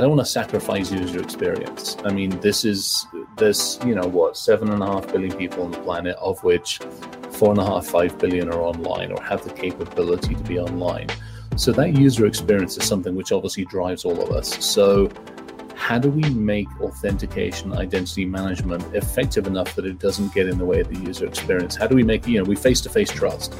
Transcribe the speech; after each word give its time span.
I 0.00 0.02
don't 0.04 0.16
want 0.16 0.26
to 0.26 0.32
sacrifice 0.32 0.90
user 0.90 1.20
experience. 1.20 1.94
I 2.06 2.10
mean, 2.10 2.30
this 2.40 2.64
is 2.64 3.06
this, 3.36 3.78
you 3.84 3.94
know, 3.94 4.06
what, 4.06 4.34
seven 4.34 4.70
and 4.70 4.82
a 4.82 4.86
half 4.86 5.12
billion 5.12 5.36
people 5.36 5.62
on 5.62 5.72
the 5.72 5.78
planet, 5.80 6.16
of 6.16 6.42
which 6.42 6.78
four 7.32 7.50
and 7.50 7.58
a 7.58 7.66
half, 7.66 7.84
five 7.84 8.18
billion 8.18 8.48
are 8.48 8.62
online 8.62 9.12
or 9.12 9.22
have 9.22 9.44
the 9.44 9.52
capability 9.52 10.34
to 10.34 10.42
be 10.44 10.58
online. 10.58 11.08
So 11.56 11.70
that 11.72 11.92
user 11.92 12.24
experience 12.24 12.78
is 12.78 12.84
something 12.84 13.14
which 13.14 13.30
obviously 13.30 13.66
drives 13.66 14.06
all 14.06 14.18
of 14.22 14.30
us. 14.30 14.64
So 14.64 15.10
how 15.74 15.98
do 15.98 16.10
we 16.10 16.22
make 16.30 16.68
authentication 16.80 17.74
identity 17.74 18.24
management 18.24 18.82
effective 18.94 19.46
enough 19.46 19.74
that 19.74 19.84
it 19.84 19.98
doesn't 19.98 20.32
get 20.32 20.46
in 20.46 20.56
the 20.56 20.64
way 20.64 20.80
of 20.80 20.88
the 20.88 20.98
user 21.00 21.26
experience 21.26 21.74
how 21.74 21.86
do 21.86 21.96
we 21.96 22.02
make 22.02 22.26
you 22.26 22.38
know 22.38 22.44
we 22.44 22.54
face-to-face 22.54 23.10
trust 23.10 23.54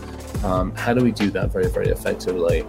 um, 0.44 0.72
how 0.76 0.92
do 0.92 1.02
we 1.02 1.10
do 1.10 1.30
that 1.30 1.50
very 1.50 1.68
very 1.68 1.88
effectively 1.88 2.62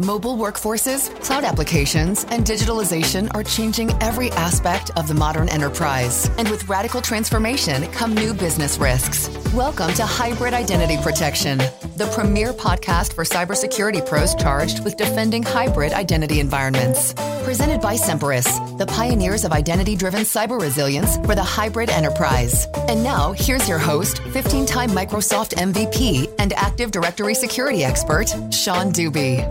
Mobile 0.00 0.36
workforces, 0.36 1.12
cloud 1.24 1.42
applications, 1.42 2.22
and 2.30 2.46
digitalization 2.46 3.28
are 3.34 3.42
changing 3.42 3.90
every 4.00 4.30
aspect 4.32 4.92
of 4.96 5.08
the 5.08 5.14
modern 5.14 5.48
enterprise. 5.48 6.30
And 6.38 6.48
with 6.50 6.68
radical 6.68 7.02
transformation 7.02 7.82
come 7.90 8.14
new 8.14 8.32
business 8.32 8.78
risks. 8.78 9.28
Welcome 9.52 9.92
to 9.94 10.06
Hybrid 10.06 10.54
Identity 10.54 10.98
Protection, 11.02 11.58
the 11.96 12.08
premier 12.14 12.52
podcast 12.52 13.12
for 13.12 13.24
cybersecurity 13.24 14.06
pros 14.06 14.36
charged 14.36 14.84
with 14.84 14.96
defending 14.96 15.42
hybrid 15.42 15.92
identity 15.92 16.38
environments. 16.38 17.12
Presented 17.42 17.80
by 17.80 17.96
Semperis, 17.96 18.78
the 18.78 18.86
pioneers 18.86 19.44
of 19.44 19.50
identity 19.50 19.96
driven 19.96 20.20
cyber 20.20 20.60
resilience 20.60 21.16
for 21.26 21.34
the 21.34 21.42
hybrid 21.42 21.90
enterprise. 21.90 22.68
And 22.88 23.02
now, 23.02 23.32
here's 23.32 23.68
your 23.68 23.80
host, 23.80 24.20
15 24.20 24.64
time 24.64 24.90
Microsoft 24.90 25.56
MVP 25.56 26.32
and 26.38 26.52
Active 26.52 26.92
Directory 26.92 27.34
security 27.34 27.82
expert, 27.82 28.28
Sean 28.52 28.92
Deuby. 28.92 29.44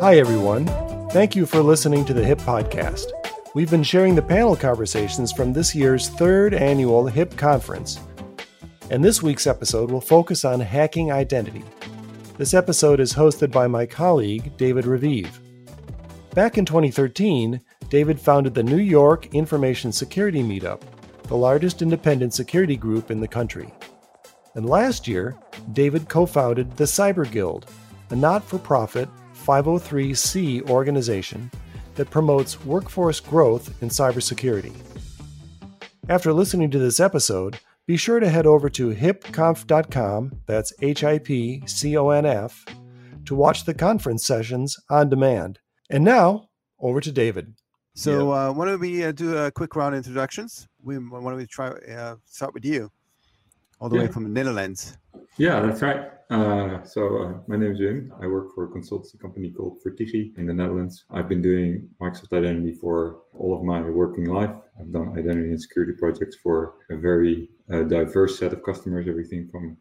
Hi, 0.00 0.18
everyone. 0.18 0.66
Thank 1.10 1.34
you 1.34 1.46
for 1.46 1.62
listening 1.62 2.04
to 2.04 2.12
the 2.12 2.24
HIP 2.24 2.40
podcast. 2.40 3.06
We've 3.54 3.70
been 3.70 3.84
sharing 3.84 4.14
the 4.14 4.22
panel 4.22 4.56
conversations 4.56 5.32
from 5.32 5.52
this 5.52 5.74
year's 5.74 6.08
third 6.08 6.52
annual 6.52 7.06
HIP 7.06 7.36
conference. 7.38 8.00
And 8.90 9.02
this 9.02 9.22
week's 9.22 9.46
episode 9.46 9.90
will 9.90 10.02
focus 10.02 10.44
on 10.44 10.60
hacking 10.60 11.10
identity. 11.10 11.64
This 12.36 12.52
episode 12.52 13.00
is 13.00 13.14
hosted 13.14 13.50
by 13.50 13.66
my 13.66 13.86
colleague, 13.86 14.54
David 14.58 14.84
Raviv. 14.84 15.28
Back 16.34 16.58
in 16.58 16.66
2013, 16.66 17.60
David 17.88 18.20
founded 18.20 18.52
the 18.52 18.62
New 18.62 18.78
York 18.78 19.32
Information 19.34 19.92
Security 19.92 20.42
Meetup, 20.42 20.82
the 21.28 21.36
largest 21.36 21.80
independent 21.80 22.34
security 22.34 22.76
group 22.76 23.10
in 23.10 23.20
the 23.20 23.28
country. 23.28 23.72
And 24.54 24.68
last 24.68 25.08
year, 25.08 25.38
David 25.72 26.08
co 26.08 26.26
founded 26.26 26.76
the 26.76 26.84
Cyber 26.84 27.30
Guild, 27.30 27.70
a 28.10 28.16
not 28.16 28.44
for 28.44 28.58
profit 28.58 29.08
503c 29.44 30.68
organization 30.70 31.50
that 31.94 32.10
promotes 32.10 32.64
workforce 32.64 33.20
growth 33.20 33.82
in 33.82 33.88
cybersecurity. 33.88 34.74
After 36.08 36.32
listening 36.32 36.70
to 36.70 36.78
this 36.78 37.00
episode, 37.00 37.58
be 37.86 37.96
sure 37.96 38.18
to 38.20 38.28
head 38.28 38.46
over 38.46 38.70
to 38.70 38.94
hipconf.com, 38.94 40.40
that's 40.46 40.72
H 40.80 41.04
I 41.04 41.18
P 41.18 41.62
C 41.66 41.96
O 41.96 42.10
N 42.10 42.24
F, 42.24 42.64
to 43.26 43.34
watch 43.34 43.64
the 43.64 43.74
conference 43.74 44.26
sessions 44.26 44.78
on 44.88 45.10
demand. 45.10 45.58
And 45.90 46.04
now, 46.04 46.48
over 46.78 47.00
to 47.00 47.12
David. 47.12 47.54
So, 47.94 48.32
uh, 48.32 48.52
why 48.52 48.64
don't 48.64 48.80
we 48.80 49.04
uh, 49.04 49.12
do 49.12 49.36
a 49.36 49.50
quick 49.50 49.76
round 49.76 49.94
of 49.94 49.98
introductions? 49.98 50.66
We, 50.82 50.96
why 50.96 51.20
don't 51.20 51.36
we 51.36 51.46
try 51.46 51.68
uh, 51.68 52.16
start 52.24 52.54
with 52.54 52.64
you, 52.64 52.90
all 53.78 53.88
the 53.88 53.96
yeah. 53.96 54.02
way 54.02 54.08
from 54.08 54.24
the 54.24 54.30
Netherlands? 54.30 54.96
Yeah, 55.36 55.60
that's 55.60 55.82
right. 55.82 56.10
Uh, 56.30 56.84
so 56.84 57.18
uh, 57.18 57.32
my 57.48 57.56
name 57.56 57.72
is 57.72 57.80
Wim. 57.80 58.10
I 58.22 58.26
work 58.28 58.54
for 58.54 58.64
a 58.64 58.68
consultancy 58.68 59.20
company 59.20 59.50
called 59.50 59.80
Vertigi 59.84 60.36
in 60.38 60.46
the 60.46 60.54
Netherlands. 60.54 61.04
I've 61.10 61.28
been 61.28 61.42
doing 61.42 61.88
Microsoft 62.00 62.38
Identity 62.38 62.72
for 62.74 63.22
all 63.36 63.52
of 63.56 63.64
my 63.64 63.80
working 63.82 64.26
life. 64.26 64.54
I've 64.78 64.92
done 64.92 65.18
identity 65.18 65.48
and 65.48 65.60
security 65.60 65.92
projects 65.98 66.36
for 66.40 66.74
a 66.88 66.96
very 66.96 67.50
uh, 67.72 67.82
diverse 67.82 68.38
set 68.38 68.52
of 68.52 68.62
customers, 68.62 69.06
everything 69.08 69.48
from 69.48 69.76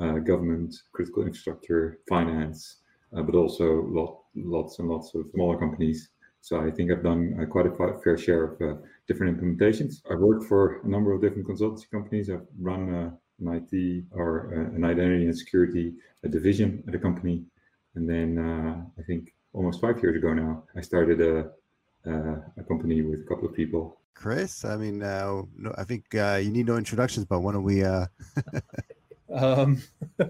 uh, 0.00 0.18
government, 0.18 0.74
critical 0.92 1.22
infrastructure, 1.22 2.00
finance, 2.08 2.78
uh, 3.16 3.22
but 3.22 3.36
also 3.36 3.82
lot, 3.82 4.24
lots 4.34 4.80
and 4.80 4.88
lots 4.88 5.14
of 5.14 5.26
smaller 5.34 5.56
companies. 5.56 6.08
So 6.40 6.60
I 6.60 6.70
think 6.72 6.90
I've 6.90 7.04
done 7.04 7.38
uh, 7.40 7.46
quite 7.46 7.66
a 7.66 8.00
fair 8.02 8.18
share 8.18 8.44
of 8.44 8.80
different 9.06 9.40
implementations. 9.40 10.02
I've 10.10 10.18
worked 10.18 10.46
for 10.46 10.80
a 10.82 10.88
number 10.88 11.12
of 11.12 11.20
different 11.20 11.46
consultancy 11.46 11.88
companies. 11.92 12.28
I've 12.28 12.46
run 12.60 13.16
an 13.40 13.48
IT 13.48 14.04
or 14.12 14.52
uh, 14.52 14.76
an 14.76 14.84
identity 14.84 15.26
and 15.26 15.36
security 15.36 15.94
division 16.28 16.82
at 16.88 16.94
a 16.94 16.98
company. 16.98 17.44
And 17.94 18.08
then 18.08 18.38
uh, 18.38 18.82
I 18.98 19.02
think 19.02 19.32
almost 19.52 19.80
five 19.80 20.02
years 20.02 20.16
ago 20.16 20.34
now, 20.34 20.64
I 20.76 20.80
started 20.80 21.20
a, 21.20 21.50
a 22.06 22.62
company 22.68 23.02
with 23.02 23.20
a 23.20 23.24
couple 23.24 23.48
of 23.48 23.54
people. 23.54 23.98
Chris, 24.16 24.64
I 24.64 24.76
mean, 24.76 25.02
uh, 25.02 25.42
no, 25.56 25.74
I 25.76 25.84
think 25.84 26.14
uh, 26.14 26.40
you 26.42 26.50
need 26.50 26.66
no 26.66 26.76
introductions, 26.76 27.26
but 27.26 27.40
why 27.40 27.52
don't 27.52 27.62
we? 27.62 27.84
Uh... 27.84 28.06
um, 29.32 29.82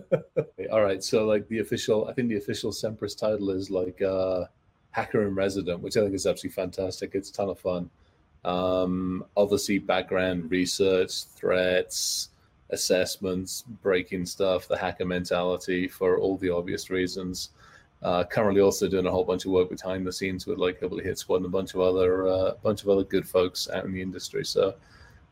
all 0.72 0.82
right. 0.82 1.02
So, 1.02 1.24
like 1.24 1.48
the 1.48 1.60
official, 1.60 2.08
I 2.08 2.12
think 2.12 2.28
the 2.28 2.36
official 2.36 2.72
Semperis 2.72 3.16
title 3.16 3.50
is 3.50 3.70
like 3.70 4.02
uh, 4.02 4.46
hacker 4.90 5.26
in 5.26 5.36
resident, 5.36 5.80
which 5.80 5.96
I 5.96 6.00
think 6.00 6.14
is 6.14 6.26
absolutely 6.26 6.54
fantastic. 6.54 7.14
It's 7.14 7.30
a 7.30 7.32
ton 7.32 7.48
of 7.48 7.60
fun. 7.60 7.88
Um, 8.44 9.24
obviously, 9.36 9.78
background 9.78 10.50
research, 10.50 11.24
threats, 11.24 12.30
assessments, 12.70 13.64
breaking 13.82 14.26
stuff, 14.26 14.68
the 14.68 14.76
hacker 14.76 15.04
mentality 15.04 15.88
for 15.88 16.18
all 16.18 16.36
the 16.36 16.50
obvious 16.50 16.90
reasons. 16.90 17.50
Uh, 18.02 18.24
currently, 18.24 18.60
also 18.60 18.88
doing 18.88 19.06
a 19.06 19.10
whole 19.10 19.24
bunch 19.24 19.46
of 19.46 19.52
work 19.52 19.70
behind 19.70 20.06
the 20.06 20.12
scenes 20.12 20.46
with 20.46 20.58
like 20.58 20.78
Hillbilly 20.78 21.04
Hit 21.04 21.18
Squad 21.18 21.36
and 21.36 21.46
a 21.46 21.48
bunch 21.48 21.74
of 21.74 21.80
other 21.80 22.26
uh, 22.26 22.52
bunch 22.62 22.82
of 22.82 22.88
other 22.88 23.04
good 23.04 23.26
folks 23.26 23.68
out 23.70 23.84
in 23.84 23.92
the 23.92 24.02
industry. 24.02 24.44
So 24.44 24.74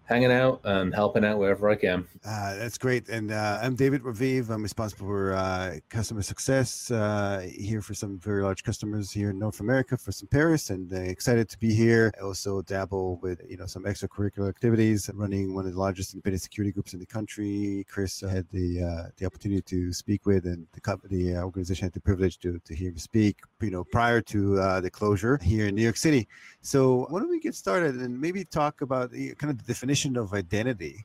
hanging 0.06 0.30
out 0.30 0.60
and 0.64 0.94
helping 0.94 1.24
out 1.24 1.38
wherever 1.38 1.68
I 1.70 1.76
can. 1.76 2.06
Uh, 2.24 2.56
that's 2.56 2.78
great. 2.78 3.08
And 3.08 3.32
uh, 3.32 3.58
I'm 3.62 3.74
David 3.74 4.02
Raviv. 4.02 4.50
I'm 4.50 4.62
responsible 4.62 5.06
for 5.06 5.34
uh, 5.34 5.76
customer 5.88 6.22
success 6.22 6.90
uh, 6.90 7.46
here 7.50 7.80
for 7.80 7.94
some 7.94 8.18
very 8.18 8.42
large 8.42 8.62
customers 8.64 9.10
here 9.10 9.30
in 9.30 9.38
North 9.38 9.60
America 9.60 9.96
for 9.96 10.10
Semperis, 10.10 10.70
and 10.70 10.92
uh, 10.92 10.96
excited 10.96 11.48
to 11.50 11.58
be 11.58 11.74
here. 11.74 12.12
I 12.18 12.22
also 12.22 12.62
dabble 12.62 13.16
with 13.22 13.40
you 13.48 13.56
know 13.56 13.66
some 13.66 13.84
extracurricular 13.84 14.48
activities, 14.48 15.10
running 15.14 15.54
one 15.54 15.66
of 15.66 15.72
the 15.72 15.78
largest 15.78 16.14
independent 16.14 16.42
security 16.42 16.72
groups 16.72 16.92
in 16.92 17.00
the 17.00 17.06
country. 17.06 17.84
Chris 17.88 18.20
had 18.20 18.46
the 18.50 18.82
uh, 18.82 19.10
the 19.16 19.26
opportunity 19.26 19.62
to 19.62 19.92
speak 19.92 20.26
with, 20.26 20.44
and 20.44 20.66
the 20.72 20.80
company 20.80 21.32
the 21.32 21.38
organization 21.38 21.86
had 21.86 21.92
the 21.92 22.00
privilege 22.00 22.38
to 22.38 22.58
to 22.64 22.74
hear 22.74 22.90
him 22.90 22.98
speak. 22.98 23.38
You 23.60 23.70
know, 23.70 23.84
prior 23.84 24.20
to 24.20 24.56
the 24.80 24.90
closure 24.90 25.38
here 25.42 25.66
in 25.66 25.74
New 25.74 25.82
York 25.82 25.96
City. 25.96 26.28
So 26.64 27.06
why 27.10 27.20
don't 27.20 27.28
we 27.28 27.40
get 27.40 27.54
started 27.54 27.96
and 27.96 28.18
maybe 28.18 28.42
talk 28.42 28.80
about 28.80 29.10
the, 29.10 29.34
kind 29.34 29.50
of 29.50 29.58
the 29.58 29.64
definition 29.64 30.16
of 30.16 30.32
identity 30.32 31.04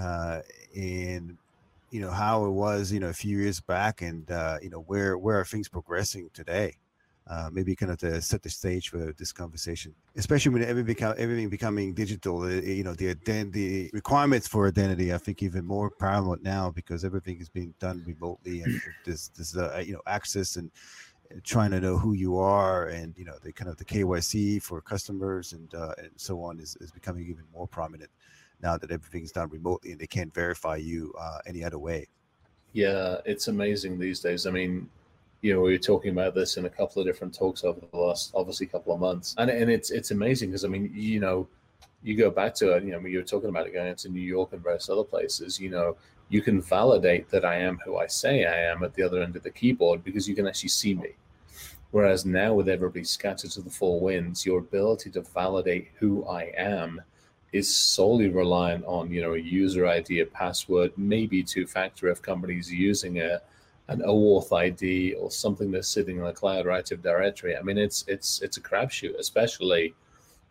uh, 0.00 0.40
and 0.74 1.36
you 1.90 2.00
know 2.00 2.10
how 2.10 2.46
it 2.46 2.50
was 2.50 2.90
you 2.90 3.00
know 3.00 3.10
a 3.10 3.12
few 3.12 3.38
years 3.38 3.60
back 3.60 4.00
and 4.00 4.28
uh, 4.30 4.56
you 4.62 4.70
know 4.70 4.80
where 4.80 5.18
where 5.18 5.38
are 5.38 5.44
things 5.44 5.68
progressing 5.68 6.30
today? 6.32 6.78
Uh, 7.26 7.48
maybe 7.52 7.74
kind 7.76 7.92
of 7.92 7.98
to 7.98 8.20
set 8.20 8.42
the 8.42 8.50
stage 8.50 8.88
for 8.88 9.12
this 9.16 9.32
conversation, 9.32 9.94
especially 10.14 10.52
when 10.52 10.62
everything, 10.62 10.84
become, 10.84 11.14
everything 11.16 11.48
becoming 11.48 11.94
digital. 11.94 12.42
Uh, 12.42 12.48
you 12.48 12.84
know, 12.84 12.94
the 12.94 13.14
the 13.24 13.90
requirements 13.92 14.48
for 14.48 14.68
identity, 14.68 15.12
I 15.12 15.18
think, 15.18 15.42
even 15.42 15.64
more 15.64 15.90
paramount 15.90 16.42
now 16.42 16.70
because 16.70 17.02
everything 17.04 17.40
is 17.40 17.48
being 17.48 17.74
done 17.78 18.02
remotely, 18.06 18.62
and 18.62 18.80
there's 19.04 19.30
there's 19.36 19.56
uh, 19.56 19.82
you 19.86 19.92
know 19.92 20.02
access 20.06 20.56
and 20.56 20.70
trying 21.42 21.70
to 21.70 21.80
know 21.80 21.96
who 21.96 22.12
you 22.12 22.38
are 22.38 22.88
and 22.88 23.14
you 23.16 23.24
know 23.24 23.36
the 23.42 23.52
kind 23.52 23.70
of 23.70 23.76
the 23.76 23.84
KYC 23.84 24.62
for 24.62 24.80
customers 24.80 25.52
and 25.52 25.74
uh, 25.74 25.92
and 25.98 26.10
so 26.16 26.42
on 26.42 26.60
is, 26.60 26.76
is 26.80 26.90
becoming 26.90 27.26
even 27.26 27.44
more 27.52 27.66
prominent 27.66 28.10
now 28.62 28.76
that 28.76 28.90
everything's 28.90 29.32
done 29.32 29.48
remotely 29.48 29.92
and 29.92 30.00
they 30.00 30.06
can't 30.06 30.32
verify 30.32 30.76
you 30.76 31.12
uh, 31.18 31.38
any 31.46 31.64
other 31.64 31.78
way. 31.78 32.06
Yeah, 32.72 33.18
it's 33.24 33.48
amazing 33.48 33.98
these 33.98 34.20
days. 34.20 34.46
I 34.46 34.50
mean, 34.50 34.88
you 35.42 35.54
know, 35.54 35.60
we 35.60 35.72
were 35.72 35.78
talking 35.78 36.10
about 36.10 36.34
this 36.34 36.56
in 36.56 36.64
a 36.64 36.70
couple 36.70 37.00
of 37.00 37.06
different 37.06 37.34
talks 37.34 37.64
over 37.64 37.80
the 37.80 37.96
last 37.96 38.32
obviously 38.34 38.66
couple 38.66 38.94
of 38.94 39.00
months, 39.00 39.34
and 39.38 39.50
and 39.50 39.70
it's 39.70 39.90
it's 39.90 40.10
amazing 40.10 40.50
because 40.50 40.64
I 40.64 40.68
mean, 40.68 40.90
you 40.94 41.20
know, 41.20 41.46
you 42.02 42.16
go 42.16 42.30
back 42.30 42.54
to 42.56 42.72
it. 42.72 42.84
You 42.84 42.92
know, 42.92 43.00
you 43.00 43.18
were 43.18 43.24
talking 43.24 43.48
about 43.48 43.66
it 43.66 43.72
going 43.72 43.88
into 43.88 44.08
New 44.08 44.22
York 44.22 44.52
and 44.52 44.62
various 44.62 44.88
other 44.88 45.04
places. 45.04 45.60
You 45.60 45.70
know, 45.70 45.96
you 46.34 46.42
can 46.42 46.60
validate 46.60 47.30
that 47.30 47.44
I 47.44 47.58
am 47.58 47.78
who 47.84 47.96
I 47.96 48.08
say 48.08 48.44
I 48.44 48.72
am 48.72 48.82
at 48.82 48.92
the 48.94 49.04
other 49.04 49.22
end 49.22 49.36
of 49.36 49.44
the 49.44 49.50
keyboard 49.50 50.02
because 50.02 50.28
you 50.28 50.34
can 50.34 50.48
actually 50.48 50.70
see 50.70 50.92
me. 50.92 51.10
Whereas 51.92 52.26
now, 52.26 52.54
with 52.54 52.68
everybody 52.68 53.04
scattered 53.04 53.52
to 53.52 53.62
the 53.62 53.70
four 53.70 54.00
winds, 54.00 54.44
your 54.44 54.58
ability 54.58 55.10
to 55.10 55.20
validate 55.20 55.92
who 56.00 56.26
I 56.26 56.52
am 56.56 57.00
is 57.52 57.72
solely 57.72 58.30
reliant 58.30 58.84
on 58.84 59.12
you 59.12 59.22
know 59.22 59.34
a 59.34 59.38
user 59.38 59.86
ID, 59.86 60.18
a 60.18 60.26
password, 60.26 60.90
maybe 60.96 61.44
two-factor 61.44 62.08
if 62.08 62.20
companies 62.20 62.68
using 62.72 63.18
it, 63.18 63.40
an 63.86 64.00
OAuth 64.00 64.50
ID 64.52 65.14
or 65.14 65.30
something 65.30 65.70
that's 65.70 65.86
sitting 65.86 66.16
in 66.18 66.24
the 66.24 66.32
cloud 66.32 66.66
or 66.66 66.72
Active 66.72 67.00
Directory. 67.00 67.56
I 67.56 67.62
mean, 67.62 67.78
it's 67.78 68.04
it's 68.08 68.42
it's 68.42 68.56
a 68.56 68.60
crapshoot, 68.60 69.16
especially 69.20 69.94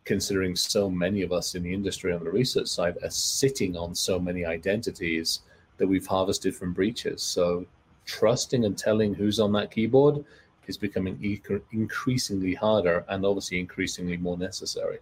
considering 0.06 0.56
so 0.56 0.90
many 0.90 1.24
of 1.24 1.34
us 1.34 1.56
in 1.56 1.64
the 1.64 1.74
industry 1.74 2.14
on 2.14 2.24
the 2.24 2.32
research 2.32 2.70
side 2.70 2.96
are 3.04 3.10
sitting 3.10 3.76
on 3.76 3.94
so 3.94 4.18
many 4.18 4.46
identities 4.46 5.42
that 5.78 5.88
we've 5.88 6.08
harvested 6.08 6.56
from 6.56 6.74
breaches. 6.74 7.22
So 7.22 7.66
trusting 8.06 8.66
and 8.66 8.78
telling 8.78 9.14
who's 9.14 9.40
on 9.40 9.52
that 9.54 9.72
keyboard 9.72 10.24
is 10.68 10.78
becoming 10.78 11.42
increasingly 11.72 12.54
harder 12.54 13.06
and 13.10 13.26
obviously 13.26 13.60
increasingly 13.60 14.18
more 14.18 14.38
necessary. 14.38 15.00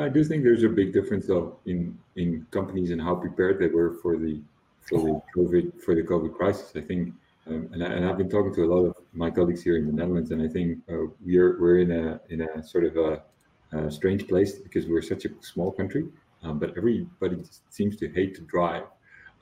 I 0.00 0.08
do 0.08 0.24
think 0.24 0.42
there's 0.42 0.64
a 0.64 0.68
big 0.68 0.92
difference 0.92 1.26
though 1.28 1.56
in 1.66 1.96
in 2.16 2.46
companies 2.50 2.90
and 2.90 3.00
how 3.00 3.14
prepared 3.14 3.60
they 3.60 3.68
were 3.68 3.94
for 4.02 4.16
the 4.16 4.40
for 4.88 4.98
the 4.98 5.22
COVID 5.36 5.82
for 5.82 5.94
the 5.94 6.02
COVID 6.02 6.34
crisis. 6.34 6.72
I 6.74 6.80
think, 6.80 7.14
um, 7.46 7.68
and, 7.72 7.84
I, 7.84 8.10
I've 8.10 8.18
been 8.18 8.28
talking 8.28 8.52
to 8.54 8.64
a 8.64 8.70
lot 8.74 8.86
of 8.86 8.96
my 9.12 9.30
colleagues 9.30 9.62
here 9.62 9.76
in 9.76 9.86
the 9.86 9.92
Netherlands, 9.92 10.30
and 10.32 10.42
I 10.42 10.48
think 10.48 10.78
uh, 10.90 11.06
we're 11.24 11.60
we're 11.60 11.78
in 11.78 11.92
a 11.92 12.20
in 12.28 12.40
a 12.40 12.62
sort 12.62 12.84
of 12.84 12.96
a, 12.96 13.22
a 13.72 13.90
strange 13.90 14.26
place 14.26 14.58
because 14.58 14.86
we're 14.86 15.02
such 15.02 15.26
a 15.26 15.30
small 15.42 15.70
country, 15.70 16.06
um, 16.42 16.58
but 16.58 16.76
everybody 16.76 17.42
seems 17.70 17.96
to 17.96 18.08
hate 18.08 18.34
to 18.34 18.42
drive. 18.42 18.84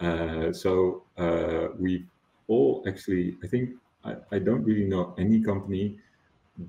Uh, 0.03 0.53
so 0.53 1.05
uh, 1.17 1.69
we 1.79 2.05
all 2.49 2.85
actually, 2.89 3.37
I 3.45 3.47
think, 3.47 3.71
I, 4.05 4.17
I 4.33 4.39
don't 4.41 4.65
really 4.65 4.85
know 4.85 5.15
any 5.17 5.41
company 5.41 5.99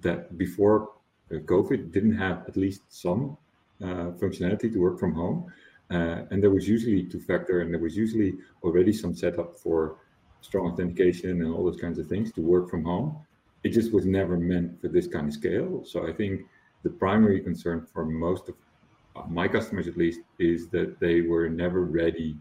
that 0.01 0.37
before 0.37 0.91
uh, 1.31 1.37
COVID 1.37 1.91
didn't 1.91 2.15
have 2.15 2.45
at 2.47 2.55
least 2.55 2.81
some 2.89 3.37
uh, 3.81 4.11
functionality 4.21 4.71
to 4.71 4.79
work 4.79 4.99
from 4.99 5.13
home. 5.13 5.51
Uh, 5.89 6.23
and 6.31 6.41
there 6.41 6.51
was 6.51 6.67
usually 6.67 7.03
two 7.03 7.19
factor 7.19 7.61
and 7.61 7.73
there 7.73 7.81
was 7.81 7.97
usually 7.97 8.35
already 8.63 8.93
some 8.93 9.13
setup 9.15 9.55
for 9.55 9.97
strong 10.41 10.71
authentication 10.71 11.41
and 11.41 11.53
all 11.53 11.65
those 11.65 11.79
kinds 11.79 11.97
of 11.99 12.07
things 12.07 12.31
to 12.33 12.41
work 12.41 12.69
from 12.69 12.83
home. 12.83 13.17
It 13.63 13.69
just 13.69 13.93
was 13.93 14.05
never 14.05 14.37
meant 14.37 14.79
for 14.81 14.89
this 14.89 15.07
kind 15.07 15.27
of 15.27 15.33
scale. 15.33 15.83
So 15.85 16.07
I 16.07 16.13
think 16.13 16.41
the 16.83 16.89
primary 16.89 17.39
concern 17.39 17.87
for 17.93 18.05
most 18.05 18.49
of 18.49 18.55
my 19.29 19.47
customers, 19.47 19.87
at 19.87 19.97
least, 19.97 20.21
is 20.39 20.67
that 20.69 20.99
they 20.99 21.21
were 21.21 21.49
never 21.49 21.81
ready 21.83 22.37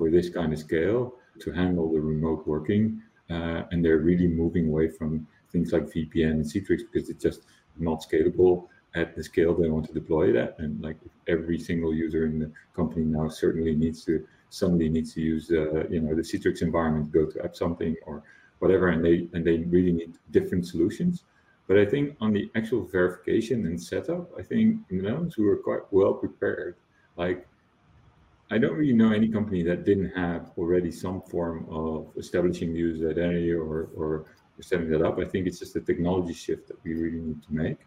for 0.00 0.10
this 0.10 0.30
kind 0.30 0.50
of 0.50 0.58
scale 0.58 1.14
to 1.40 1.52
handle 1.52 1.92
the 1.92 2.00
remote 2.00 2.46
working. 2.46 3.02
Uh, 3.28 3.64
and 3.70 3.84
they're 3.84 3.98
really 3.98 4.26
moving 4.26 4.68
away 4.68 4.88
from 4.88 5.26
things 5.52 5.74
like 5.74 5.82
VPN 5.92 6.30
and 6.40 6.44
Citrix 6.44 6.80
because 6.90 7.10
it's 7.10 7.22
just 7.22 7.42
not 7.78 8.02
scalable 8.02 8.68
at 8.94 9.14
the 9.14 9.22
scale 9.22 9.54
they 9.54 9.68
want 9.68 9.84
to 9.88 9.92
deploy 9.92 10.32
that. 10.32 10.56
And 10.58 10.80
like 10.80 10.96
every 11.28 11.58
single 11.58 11.92
user 11.94 12.24
in 12.24 12.38
the 12.38 12.50
company 12.74 13.04
now 13.04 13.28
certainly 13.28 13.74
needs 13.74 14.02
to 14.06 14.26
somebody 14.48 14.88
needs 14.88 15.12
to 15.14 15.20
use 15.20 15.50
uh, 15.50 15.84
you 15.88 16.00
know 16.00 16.14
the 16.14 16.22
Citrix 16.22 16.62
environment 16.62 17.12
go 17.12 17.26
to 17.26 17.44
app 17.44 17.54
something 17.54 17.94
or 18.06 18.22
whatever, 18.60 18.88
and 18.88 19.04
they 19.04 19.28
and 19.34 19.44
they 19.44 19.58
really 19.58 19.92
need 19.92 20.14
different 20.30 20.66
solutions. 20.66 21.24
But 21.68 21.78
I 21.78 21.84
think 21.84 22.16
on 22.22 22.32
the 22.32 22.50
actual 22.56 22.84
verification 22.86 23.66
and 23.66 23.80
setup, 23.80 24.30
I 24.36 24.42
think 24.42 24.80
in 24.88 24.96
the 24.96 25.02
Netherlands 25.04 25.36
we 25.36 25.44
were 25.44 25.58
quite 25.58 25.82
well 25.90 26.14
prepared. 26.14 26.76
Like 27.16 27.46
I 28.50 28.58
don't 28.58 28.76
really 28.76 28.92
know 28.92 29.12
any 29.12 29.28
company 29.28 29.62
that 29.62 29.84
didn't 29.84 30.10
have 30.10 30.50
already 30.58 30.90
some 30.90 31.22
form 31.22 31.66
of 31.70 32.12
establishing 32.16 32.72
the 32.72 32.78
user 32.78 33.10
identity 33.10 33.52
or 33.52 33.90
or 33.96 34.24
setting 34.60 34.90
that 34.90 35.02
up. 35.02 35.18
I 35.18 35.24
think 35.24 35.46
it's 35.46 35.58
just 35.58 35.76
a 35.76 35.80
technology 35.80 36.34
shift 36.34 36.68
that 36.68 36.82
we 36.84 36.94
really 36.94 37.20
need 37.20 37.42
to 37.42 37.52
make. 37.54 37.78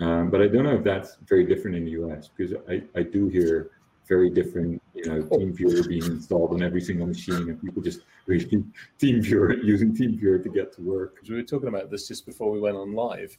Um, 0.00 0.30
but 0.30 0.40
I 0.40 0.46
don't 0.46 0.64
know 0.64 0.76
if 0.76 0.84
that's 0.84 1.18
very 1.26 1.44
different 1.44 1.76
in 1.76 1.84
the 1.84 1.90
US 2.02 2.28
because 2.28 2.54
I, 2.68 2.82
I 2.98 3.02
do 3.02 3.28
hear 3.28 3.72
very 4.08 4.30
different, 4.30 4.82
you 4.94 5.04
know, 5.04 5.22
TeamViewer 5.22 5.86
being 5.88 6.04
installed 6.04 6.52
on 6.52 6.62
every 6.62 6.80
single 6.80 7.06
machine 7.06 7.48
and 7.50 7.60
people 7.60 7.82
just 7.82 8.00
really 8.26 8.44
TeamViewer 8.98 9.62
using 9.62 9.94
TeamViewer 9.94 10.42
to 10.42 10.48
get 10.48 10.72
to 10.74 10.82
work. 10.82 11.14
Because 11.14 11.30
we 11.30 11.36
were 11.36 11.42
talking 11.42 11.68
about 11.68 11.90
this 11.90 12.08
just 12.08 12.26
before 12.26 12.50
we 12.50 12.60
went 12.60 12.76
on 12.76 12.94
live, 12.94 13.38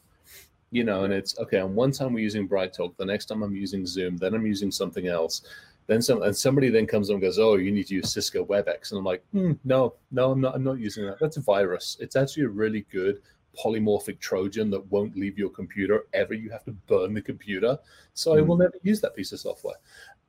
you 0.71 0.83
know, 0.83 1.03
and 1.03 1.11
it's 1.11 1.37
okay. 1.39 1.59
On 1.59 1.75
one 1.75 1.91
time 1.91 2.13
we're 2.13 2.19
using 2.19 2.47
BrightTalk, 2.47 2.95
the 2.95 3.05
next 3.05 3.25
time 3.25 3.43
I'm 3.43 3.55
using 3.55 3.85
Zoom, 3.85 4.17
then 4.17 4.33
I'm 4.33 4.45
using 4.45 4.71
something 4.71 5.07
else. 5.07 5.41
Then 5.87 6.01
some, 6.01 6.21
and 6.21 6.35
somebody 6.35 6.69
then 6.69 6.87
comes 6.87 7.09
and 7.09 7.19
goes, 7.19 7.39
"Oh, 7.39 7.55
you 7.55 7.71
need 7.71 7.87
to 7.87 7.95
use 7.95 8.13
Cisco 8.13 8.45
WebEx," 8.45 8.91
and 8.91 8.99
I'm 8.99 9.03
like, 9.03 9.23
hmm, 9.31 9.53
"No, 9.63 9.95
no, 10.11 10.31
I'm 10.31 10.41
not. 10.41 10.55
I'm 10.55 10.63
not 10.63 10.79
using 10.79 11.05
that. 11.05 11.17
That's 11.19 11.37
a 11.37 11.41
virus. 11.41 11.97
It's 11.99 12.15
actually 12.15 12.43
a 12.43 12.49
really 12.49 12.85
good 12.91 13.21
polymorphic 13.61 14.19
Trojan 14.19 14.69
that 14.69 14.91
won't 14.91 15.17
leave 15.17 15.37
your 15.37 15.49
computer 15.49 16.05
ever. 16.13 16.33
You 16.33 16.49
have 16.51 16.63
to 16.65 16.71
burn 16.71 17.13
the 17.13 17.21
computer. 17.21 17.77
So 18.13 18.31
mm. 18.31 18.37
I 18.37 18.41
will 18.41 18.55
hmm. 18.55 18.63
never 18.63 18.75
use 18.83 19.01
that 19.01 19.15
piece 19.15 19.31
of 19.31 19.39
software. 19.39 19.75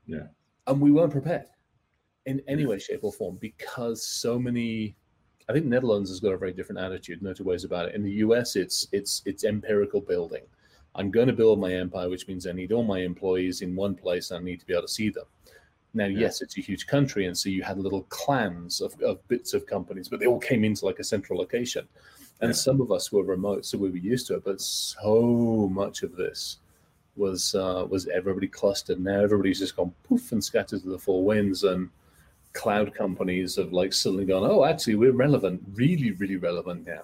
Yeah. 0.06 0.26
And 0.66 0.80
we 0.80 0.90
weren't 0.90 1.12
prepared 1.12 1.46
in 2.26 2.40
any 2.48 2.66
way, 2.66 2.78
shape, 2.78 3.00
or 3.02 3.12
form 3.12 3.36
because 3.40 4.04
so 4.04 4.38
many. 4.38 4.96
I 5.48 5.52
think 5.52 5.66
Netherlands 5.66 6.08
has 6.08 6.20
got 6.20 6.32
a 6.32 6.38
very 6.38 6.52
different 6.52 6.80
attitude, 6.80 7.20
no 7.20 7.32
two 7.32 7.44
ways 7.44 7.64
about 7.64 7.88
it. 7.88 7.94
In 7.94 8.02
the 8.02 8.12
US, 8.26 8.56
it's 8.56 8.86
it's 8.92 9.22
it's 9.26 9.44
empirical 9.44 10.00
building. 10.00 10.42
I'm 10.94 11.10
going 11.10 11.28
to 11.28 11.32
build 11.32 11.58
my 11.58 11.72
empire, 11.72 12.08
which 12.08 12.28
means 12.28 12.46
I 12.46 12.52
need 12.52 12.72
all 12.72 12.84
my 12.84 13.00
employees 13.00 13.62
in 13.62 13.74
one 13.74 13.94
place 13.94 14.30
and 14.30 14.40
I 14.40 14.44
need 14.44 14.60
to 14.60 14.66
be 14.66 14.74
able 14.74 14.82
to 14.82 14.88
see 14.88 15.08
them. 15.08 15.24
Now, 15.94 16.06
yeah. 16.06 16.20
yes, 16.20 16.40
it's 16.40 16.56
a 16.56 16.62
huge 16.62 16.86
country, 16.86 17.26
and 17.26 17.36
so 17.36 17.50
you 17.50 17.62
had 17.62 17.78
little 17.78 18.04
clans 18.04 18.80
of, 18.80 18.98
of 19.02 19.26
bits 19.28 19.52
of 19.52 19.66
companies, 19.66 20.08
but 20.08 20.20
they 20.20 20.26
all 20.26 20.38
came 20.38 20.64
into 20.64 20.86
like 20.86 20.98
a 20.98 21.04
central 21.04 21.38
location. 21.38 21.86
And 22.40 22.48
yeah. 22.48 22.54
some 22.54 22.80
of 22.80 22.90
us 22.90 23.12
were 23.12 23.24
remote, 23.24 23.66
so 23.66 23.78
we 23.78 23.90
were 23.90 23.96
used 23.96 24.26
to 24.28 24.36
it. 24.36 24.44
But 24.44 24.60
so 24.60 25.68
much 25.70 26.02
of 26.02 26.16
this 26.16 26.58
was 27.14 27.54
uh, 27.54 27.86
was 27.88 28.08
everybody 28.08 28.48
clustered. 28.48 29.00
Now 29.00 29.20
everybody's 29.20 29.58
just 29.58 29.76
gone 29.76 29.92
poof 30.02 30.32
and 30.32 30.42
scattered 30.42 30.82
to 30.82 30.88
the 30.88 30.98
four 30.98 31.22
winds, 31.24 31.64
and 31.64 31.90
cloud 32.54 32.94
companies 32.94 33.56
have 33.56 33.72
like 33.72 33.92
suddenly 33.92 34.24
gone, 34.24 34.48
oh, 34.50 34.64
actually, 34.64 34.96
we're 34.96 35.12
relevant, 35.12 35.62
really, 35.74 36.12
really 36.12 36.36
relevant 36.36 36.86
now. 36.86 37.02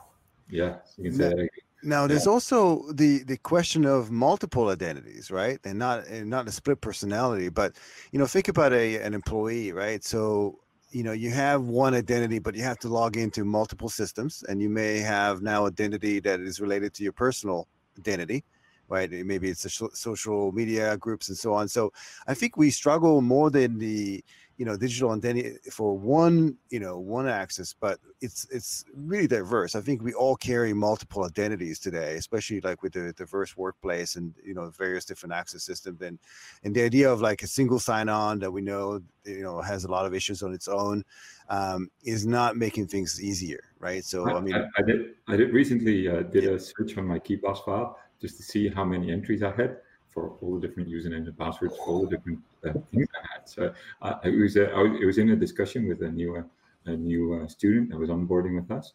Yeah, 0.51 0.77
you 0.97 1.11
can 1.11 1.13
say 1.13 1.29
that. 1.29 1.48
Now, 1.83 2.07
there's 2.07 2.27
yeah. 2.27 2.33
also 2.33 2.91
the 2.93 3.23
the 3.23 3.37
question 3.37 3.85
of 3.85 4.11
multiple 4.11 4.69
identities, 4.69 5.31
right? 5.31 5.61
And 5.65 5.79
not 5.79 6.07
and 6.07 6.29
not 6.29 6.49
a 6.49 6.53
split 6.53 6.81
personality, 6.81 7.49
but 7.49 7.77
you 8.11 8.19
know, 8.19 8.27
think 8.27 8.49
about 8.49 8.73
a 8.73 8.97
an 8.97 9.15
employee, 9.15 9.73
right? 9.73 10.03
So 10.03 10.59
you 10.91 11.03
know 11.03 11.13
you 11.13 11.31
have 11.31 11.65
one 11.65 11.95
identity 11.95 12.39
but 12.39 12.55
you 12.55 12.63
have 12.63 12.79
to 12.79 12.89
log 12.89 13.17
into 13.17 13.45
multiple 13.45 13.89
systems 13.89 14.43
and 14.49 14.61
you 14.61 14.69
may 14.69 14.99
have 14.99 15.43
now 15.43 15.67
identity 15.67 16.21
that 16.21 16.41
is 16.41 16.61
related 16.61 16.95
to 16.95 17.03
your 17.03 17.13
personal 17.13 17.69
identity 17.99 18.45
right 18.89 19.11
maybe 19.11 19.51
it's 19.51 19.83
social 19.93 20.51
media 20.53 20.97
groups 20.97 21.29
and 21.29 21.37
so 21.37 21.53
on 21.53 21.69
so 21.69 21.93
i 22.27 22.35
think 22.35 22.57
we 22.57 22.71
struggle 22.71 23.21
more 23.21 23.51
than 23.51 23.79
the 23.79 24.25
you 24.59 24.65
know 24.65 24.77
digital 24.77 25.13
identity 25.13 25.57
for 25.71 25.97
one 25.97 26.57
you 26.69 26.81
know 26.81 26.99
one 26.99 27.29
axis 27.29 27.73
but 27.73 27.99
it's 28.21 28.47
it's 28.51 28.85
really 28.93 29.29
diverse. 29.29 29.77
I 29.77 29.81
think 29.81 30.03
we 30.03 30.13
all 30.13 30.35
carry 30.35 30.73
multiple 30.75 31.25
identities 31.25 31.79
today 31.79 32.17
especially 32.17 32.61
like 32.61 32.83
with 32.83 32.93
the 32.93 33.13
diverse 33.13 33.57
workplace 33.57 34.17
and 34.17 34.35
you 34.45 34.55
know 34.55 34.71
various 34.71 35.05
different 35.05 35.33
access 35.33 35.63
systems. 35.63 36.03
And 36.03 36.19
and 36.65 36.75
the 36.75 36.83
idea 36.83 37.11
of 37.11 37.21
like 37.21 37.43
a 37.43 37.47
single 37.47 37.79
sign-on 37.79 38.41
that 38.41 38.51
we 38.51 38.61
know 38.61 39.01
you 39.25 39.43
know 39.43 39.61
has 39.63 39.85
a 39.85 39.91
lot 39.91 40.05
of 40.05 40.13
issues 40.13 40.43
on 40.43 40.53
its 40.53 40.67
own 40.67 41.05
um, 41.49 41.89
is 42.03 42.27
not 42.27 42.57
making 42.57 42.89
things 42.89 43.23
easier 43.23 43.63
right? 43.79 44.05
So 44.05 44.29
i, 44.29 44.35
I 44.35 44.41
mean 44.41 44.55
I, 44.55 44.67
I, 44.77 44.83
did 44.83 45.15
i 45.29 45.37
did 45.37 45.53
recently 45.55 46.09
uh, 46.09 46.23
did 46.23 46.45
yeah. 46.45 46.51
a 46.51 46.59
search 46.59 46.99
on 46.99 47.07
my 47.07 47.21
KeePass 47.21 47.65
file 47.65 47.97
just 48.21 48.37
to 48.39 48.43
see 48.43 48.69
how 48.69 48.85
many 48.85 49.13
entries 49.13 49.45
i 49.45 49.53
had 49.53 49.77
for 50.11 50.31
all 50.41 50.59
the 50.59 50.67
different 50.67 50.89
usernames 50.89 51.29
and 51.29 51.39
passwords 51.39 51.77
for 51.77 51.87
all 51.87 52.01
the 52.05 52.17
different 52.17 52.41
uh, 52.67 52.73
things 52.91 53.09
I 53.15 53.27
had. 53.33 53.49
So 53.49 53.73
uh, 54.03 54.15
it 54.25 54.37
was 54.37 54.57
uh, 54.57 54.85
it 55.01 55.07
was 55.07 55.19
in 55.19 55.31
a 55.31 55.37
discussion 55.37 55.89
with 55.89 56.03
a 56.03 56.11
new 56.11 56.37
uh, 56.37 56.43
a 56.87 56.97
new 56.97 57.35
uh, 57.35 57.49
student 57.49 57.91
that 57.91 57.99
was 57.99 58.11
onboarding 58.11 58.55
with 58.61 58.71
us, 58.71 58.95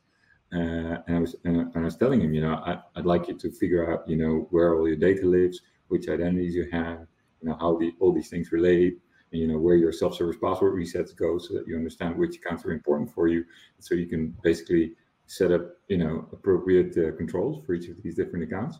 uh, 0.53 1.01
and 1.07 1.17
I 1.17 1.19
was 1.19 1.35
and 1.43 1.71
I 1.75 1.79
was 1.79 1.95
telling 1.95 2.21
him, 2.21 2.33
you 2.33 2.41
know, 2.41 2.55
I, 2.55 2.79
would 2.95 3.05
like 3.05 3.27
you 3.27 3.37
to 3.37 3.51
figure 3.51 3.91
out, 3.91 4.07
you 4.07 4.15
know, 4.15 4.47
where 4.51 4.75
all 4.75 4.87
your 4.87 4.97
data 4.97 5.25
lives, 5.25 5.61
which 5.87 6.09
identities 6.09 6.55
you 6.55 6.67
have, 6.71 7.07
you 7.41 7.49
know, 7.49 7.57
how 7.59 7.77
the 7.77 7.93
all 7.99 8.13
these 8.13 8.29
things 8.29 8.51
relate, 8.51 8.99
and, 9.31 9.41
you 9.41 9.47
know, 9.47 9.57
where 9.57 9.75
your 9.75 9.91
self-service 9.91 10.37
password 10.41 10.73
resets 10.73 11.15
go, 11.15 11.37
so 11.37 11.53
that 11.53 11.67
you 11.67 11.75
understand 11.75 12.15
which 12.15 12.37
accounts 12.37 12.65
are 12.65 12.71
important 12.71 13.13
for 13.13 13.27
you, 13.27 13.45
so 13.79 13.95
you 13.95 14.07
can 14.07 14.35
basically 14.43 14.93
set 15.27 15.51
up, 15.51 15.77
you 15.87 15.97
know, 15.97 16.27
appropriate 16.31 16.93
controls 17.17 17.63
for 17.65 17.73
each 17.73 17.89
of 17.89 18.01
these 18.03 18.15
different 18.15 18.43
accounts. 18.43 18.79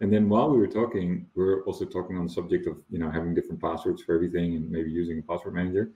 And 0.00 0.12
then 0.12 0.28
while 0.28 0.50
we 0.50 0.58
were 0.58 0.68
talking, 0.68 1.26
we 1.34 1.44
were 1.44 1.64
also 1.64 1.84
talking 1.84 2.16
on 2.16 2.26
the 2.26 2.32
subject 2.32 2.66
of 2.66 2.78
you 2.90 2.98
know 2.98 3.10
having 3.10 3.34
different 3.34 3.60
passwords 3.60 4.02
for 4.02 4.14
everything 4.14 4.56
and 4.56 4.70
maybe 4.70 4.90
using 4.90 5.18
a 5.18 5.22
password 5.22 5.54
manager. 5.54 5.90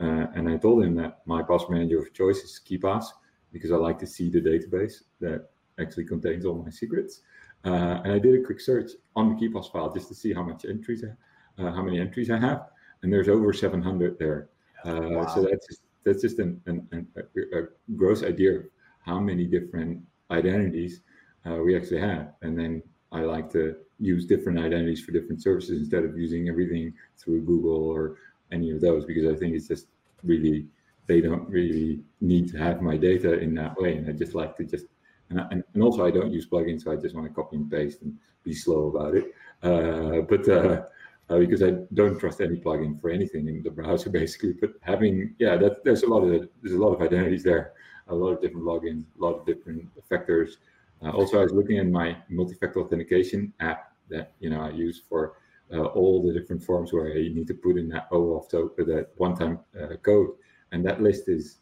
Uh, 0.00 0.26
and 0.34 0.48
I 0.48 0.56
told 0.56 0.82
him 0.82 0.94
that 0.96 1.20
my 1.26 1.42
password 1.42 1.70
manager 1.70 1.98
of 1.98 2.12
choice 2.12 2.38
is 2.38 2.60
KeePass 2.68 3.06
because 3.52 3.70
I 3.70 3.76
like 3.76 3.98
to 4.00 4.06
see 4.06 4.28
the 4.28 4.40
database 4.40 5.02
that 5.20 5.50
actually 5.78 6.04
contains 6.04 6.44
all 6.44 6.62
my 6.62 6.70
secrets. 6.70 7.20
Uh, 7.64 8.00
and 8.04 8.12
I 8.12 8.18
did 8.18 8.34
a 8.38 8.44
quick 8.44 8.60
search 8.60 8.92
on 9.16 9.28
the 9.28 9.34
KeePass 9.36 9.70
file 9.72 9.92
just 9.92 10.08
to 10.08 10.14
see 10.14 10.32
how 10.32 10.42
much 10.42 10.64
entries, 10.64 11.04
I, 11.04 11.62
uh, 11.62 11.72
how 11.72 11.82
many 11.82 12.00
entries 12.00 12.30
I 12.30 12.38
have, 12.38 12.68
and 13.02 13.12
there's 13.12 13.28
over 13.28 13.52
700 13.52 14.18
there. 14.18 14.50
Uh, 14.84 15.00
wow. 15.00 15.26
So 15.34 15.42
that's 15.42 15.66
just, 15.66 15.80
that's 16.04 16.20
just 16.20 16.38
an, 16.40 16.60
an, 16.66 16.86
an, 16.92 17.06
a, 17.16 17.58
a, 17.58 17.66
gross 17.96 18.22
idea 18.22 18.58
of 18.58 18.64
how 19.00 19.18
many 19.18 19.46
different 19.46 20.02
identities 20.30 21.00
uh, 21.46 21.54
we 21.54 21.76
actually 21.76 22.00
have. 22.00 22.34
And 22.42 22.58
then 22.58 22.82
I 23.14 23.20
like 23.20 23.50
to 23.52 23.76
use 24.00 24.26
different 24.26 24.58
identities 24.58 25.02
for 25.02 25.12
different 25.12 25.40
services 25.40 25.78
instead 25.78 26.04
of 26.04 26.18
using 26.18 26.48
everything 26.48 26.92
through 27.16 27.42
Google 27.42 27.88
or 27.88 28.16
any 28.50 28.72
of 28.72 28.80
those 28.80 29.04
because 29.04 29.32
I 29.32 29.38
think 29.38 29.54
it's 29.54 29.68
just 29.68 29.86
really 30.24 30.66
they 31.06 31.20
don't 31.20 31.48
really 31.48 32.00
need 32.20 32.50
to 32.50 32.58
have 32.58 32.82
my 32.82 32.96
data 32.96 33.38
in 33.38 33.54
that 33.54 33.80
way, 33.80 33.96
and 33.96 34.08
I 34.08 34.12
just 34.12 34.34
like 34.34 34.56
to 34.56 34.64
just 34.64 34.86
and, 35.30 35.40
I, 35.40 35.46
and 35.50 35.82
also 35.82 36.04
I 36.04 36.10
don't 36.10 36.32
use 36.32 36.46
plugins, 36.46 36.82
so 36.82 36.92
I 36.92 36.96
just 36.96 37.14
want 37.14 37.26
to 37.26 37.32
copy 37.32 37.56
and 37.56 37.70
paste 37.70 38.02
and 38.02 38.16
be 38.42 38.54
slow 38.54 38.88
about 38.88 39.14
it. 39.14 39.26
Uh, 39.62 40.22
but 40.22 40.48
uh, 40.48 40.82
uh, 41.30 41.38
because 41.38 41.62
I 41.62 41.72
don't 41.94 42.18
trust 42.18 42.40
any 42.40 42.56
plugin 42.56 43.00
for 43.00 43.10
anything 43.10 43.48
in 43.48 43.62
the 43.62 43.70
browser, 43.70 44.10
basically. 44.20 44.54
But 44.54 44.72
having 44.80 45.34
yeah, 45.38 45.56
that 45.56 45.84
there's 45.84 46.02
a 46.02 46.08
lot 46.08 46.22
of 46.22 46.48
there's 46.62 46.74
a 46.74 46.82
lot 46.82 46.94
of 46.94 47.02
identities 47.02 47.44
there, 47.44 47.72
a 48.08 48.14
lot 48.14 48.32
of 48.32 48.40
different 48.40 48.66
logins, 48.66 49.04
a 49.18 49.22
lot 49.22 49.38
of 49.38 49.46
different 49.46 49.88
factors 50.08 50.58
Uh, 51.02 51.10
also, 51.10 51.38
I 51.38 51.42
was 51.42 51.52
looking 51.52 51.78
at 51.78 51.86
my 51.86 52.16
multi-factor 52.28 52.80
authentication 52.80 53.52
app 53.60 53.92
that 54.10 54.32
you 54.40 54.50
know 54.50 54.60
I 54.60 54.70
use 54.70 55.02
for 55.08 55.36
uh, 55.72 55.84
all 55.84 56.22
the 56.22 56.32
different 56.32 56.62
forms 56.62 56.92
where 56.92 57.16
you 57.16 57.34
need 57.34 57.46
to 57.48 57.54
put 57.54 57.76
in 57.76 57.88
that 57.90 58.10
OAuth 58.10 58.50
token, 58.50 58.86
that 58.88 59.10
one-time 59.16 59.58
uh, 59.80 59.96
code, 59.96 60.30
and 60.72 60.84
that 60.86 61.02
list 61.02 61.28
is 61.28 61.58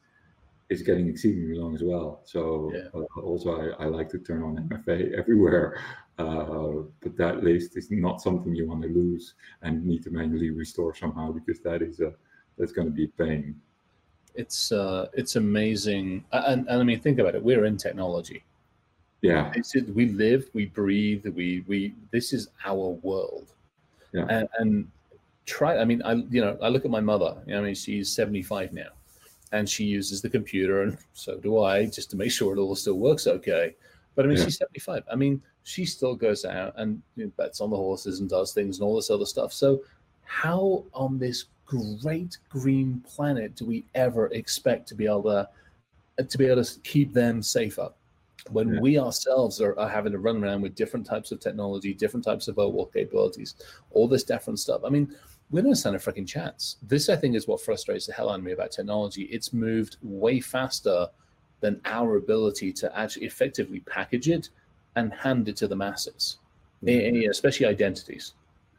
is 0.68 0.82
getting 0.82 1.08
exceedingly 1.08 1.58
long 1.58 1.74
as 1.74 1.82
well. 1.82 2.22
So 2.24 2.72
yeah. 2.74 2.88
uh, 2.94 3.20
also 3.20 3.74
I, 3.78 3.84
I, 3.84 3.86
like 3.88 4.08
to 4.10 4.18
turn 4.18 4.42
on 4.42 4.56
MFA 4.68 5.12
everywhere, 5.18 5.78
uh, 6.18 6.84
but 7.00 7.16
that 7.18 7.44
list 7.44 7.76
is 7.76 7.90
not 7.90 8.22
something 8.22 8.54
you 8.54 8.66
want 8.66 8.82
to 8.82 8.88
lose 8.88 9.34
and 9.60 9.84
need 9.84 10.02
to 10.04 10.10
manually 10.10 10.50
restore 10.50 10.94
somehow 10.94 11.30
because 11.30 11.60
that 11.60 11.82
is 11.82 12.00
a 12.00 12.14
that's 12.58 12.72
going 12.72 12.86
to 12.86 12.92
be 12.92 13.04
a 13.04 13.08
pain. 13.08 13.60
It's 14.34 14.72
uh, 14.72 15.08
it's 15.12 15.36
amazing, 15.36 16.24
and, 16.32 16.66
and 16.68 16.80
I 16.80 16.82
mean 16.82 17.00
think 17.00 17.18
about 17.18 17.34
it. 17.34 17.42
We're 17.42 17.66
in 17.66 17.76
technology. 17.76 18.44
Yeah, 19.22 19.52
we 19.94 20.08
live, 20.10 20.50
we 20.52 20.66
breathe, 20.66 21.26
we 21.26 21.64
we. 21.66 21.94
This 22.10 22.32
is 22.32 22.48
our 22.64 22.90
world. 23.02 23.52
Yeah, 24.12 24.26
and, 24.28 24.48
and 24.58 24.90
try. 25.46 25.78
I 25.78 25.84
mean, 25.84 26.02
I 26.02 26.14
you 26.14 26.40
know 26.40 26.58
I 26.60 26.68
look 26.68 26.84
at 26.84 26.90
my 26.90 27.00
mother. 27.00 27.36
You 27.46 27.54
know, 27.54 27.60
I 27.60 27.64
mean, 27.64 27.74
she's 27.74 28.10
seventy 28.10 28.42
five 28.42 28.72
now 28.72 28.90
and 29.52 29.68
she 29.68 29.84
uses 29.84 30.22
the 30.22 30.30
computer, 30.30 30.82
and 30.82 30.98
so 31.12 31.38
do 31.38 31.62
I, 31.62 31.86
just 31.86 32.10
to 32.10 32.16
make 32.16 32.32
sure 32.38 32.56
it 32.56 32.60
all 32.60 32.74
still 32.74 32.98
works 32.98 33.26
okay. 33.26 33.76
But 34.14 34.24
I 34.24 34.28
mean, 34.28 34.38
yeah. 34.38 34.44
she's 34.44 34.58
75. 34.58 35.04
I 35.10 35.16
mean, 35.16 35.40
she 35.62 35.86
still 35.86 36.14
goes 36.14 36.44
out 36.44 36.74
and 36.76 37.00
you 37.16 37.24
know, 37.24 37.32
bets 37.36 37.60
on 37.60 37.70
the 37.70 37.76
horses 37.76 38.20
and 38.20 38.28
does 38.28 38.52
things 38.52 38.78
and 38.78 38.84
all 38.84 38.96
this 38.96 39.10
other 39.10 39.24
stuff. 39.24 39.52
So, 39.52 39.82
how 40.24 40.84
on 40.92 41.18
this 41.18 41.46
great 41.64 42.36
green 42.50 43.02
planet 43.06 43.56
do 43.56 43.64
we 43.64 43.84
ever 43.94 44.26
expect 44.28 44.86
to 44.88 44.94
be 44.94 45.06
able 45.06 45.22
to 45.22 45.48
to 46.22 46.38
be 46.38 46.44
able 46.44 46.62
to 46.62 46.80
keep 46.80 47.14
them 47.14 47.42
safer 47.42 47.88
when 48.50 48.74
yeah. 48.74 48.80
we 48.80 48.98
ourselves 48.98 49.60
are, 49.60 49.78
are, 49.78 49.88
having 49.88 50.12
to 50.12 50.18
run 50.18 50.42
around 50.42 50.62
with 50.62 50.74
different 50.74 51.06
types 51.06 51.30
of 51.30 51.40
technology, 51.40 51.94
different 51.94 52.24
types 52.24 52.48
of 52.48 52.56
OAuth 52.56 52.92
capabilities, 52.92 53.54
all 53.92 54.08
this 54.08 54.24
different 54.24 54.58
stuff? 54.58 54.82
I 54.84 54.88
mean, 54.88 55.14
we 55.50 55.62
don't 55.62 55.74
stand 55.74 55.96
a 55.96 55.98
freaking 55.98 56.26
chance. 56.26 56.76
This, 56.82 57.08
I 57.08 57.16
think, 57.16 57.36
is 57.36 57.46
what 57.46 57.60
frustrates 57.60 58.06
the 58.06 58.12
hell 58.12 58.30
out 58.30 58.38
of 58.38 58.44
me 58.44 58.52
about 58.52 58.72
technology. 58.72 59.24
It's 59.24 59.52
moved 59.52 59.98
way 60.02 60.40
faster 60.40 61.06
than 61.60 61.80
our 61.84 62.16
ability 62.16 62.72
to 62.72 62.98
actually 62.98 63.26
effectively 63.26 63.80
package 63.80 64.28
it 64.28 64.48
and 64.96 65.12
hand 65.12 65.48
it 65.48 65.56
to 65.56 65.68
the 65.68 65.76
masses, 65.76 66.38
mm-hmm. 66.84 67.30
especially 67.30 67.66
identities. 67.66 68.34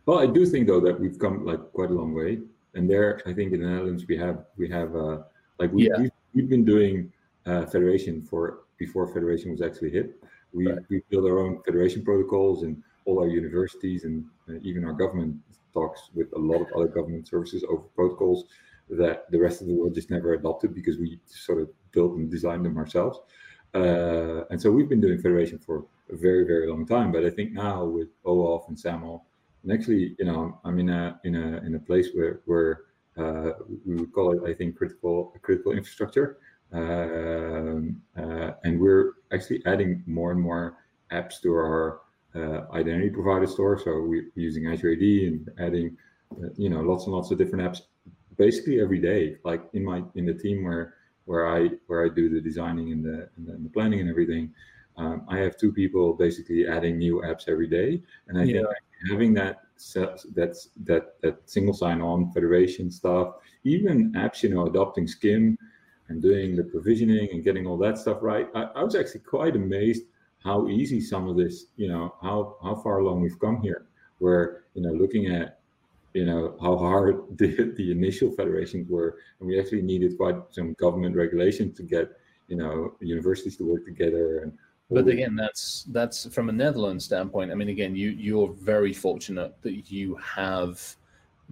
Well, 0.06 0.20
I 0.20 0.28
do 0.28 0.46
think 0.46 0.68
though 0.68 0.82
that 0.82 1.00
we've 1.00 1.18
come 1.18 1.46
like 1.46 1.62
quite 1.72 1.90
a 1.90 1.94
long 1.94 2.14
way, 2.14 2.40
and 2.76 2.90
there, 2.90 3.22
I 3.26 3.34
think 3.34 3.54
in 3.54 3.62
the 3.62 3.68
Netherlands 3.68 4.06
we 4.08 4.18
have 4.18 4.46
we 4.58 4.68
have 4.70 4.96
uh, 4.96 5.20
like 5.60 5.72
we, 5.72 5.88
yeah. 5.88 6.08
we've 6.34 6.50
been 6.50 6.66
doing 6.66 7.12
uh, 7.46 7.66
federation 7.68 8.22
for 8.22 8.63
before 8.78 9.08
federation 9.08 9.52
was 9.52 9.62
actually 9.62 9.92
hit. 9.92 10.24
We 10.54 10.68
right. 10.68 10.80
we 10.90 11.02
built 11.10 11.26
our 11.26 11.40
own 11.40 11.62
federation 11.64 12.04
protocols 12.04 12.64
and 12.64 12.82
all 13.06 13.20
our 13.20 13.28
universities 13.28 14.04
and 14.04 14.26
uh, 14.50 14.54
even 14.62 14.86
our 14.86 14.94
government 14.94 15.36
talks 15.74 16.10
with 16.14 16.32
a 16.34 16.40
lot 16.40 16.62
of 16.62 16.68
other 16.76 16.88
government 16.88 17.28
services 17.28 17.64
over 17.68 17.84
protocols 17.96 18.46
that 18.90 19.30
the 19.32 19.40
rest 19.40 19.62
of 19.62 19.68
the 19.68 19.74
world 19.74 19.96
just 19.96 20.12
never 20.12 20.34
adopted 20.34 20.74
because 20.76 20.98
we 20.98 21.20
sort 21.26 21.62
of 21.62 21.70
built 21.92 22.16
and 22.16 22.30
designed 22.30 22.66
them 22.66 22.78
ourselves. 22.78 23.20
Uh, 23.74 24.44
and 24.52 24.62
so 24.62 24.72
we've 24.72 24.90
been 24.90 25.02
doing 25.02 25.18
federation 25.18 25.58
for 25.58 25.86
a 26.12 26.16
very, 26.16 26.46
very 26.46 26.70
long 26.70 26.86
time. 26.86 27.12
But 27.12 27.26
I 27.26 27.30
think 27.30 27.54
now 27.54 27.86
with 27.86 28.10
OAuth 28.24 28.68
and 28.68 28.80
SAML, 28.80 29.26
and 29.64 29.72
actually, 29.72 30.16
you 30.20 30.26
know, 30.26 30.60
I'm 30.64 30.80
in 30.80 30.90
a 30.90 31.20
in 31.24 31.36
a 31.36 31.58
in 31.66 31.76
a 31.76 31.80
place 31.80 32.10
where 32.14 32.42
where 32.46 32.82
uh, 33.18 33.54
we 33.86 33.96
would 33.96 34.12
call 34.12 34.34
it, 34.34 34.50
I 34.50 34.54
think, 34.54 34.76
critical 34.76 35.34
critical 35.42 35.72
infrastructure, 35.72 36.38
and 36.74 38.80
we're 38.80 39.14
actually 39.32 39.62
adding 39.66 40.04
more 40.06 40.32
and 40.32 40.42
more 40.42 40.78
apps 41.12 41.42
to 41.42 41.54
our 41.54 42.02
uh, 42.36 42.66
identity 42.74 43.10
provider 43.10 43.48
store. 43.48 43.80
So 43.80 44.02
we're 44.02 44.30
using 44.36 44.68
Azure 44.68 44.94
AD 44.94 45.02
and 45.02 45.50
adding, 45.60 45.98
uh, 46.32 46.50
you 46.58 46.70
know, 46.70 46.82
lots 46.82 47.06
and 47.06 47.14
lots 47.14 47.32
of 47.32 47.38
different 47.38 47.64
apps, 47.64 47.82
basically 48.38 48.82
every 48.82 49.00
day. 49.00 49.38
Like 49.44 49.64
in 49.74 49.84
my 49.84 50.04
in 50.16 50.26
the 50.26 50.34
team 50.34 50.64
where 50.64 50.96
where 51.26 51.48
I 51.48 51.70
where 51.88 52.06
I 52.06 52.10
do 52.10 52.30
the 52.30 52.42
designing 52.42 52.92
and 52.92 53.06
the 53.06 53.30
and 53.38 53.48
the, 53.48 53.54
and 53.54 53.66
the 53.66 53.70
planning 53.70 54.00
and 54.00 54.10
everything, 54.10 54.54
um, 54.98 55.26
I 55.28 55.38
have 55.40 55.58
two 55.58 55.72
people 55.72 56.14
basically 56.14 56.68
adding 56.68 56.98
new 56.98 57.22
apps 57.22 57.48
every 57.48 57.68
day, 57.68 58.02
and 58.28 58.38
I 58.38 58.44
yeah. 58.44 58.54
think 58.54 58.68
having 59.10 59.34
that 59.36 59.62
that's 59.94 60.68
that 60.84 61.22
that 61.22 61.38
single 61.46 61.74
sign-on 61.74 62.32
federation 62.32 62.90
stuff, 62.90 63.36
even 63.64 64.12
apps, 64.14 64.44
you 64.44 64.50
know, 64.50 64.66
adopting 64.66 65.06
SCIM 65.06 65.58
and 66.10 66.22
doing 66.22 66.56
the 66.56 66.64
provisioning 66.64 67.30
and 67.32 67.44
getting 67.44 67.66
all 67.66 67.78
that 67.78 67.98
stuff 67.98 68.20
right. 68.22 68.48
I, 68.56 68.64
I 68.76 68.84
was 68.84 68.96
actually 68.96 69.22
quite 69.22 69.56
amazed 69.56 70.04
how 70.44 70.68
easy 70.68 71.00
some 71.00 71.30
of 71.30 71.38
this, 71.38 71.68
you 71.78 71.88
know, 71.88 72.16
how 72.22 72.58
how 72.62 72.76
far 72.76 73.00
along 73.00 73.22
we've 73.22 73.40
come 73.40 73.62
here. 73.62 73.86
Where 74.20 74.64
you 74.74 74.82
know, 74.82 74.92
looking 74.92 75.28
at 75.28 75.60
you 76.14 76.26
know 76.26 76.58
how 76.62 76.78
hard 76.78 77.24
the, 77.38 77.74
the 77.78 77.92
initial 77.92 78.32
federations 78.32 78.90
were, 78.90 79.18
and 79.40 79.48
we 79.48 79.60
actually 79.60 79.82
needed 79.82 80.18
quite 80.18 80.36
some 80.52 80.74
government 80.74 81.16
regulation 81.16 81.74
to 81.74 81.84
get 81.84 82.12
you 82.48 82.58
know 82.58 82.94
universities 83.00 83.58
to 83.58 83.64
work 83.64 83.86
together 83.86 84.40
and 84.40 84.54
but 84.92 85.08
again 85.08 85.36
that's 85.36 85.86
that's 85.90 86.28
from 86.34 86.50
a 86.50 86.52
netherlands 86.52 87.06
standpoint 87.06 87.52
i 87.52 87.56
mean 87.56 87.70
again 87.70 87.96
you 87.96 88.10
you're 88.10 88.54
very 88.54 88.94
fortunate 88.94 89.54
that 89.62 89.90
you 89.92 90.16
have 90.16 90.96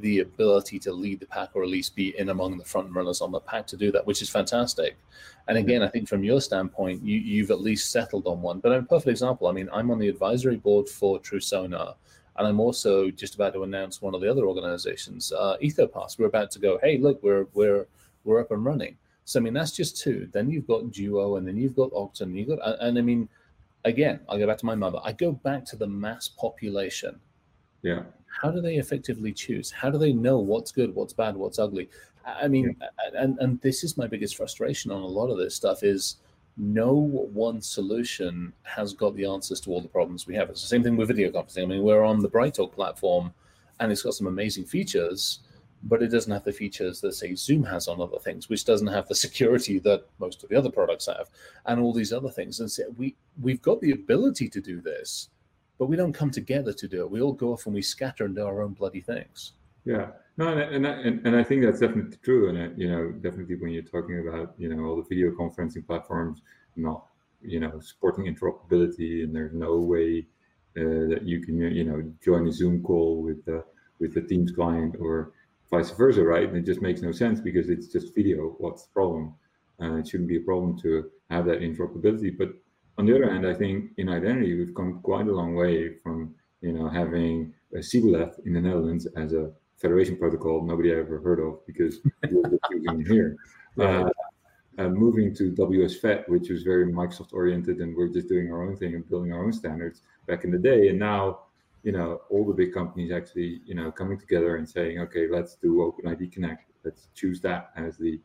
the 0.01 0.19
ability 0.19 0.79
to 0.79 0.91
lead 0.91 1.19
the 1.19 1.25
pack 1.25 1.49
or 1.53 1.63
at 1.63 1.69
least 1.69 1.95
be 1.95 2.17
in 2.17 2.29
among 2.29 2.57
the 2.57 2.65
front 2.65 2.91
runners 2.93 3.21
on 3.21 3.31
the 3.31 3.39
pack 3.39 3.67
to 3.67 3.77
do 3.77 3.91
that, 3.91 4.05
which 4.05 4.21
is 4.21 4.29
fantastic. 4.29 4.97
And 5.47 5.57
again, 5.57 5.81
I 5.81 5.87
think 5.87 6.07
from 6.07 6.23
your 6.23 6.41
standpoint, 6.41 7.03
you, 7.03 7.17
you've 7.17 7.51
at 7.51 7.61
least 7.61 7.91
settled 7.91 8.27
on 8.27 8.41
one. 8.41 8.59
But 8.59 8.73
a 8.73 8.81
perfect 8.83 9.09
example, 9.09 9.47
I 9.47 9.51
mean, 9.51 9.69
I'm 9.71 9.91
on 9.91 9.99
the 9.99 10.09
advisory 10.09 10.57
board 10.57 10.87
for 10.87 11.19
Trusona, 11.19 11.95
and 12.37 12.47
I'm 12.47 12.59
also 12.59 13.09
just 13.11 13.35
about 13.35 13.53
to 13.53 13.63
announce 13.63 14.01
one 14.01 14.15
of 14.15 14.21
the 14.21 14.29
other 14.29 14.45
organizations, 14.45 15.31
uh, 15.31 15.57
EthoPass. 15.61 16.17
We're 16.17 16.27
about 16.27 16.51
to 16.51 16.59
go, 16.59 16.79
hey, 16.81 16.97
look, 16.97 17.21
we're 17.23 17.47
we're 17.53 17.87
we're 18.23 18.39
up 18.39 18.51
and 18.51 18.63
running. 18.63 18.97
So 19.25 19.39
I 19.39 19.43
mean, 19.43 19.53
that's 19.53 19.71
just 19.71 19.97
two. 19.97 20.29
Then 20.31 20.49
you've 20.49 20.67
got 20.67 20.91
Duo, 20.91 21.35
and 21.35 21.47
then 21.47 21.57
you've 21.57 21.75
got 21.75 21.91
Okta, 21.91 22.21
and 22.21 22.37
you've 22.37 22.49
got, 22.49 22.59
and, 22.65 22.81
and 22.81 22.97
I 22.97 23.01
mean, 23.01 23.27
again, 23.83 24.21
I'll 24.29 24.37
go 24.37 24.47
back 24.47 24.59
to 24.59 24.65
my 24.65 24.75
mother. 24.75 24.99
I 25.03 25.11
go 25.11 25.31
back 25.31 25.65
to 25.65 25.75
the 25.75 25.87
mass 25.87 26.27
population. 26.27 27.19
Yeah 27.81 28.03
how 28.41 28.51
do 28.51 28.61
they 28.61 28.75
effectively 28.75 29.33
choose? 29.33 29.71
How 29.71 29.89
do 29.89 29.97
they 29.97 30.13
know 30.13 30.39
what's 30.39 30.71
good, 30.71 30.95
what's 30.95 31.13
bad, 31.13 31.35
what's 31.35 31.59
ugly? 31.59 31.89
I 32.25 32.47
mean, 32.47 32.75
yeah. 32.79 32.87
and 33.21 33.37
and 33.39 33.59
this 33.61 33.83
is 33.83 33.97
my 33.97 34.07
biggest 34.07 34.35
frustration 34.35 34.91
on 34.91 35.01
a 35.01 35.05
lot 35.07 35.29
of 35.29 35.37
this 35.37 35.55
stuff 35.55 35.83
is 35.83 36.17
no 36.57 36.93
one 36.93 37.61
solution 37.61 38.53
has 38.63 38.93
got 38.93 39.15
the 39.15 39.25
answers 39.25 39.59
to 39.61 39.71
all 39.71 39.81
the 39.81 39.87
problems 39.87 40.27
we 40.27 40.35
have. 40.35 40.49
It's 40.49 40.61
the 40.61 40.67
same 40.67 40.83
thing 40.83 40.97
with 40.97 41.07
video 41.07 41.31
conferencing. 41.31 41.63
I 41.63 41.65
mean, 41.65 41.83
we're 41.83 42.03
on 42.03 42.19
the 42.19 42.29
BrightTalk 42.29 42.73
platform, 42.73 43.33
and 43.79 43.91
it's 43.91 44.01
got 44.01 44.13
some 44.13 44.27
amazing 44.27 44.65
features, 44.65 45.39
but 45.83 46.03
it 46.03 46.09
doesn't 46.09 46.31
have 46.31 46.43
the 46.43 46.51
features 46.51 47.01
that 47.01 47.13
say 47.13 47.33
Zoom 47.35 47.63
has 47.63 47.87
on 47.87 48.01
other 48.01 48.19
things, 48.19 48.49
which 48.49 48.65
doesn't 48.65 48.87
have 48.87 49.07
the 49.07 49.15
security 49.25 49.79
that 49.79 50.05
most 50.19 50.43
of 50.43 50.49
the 50.49 50.55
other 50.55 50.69
products 50.69 51.07
have, 51.07 51.29
and 51.65 51.79
all 51.79 51.93
these 51.93 52.13
other 52.13 52.29
things. 52.29 52.59
And 52.59 52.69
so 52.69 52.83
we 52.97 53.15
we've 53.41 53.61
got 53.61 53.81
the 53.81 53.91
ability 53.91 54.49
to 54.49 54.61
do 54.61 54.81
this 54.81 55.29
but 55.81 55.87
we 55.87 55.95
don't 55.95 56.13
come 56.13 56.29
together 56.29 56.71
to 56.71 56.87
do 56.87 57.01
it. 57.01 57.09
We 57.09 57.21
all 57.21 57.33
go 57.33 57.53
off 57.53 57.65
and 57.65 57.73
we 57.73 57.81
scatter 57.81 58.25
and 58.25 58.35
do 58.35 58.45
our 58.45 58.61
own 58.61 58.73
bloody 58.73 59.01
things. 59.01 59.53
Yeah, 59.83 60.11
no, 60.37 60.49
and 60.49 60.85
and, 60.85 61.25
and 61.25 61.35
I 61.35 61.43
think 61.43 61.63
that's 61.63 61.79
definitely 61.79 62.17
true. 62.21 62.49
And 62.49 62.57
uh, 62.59 62.75
you 62.77 62.87
know, 62.87 63.11
definitely 63.13 63.55
when 63.55 63.71
you're 63.71 63.81
talking 63.81 64.19
about 64.19 64.53
you 64.59 64.69
know 64.69 64.83
all 64.85 64.95
the 64.97 65.09
video 65.09 65.31
conferencing 65.31 65.87
platforms 65.87 66.43
not 66.75 67.07
you 67.41 67.59
know 67.59 67.79
supporting 67.79 68.25
interoperability, 68.25 69.23
and 69.23 69.35
there's 69.35 69.55
no 69.55 69.79
way 69.79 70.27
uh, 70.77 71.09
that 71.09 71.23
you 71.23 71.41
can 71.41 71.57
you 71.57 71.83
know 71.83 72.13
join 72.23 72.47
a 72.47 72.51
Zoom 72.51 72.83
call 72.83 73.23
with 73.23 73.43
the 73.45 73.63
with 73.99 74.13
the 74.13 74.21
Teams 74.21 74.51
client 74.51 74.97
or 74.99 75.31
vice 75.71 75.89
versa, 75.89 76.23
right? 76.23 76.47
And 76.47 76.57
it 76.57 76.63
just 76.63 76.83
makes 76.83 77.01
no 77.01 77.11
sense 77.11 77.41
because 77.41 77.69
it's 77.69 77.87
just 77.87 78.13
video. 78.13 78.55
What's 78.59 78.83
the 78.83 78.93
problem? 78.93 79.33
Uh, 79.81 79.95
it 79.95 80.07
shouldn't 80.07 80.29
be 80.29 80.37
a 80.37 80.41
problem 80.41 80.79
to 80.81 81.09
have 81.31 81.47
that 81.47 81.61
interoperability, 81.61 82.37
but 82.37 82.49
on 82.97 83.05
the 83.05 83.15
other 83.15 83.31
hand, 83.31 83.47
I 83.47 83.53
think 83.53 83.91
in 83.97 84.09
identity 84.09 84.57
we've 84.57 84.75
come 84.75 84.99
quite 85.01 85.27
a 85.27 85.31
long 85.31 85.55
way 85.55 85.97
from 86.03 86.35
you 86.61 86.73
know 86.73 86.89
having 86.89 87.53
a 87.73 87.77
CBLF 87.77 88.45
in 88.45 88.53
the 88.53 88.61
Netherlands 88.61 89.07
as 89.15 89.33
a 89.33 89.51
federation 89.77 90.17
protocol 90.17 90.63
nobody 90.63 90.91
ever 90.91 91.19
heard 91.19 91.39
of 91.39 91.65
because 91.65 91.99
we're 92.31 92.59
using 92.71 93.05
here. 93.05 93.37
Uh, 93.79 94.09
uh, 94.77 94.87
moving 94.87 95.35
to 95.35 95.51
WS-Fed, 95.51 96.23
which 96.27 96.49
was 96.49 96.63
very 96.63 96.91
Microsoft 96.91 97.33
oriented, 97.33 97.79
and 97.79 97.95
we're 97.95 98.07
just 98.07 98.29
doing 98.29 98.51
our 98.51 98.63
own 98.63 98.77
thing 98.77 98.95
and 98.95 99.07
building 99.09 99.33
our 99.33 99.43
own 99.43 99.51
standards 99.51 100.01
back 100.27 100.43
in 100.43 100.51
the 100.51 100.57
day. 100.57 100.87
And 100.87 100.97
now, 100.97 101.41
you 101.83 101.91
know, 101.91 102.21
all 102.29 102.45
the 102.45 102.53
big 102.53 102.73
companies 102.73 103.11
actually, 103.11 103.61
you 103.65 103.75
know, 103.75 103.91
coming 103.91 104.17
together 104.17 104.55
and 104.55 104.67
saying, 104.67 104.99
okay, 104.99 105.27
let's 105.29 105.55
do 105.55 105.75
OpenID 105.77 106.31
Connect. 106.31 106.71
Let's 106.85 107.09
choose 107.13 107.41
that 107.41 107.71
as 107.75 107.97
the, 107.97 108.19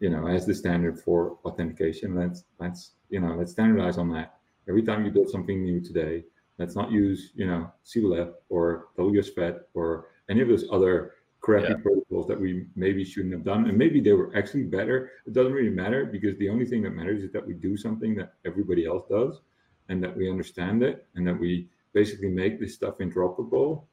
you 0.00 0.10
know, 0.10 0.26
as 0.26 0.46
the 0.46 0.54
standard 0.54 1.00
for 1.00 1.38
authentication. 1.44 2.14
Let's 2.14 2.44
let's 2.58 2.92
you 3.08 3.20
know, 3.20 3.34
let's 3.34 3.52
standardize 3.52 3.98
on 3.98 4.12
that. 4.12 4.38
Every 4.68 4.82
time 4.82 5.04
you 5.04 5.10
build 5.10 5.30
something 5.30 5.62
new 5.62 5.80
today, 5.80 6.24
let's 6.58 6.74
not 6.74 6.90
use, 6.90 7.30
you 7.34 7.46
know, 7.46 7.70
CBLF 7.84 8.32
or 8.48 8.88
WS-Fed 8.96 9.60
or 9.74 10.08
any 10.28 10.40
of 10.40 10.48
those 10.48 10.64
other 10.72 11.12
crappy 11.40 11.68
yeah. 11.68 11.76
protocols 11.82 12.26
that 12.26 12.40
we 12.40 12.66
maybe 12.74 13.04
shouldn't 13.04 13.32
have 13.32 13.44
done. 13.44 13.68
And 13.68 13.78
maybe 13.78 14.00
they 14.00 14.12
were 14.12 14.36
actually 14.36 14.64
better. 14.64 15.12
It 15.26 15.32
doesn't 15.32 15.52
really 15.52 15.70
matter 15.70 16.04
because 16.04 16.36
the 16.38 16.48
only 16.48 16.64
thing 16.64 16.82
that 16.82 16.90
matters 16.90 17.22
is 17.22 17.32
that 17.32 17.46
we 17.46 17.54
do 17.54 17.76
something 17.76 18.16
that 18.16 18.34
everybody 18.44 18.86
else 18.86 19.04
does. 19.08 19.40
and 19.88 20.02
that 20.02 20.16
we 20.16 20.30
understand 20.30 20.82
it 20.82 21.06
and 21.14 21.26
that 21.26 21.38
we 21.38 21.68
basically 21.92 22.28
make 22.28 22.58
this 22.58 22.74
stuff 22.74 22.98
interoperable. 22.98 23.84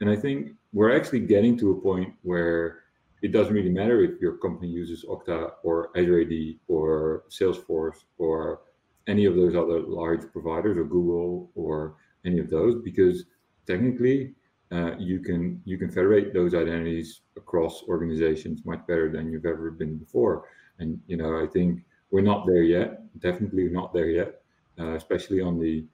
And 0.00 0.10
I 0.10 0.16
think 0.16 0.52
we're 0.72 0.96
actually 0.96 1.20
getting 1.20 1.58
to 1.58 1.72
a 1.72 1.80
point 1.80 2.14
where 2.22 2.80
it 3.22 3.30
doesn't 3.30 3.54
really 3.54 3.70
matter 3.70 4.02
if 4.02 4.20
your 4.20 4.36
company 4.38 4.68
uses 4.68 5.04
Okta 5.04 5.52
or 5.62 5.90
Azure 5.96 6.22
AD 6.22 6.56
or 6.66 7.24
Salesforce 7.30 8.04
or 8.18 8.62
any 9.06 9.24
of 9.24 9.36
those 9.36 9.54
other 9.54 9.80
large 9.80 10.30
providers 10.32 10.76
or 10.76 10.84
Google 10.84 11.50
or 11.54 11.96
any 12.24 12.38
of 12.40 12.50
those 12.50 12.82
because 12.82 13.24
technically 13.66 14.34
uh, 14.72 14.96
you 14.98 15.20
can 15.20 15.60
you 15.64 15.78
can 15.78 15.90
federate 15.90 16.32
those 16.32 16.54
identities 16.54 17.20
across 17.36 17.82
organizations 17.84 18.64
much 18.64 18.80
better 18.86 19.10
than 19.10 19.30
you've 19.30 19.46
ever 19.46 19.70
been 19.70 19.96
before. 19.96 20.44
And 20.78 21.00
you 21.06 21.16
know, 21.16 21.42
I 21.42 21.46
think 21.46 21.82
we're 22.10 22.22
not 22.22 22.46
there 22.46 22.62
yet. 22.62 23.00
Definitely 23.20 23.68
not 23.68 23.92
there 23.92 24.08
yet, 24.08 24.42
uh, 24.80 24.94
especially 24.94 25.40
on 25.40 25.60
the 25.60 25.84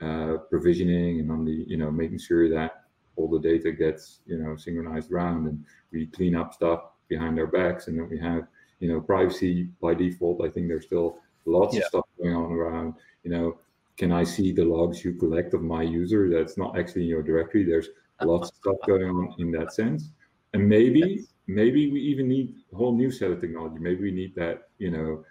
uh, 0.00 0.38
provisioning 0.50 1.20
and 1.20 1.30
on 1.30 1.44
the 1.44 1.64
you 1.68 1.76
know 1.76 1.90
making 1.90 2.18
sure 2.18 2.48
that 2.48 2.81
all 3.16 3.28
the 3.28 3.38
data 3.38 3.72
gets 3.72 4.20
you 4.26 4.38
know 4.38 4.56
synchronized 4.56 5.12
around 5.12 5.46
and 5.46 5.64
we 5.92 6.06
clean 6.06 6.34
up 6.34 6.54
stuff 6.54 6.80
behind 7.08 7.38
our 7.38 7.46
backs 7.46 7.88
and 7.88 7.98
then 7.98 8.08
we 8.08 8.18
have 8.18 8.46
you 8.80 8.88
know 8.88 9.00
privacy 9.00 9.68
by 9.80 9.94
default. 9.94 10.44
I 10.44 10.50
think 10.50 10.68
there's 10.68 10.86
still 10.86 11.18
lots 11.44 11.74
yeah. 11.74 11.82
of 11.82 11.86
stuff 11.86 12.04
going 12.20 12.34
on 12.34 12.52
around. 12.52 12.94
You 13.24 13.30
know, 13.30 13.58
can 13.96 14.12
I 14.12 14.24
see 14.24 14.52
the 14.52 14.64
logs 14.64 15.04
you 15.04 15.14
collect 15.14 15.54
of 15.54 15.62
my 15.62 15.82
user? 15.82 16.28
That's 16.28 16.56
not 16.56 16.78
actually 16.78 17.02
in 17.02 17.08
your 17.08 17.22
directory. 17.22 17.64
There's 17.64 17.88
lots 18.22 18.50
of 18.50 18.56
stuff 18.56 18.76
going 18.86 19.04
on 19.04 19.34
in 19.38 19.50
that 19.52 19.72
sense. 19.72 20.10
And 20.54 20.68
maybe, 20.68 21.24
maybe 21.46 21.90
we 21.90 22.00
even 22.00 22.28
need 22.28 22.56
a 22.72 22.76
whole 22.76 22.94
new 22.94 23.10
set 23.10 23.30
of 23.30 23.40
technology. 23.40 23.76
Maybe 23.78 24.02
we 24.02 24.12
need 24.12 24.34
that, 24.34 24.68
you 24.78 24.90
know, 24.90 25.24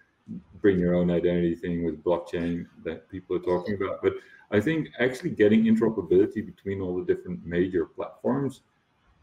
bring 0.61 0.79
your 0.79 0.95
own 0.95 1.09
identity 1.09 1.55
thing 1.55 1.83
with 1.83 2.03
blockchain 2.03 2.65
that 2.83 3.09
people 3.09 3.35
are 3.35 3.39
talking 3.39 3.75
about. 3.75 4.01
But 4.01 4.13
I 4.51 4.59
think 4.59 4.89
actually 4.99 5.31
getting 5.31 5.63
interoperability 5.63 6.45
between 6.45 6.81
all 6.81 6.97
the 6.97 7.13
different 7.13 7.45
major 7.45 7.85
platforms 7.85 8.61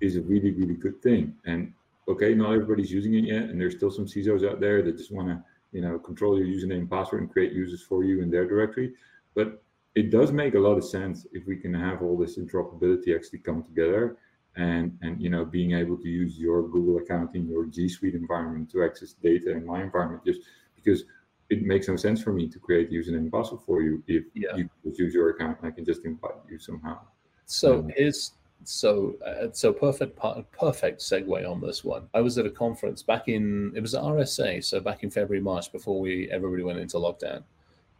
is 0.00 0.16
a 0.16 0.22
really, 0.22 0.52
really 0.52 0.74
good 0.74 1.00
thing. 1.02 1.34
And 1.44 1.72
okay, 2.08 2.34
not 2.34 2.52
everybody's 2.52 2.90
using 2.90 3.14
it 3.14 3.24
yet, 3.24 3.44
and 3.44 3.60
there's 3.60 3.76
still 3.76 3.90
some 3.90 4.06
CISOs 4.06 4.48
out 4.48 4.60
there 4.60 4.82
that 4.82 4.96
just 4.96 5.12
want 5.12 5.28
to, 5.28 5.42
you 5.72 5.82
know, 5.82 5.98
control 5.98 6.38
your 6.38 6.46
username 6.46 6.78
and 6.78 6.90
password 6.90 7.22
and 7.22 7.30
create 7.30 7.52
users 7.52 7.82
for 7.82 8.04
you 8.04 8.22
in 8.22 8.30
their 8.30 8.46
directory. 8.46 8.94
But 9.34 9.62
it 9.94 10.10
does 10.10 10.32
make 10.32 10.54
a 10.54 10.58
lot 10.58 10.78
of 10.78 10.84
sense 10.84 11.26
if 11.32 11.46
we 11.46 11.56
can 11.56 11.74
have 11.74 12.02
all 12.02 12.16
this 12.16 12.38
interoperability 12.38 13.14
actually 13.14 13.40
come 13.40 13.62
together 13.62 14.16
and 14.56 14.98
and 15.02 15.20
you 15.22 15.30
know 15.30 15.44
being 15.44 15.72
able 15.72 15.96
to 15.96 16.08
use 16.08 16.38
your 16.38 16.68
google 16.68 16.98
account 16.98 17.34
in 17.34 17.46
your 17.46 17.64
g 17.66 17.88
suite 17.88 18.14
environment 18.14 18.70
to 18.70 18.84
access 18.84 19.12
data 19.12 19.50
in 19.50 19.64
my 19.64 19.82
environment 19.82 20.22
just 20.24 20.40
because 20.82 21.04
it 21.50 21.62
makes 21.62 21.88
no 21.88 21.96
sense 21.96 22.22
for 22.22 22.32
me 22.32 22.48
to 22.48 22.58
create 22.58 22.90
username 22.90 23.18
and 23.18 23.32
password 23.32 23.60
for 23.64 23.82
you 23.82 24.02
if 24.06 24.24
yeah. 24.34 24.54
you 24.56 24.68
use 24.84 25.14
your 25.14 25.30
account 25.30 25.58
and 25.60 25.68
i 25.68 25.70
can 25.70 25.84
just 25.84 26.04
invite 26.04 26.32
you 26.50 26.58
somehow. 26.58 26.98
So 27.46 27.78
um, 27.78 27.92
here's 27.96 28.32
so 28.64 29.14
uh, 29.24 29.48
so 29.52 29.72
perfect 29.72 30.18
perfect 30.52 31.00
segue 31.00 31.50
on 31.50 31.60
this 31.60 31.84
one. 31.84 32.08
I 32.12 32.20
was 32.20 32.36
at 32.38 32.46
a 32.46 32.50
conference 32.50 33.02
back 33.02 33.28
in 33.28 33.72
it 33.74 33.80
was 33.80 33.94
at 33.94 34.02
rsa 34.02 34.64
so 34.64 34.80
back 34.80 35.02
in 35.04 35.10
february 35.10 35.42
march 35.42 35.72
before 35.72 36.00
we 36.00 36.30
everybody 36.30 36.62
went 36.62 36.78
into 36.78 36.96
lockdown. 36.98 37.42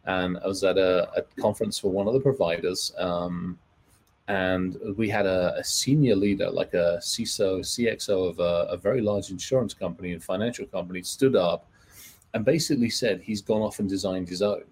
And 0.05 0.37
I 0.43 0.47
was 0.47 0.63
at 0.63 0.77
a, 0.77 1.09
a 1.15 1.21
conference 1.41 1.77
for 1.77 1.91
one 1.91 2.07
of 2.07 2.13
the 2.13 2.19
providers, 2.19 2.93
um, 2.97 3.59
and 4.27 4.77
we 4.95 5.09
had 5.09 5.25
a, 5.25 5.55
a, 5.57 5.63
senior 5.63 6.15
leader, 6.15 6.49
like 6.49 6.73
a 6.73 6.99
CISO, 7.01 7.59
CXO 7.59 8.29
of 8.29 8.39
a, 8.39 8.71
a, 8.71 8.77
very 8.77 9.01
large 9.01 9.29
insurance 9.29 9.73
company 9.73 10.13
and 10.13 10.23
financial 10.23 10.65
company, 10.67 11.01
stood 11.01 11.35
up 11.35 11.67
and 12.33 12.45
basically 12.45 12.89
said 12.89 13.21
he's 13.21 13.41
gone 13.41 13.61
off 13.61 13.79
and 13.79 13.89
designed 13.89 14.29
his 14.29 14.41
own. 14.41 14.63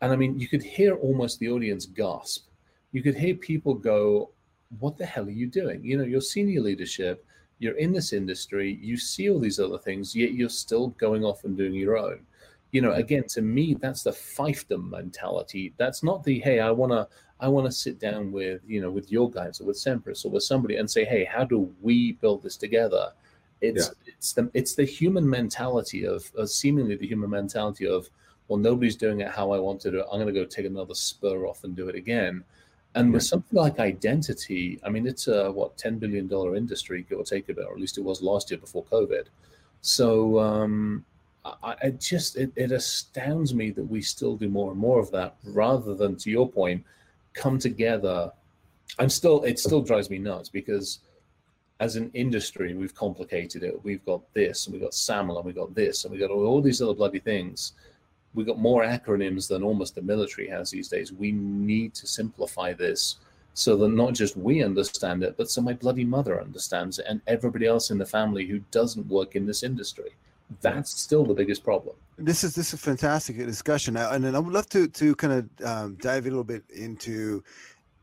And 0.00 0.12
I 0.12 0.16
mean, 0.16 0.38
you 0.38 0.48
could 0.48 0.62
hear 0.62 0.94
almost 0.94 1.38
the 1.38 1.50
audience 1.50 1.86
gasp. 1.86 2.46
You 2.92 3.02
could 3.02 3.14
hear 3.14 3.34
people 3.34 3.74
go, 3.74 4.30
"What 4.78 4.96
the 4.96 5.06
hell 5.06 5.26
are 5.26 5.30
you 5.30 5.46
doing?" 5.46 5.84
You 5.84 5.98
know, 5.98 6.04
your 6.04 6.20
senior 6.20 6.60
leadership. 6.60 7.24
You're 7.58 7.78
in 7.78 7.92
this 7.92 8.12
industry. 8.12 8.78
You 8.82 8.98
see 8.98 9.30
all 9.30 9.40
these 9.40 9.58
other 9.58 9.78
things, 9.78 10.14
yet 10.14 10.32
you're 10.32 10.50
still 10.50 10.88
going 10.88 11.24
off 11.24 11.44
and 11.44 11.56
doing 11.56 11.72
your 11.74 11.96
own 11.96 12.26
you 12.72 12.82
know 12.82 12.92
again 12.92 13.24
to 13.24 13.40
me 13.40 13.74
that's 13.80 14.02
the 14.02 14.10
fiefdom 14.10 14.90
mentality 14.90 15.72
that's 15.76 16.02
not 16.02 16.22
the 16.24 16.38
hey 16.40 16.60
i 16.60 16.70
want 16.70 16.92
to 16.92 17.06
i 17.40 17.48
want 17.48 17.64
to 17.64 17.72
sit 17.72 17.98
down 17.98 18.32
with 18.32 18.60
you 18.66 18.80
know 18.80 18.90
with 18.90 19.10
your 19.10 19.30
guys 19.30 19.60
or 19.60 19.64
with 19.64 19.76
Semperis 19.76 20.24
or 20.24 20.30
with 20.30 20.42
somebody 20.42 20.76
and 20.76 20.90
say 20.90 21.04
hey 21.04 21.24
how 21.24 21.44
do 21.44 21.72
we 21.80 22.12
build 22.12 22.42
this 22.42 22.56
together 22.56 23.12
it's 23.60 23.86
yeah. 23.88 24.12
it's 24.14 24.32
the 24.32 24.50
it's 24.54 24.74
the 24.74 24.84
human 24.84 25.28
mentality 25.28 26.04
of, 26.06 26.30
of 26.36 26.50
seemingly 26.50 26.96
the 26.96 27.06
human 27.06 27.30
mentality 27.30 27.86
of 27.86 28.08
well 28.48 28.58
nobody's 28.58 28.96
doing 28.96 29.20
it 29.20 29.28
how 29.28 29.50
i 29.52 29.58
want 29.58 29.80
to 29.80 29.90
do 29.90 30.00
it. 30.00 30.06
I'm 30.10 30.20
going 30.20 30.32
to 30.32 30.40
go 30.40 30.44
take 30.44 30.66
another 30.66 30.94
spur 30.94 31.46
off 31.46 31.64
and 31.64 31.74
do 31.74 31.88
it 31.88 31.94
again. 31.94 32.44
And 32.94 33.12
with 33.12 33.24
something 33.24 33.58
like 33.58 33.78
identity 33.78 34.80
i 34.84 34.88
mean 34.88 35.06
it's 35.06 35.28
a 35.28 35.50
what 35.52 35.76
10 35.76 35.98
billion 35.98 36.26
dollar 36.26 36.56
industry 36.56 37.04
give 37.08 37.18
or 37.18 37.24
take 37.24 37.48
a 37.48 37.54
bit 37.54 37.66
or 37.66 37.72
at 37.72 37.80
least 37.80 37.98
it 37.98 38.04
was 38.04 38.22
last 38.22 38.50
year 38.50 38.58
before 38.58 38.84
covid. 38.84 39.26
So 39.80 40.38
um 40.38 41.04
I, 41.62 41.76
it 41.82 42.00
just 42.00 42.36
it, 42.36 42.52
it 42.56 42.72
astounds 42.72 43.54
me 43.54 43.70
that 43.70 43.84
we 43.84 44.02
still 44.02 44.36
do 44.36 44.48
more 44.48 44.70
and 44.70 44.80
more 44.80 44.98
of 44.98 45.10
that 45.12 45.36
rather 45.44 45.94
than 45.94 46.16
to 46.16 46.30
your 46.30 46.48
point 46.48 46.84
come 47.34 47.58
together. 47.58 48.32
I'm 48.98 49.10
still 49.10 49.44
it 49.44 49.58
still 49.58 49.82
drives 49.82 50.10
me 50.10 50.18
nuts 50.18 50.48
because 50.48 51.00
as 51.80 51.96
an 51.96 52.10
industry 52.14 52.74
we've 52.74 52.94
complicated 52.94 53.62
it. 53.62 53.84
We've 53.84 54.04
got 54.04 54.22
this 54.32 54.66
and 54.66 54.72
we've 54.72 54.82
got 54.82 54.92
saml 54.92 55.36
and 55.36 55.44
we've 55.44 55.54
got 55.54 55.74
this 55.74 56.04
and 56.04 56.12
we've 56.12 56.20
got 56.20 56.30
all, 56.30 56.60
these 56.62 56.80
other 56.80 56.94
bloody 56.94 57.18
things. 57.18 57.72
We've 58.34 58.46
got 58.46 58.58
more 58.58 58.84
acronyms 58.84 59.48
than 59.48 59.62
almost 59.62 59.94
the 59.94 60.02
military 60.02 60.48
has 60.48 60.70
these 60.70 60.88
days. 60.88 61.12
We 61.12 61.32
need 61.32 61.94
to 61.94 62.06
simplify 62.06 62.72
this 62.72 63.16
so 63.54 63.76
that 63.76 63.88
not 63.88 64.12
just 64.12 64.36
we 64.36 64.62
understand 64.62 65.22
it 65.22 65.36
but 65.36 65.50
so 65.50 65.62
my 65.62 65.72
bloody 65.72 66.04
mother 66.04 66.40
understands 66.40 66.98
it 66.98 67.06
and 67.08 67.20
everybody 67.26 67.66
else 67.66 67.90
in 67.90 67.98
the 67.98 68.04
family 68.04 68.46
who 68.46 68.60
doesn't 68.70 69.06
work 69.08 69.36
in 69.36 69.46
this 69.46 69.62
industry. 69.62 70.10
That's 70.60 70.98
still 70.98 71.24
the 71.24 71.34
biggest 71.34 71.64
problem. 71.64 71.96
This 72.18 72.44
is 72.44 72.54
this 72.54 72.68
is 72.68 72.74
a 72.74 72.78
fantastic 72.78 73.36
discussion, 73.36 73.96
and 73.96 74.36
I 74.36 74.38
would 74.38 74.52
love 74.52 74.68
to 74.70 74.86
to 74.88 75.14
kind 75.16 75.32
of 75.32 75.66
um, 75.66 75.94
dive 76.00 76.24
a 76.24 76.28
little 76.28 76.44
bit 76.44 76.62
into 76.72 77.42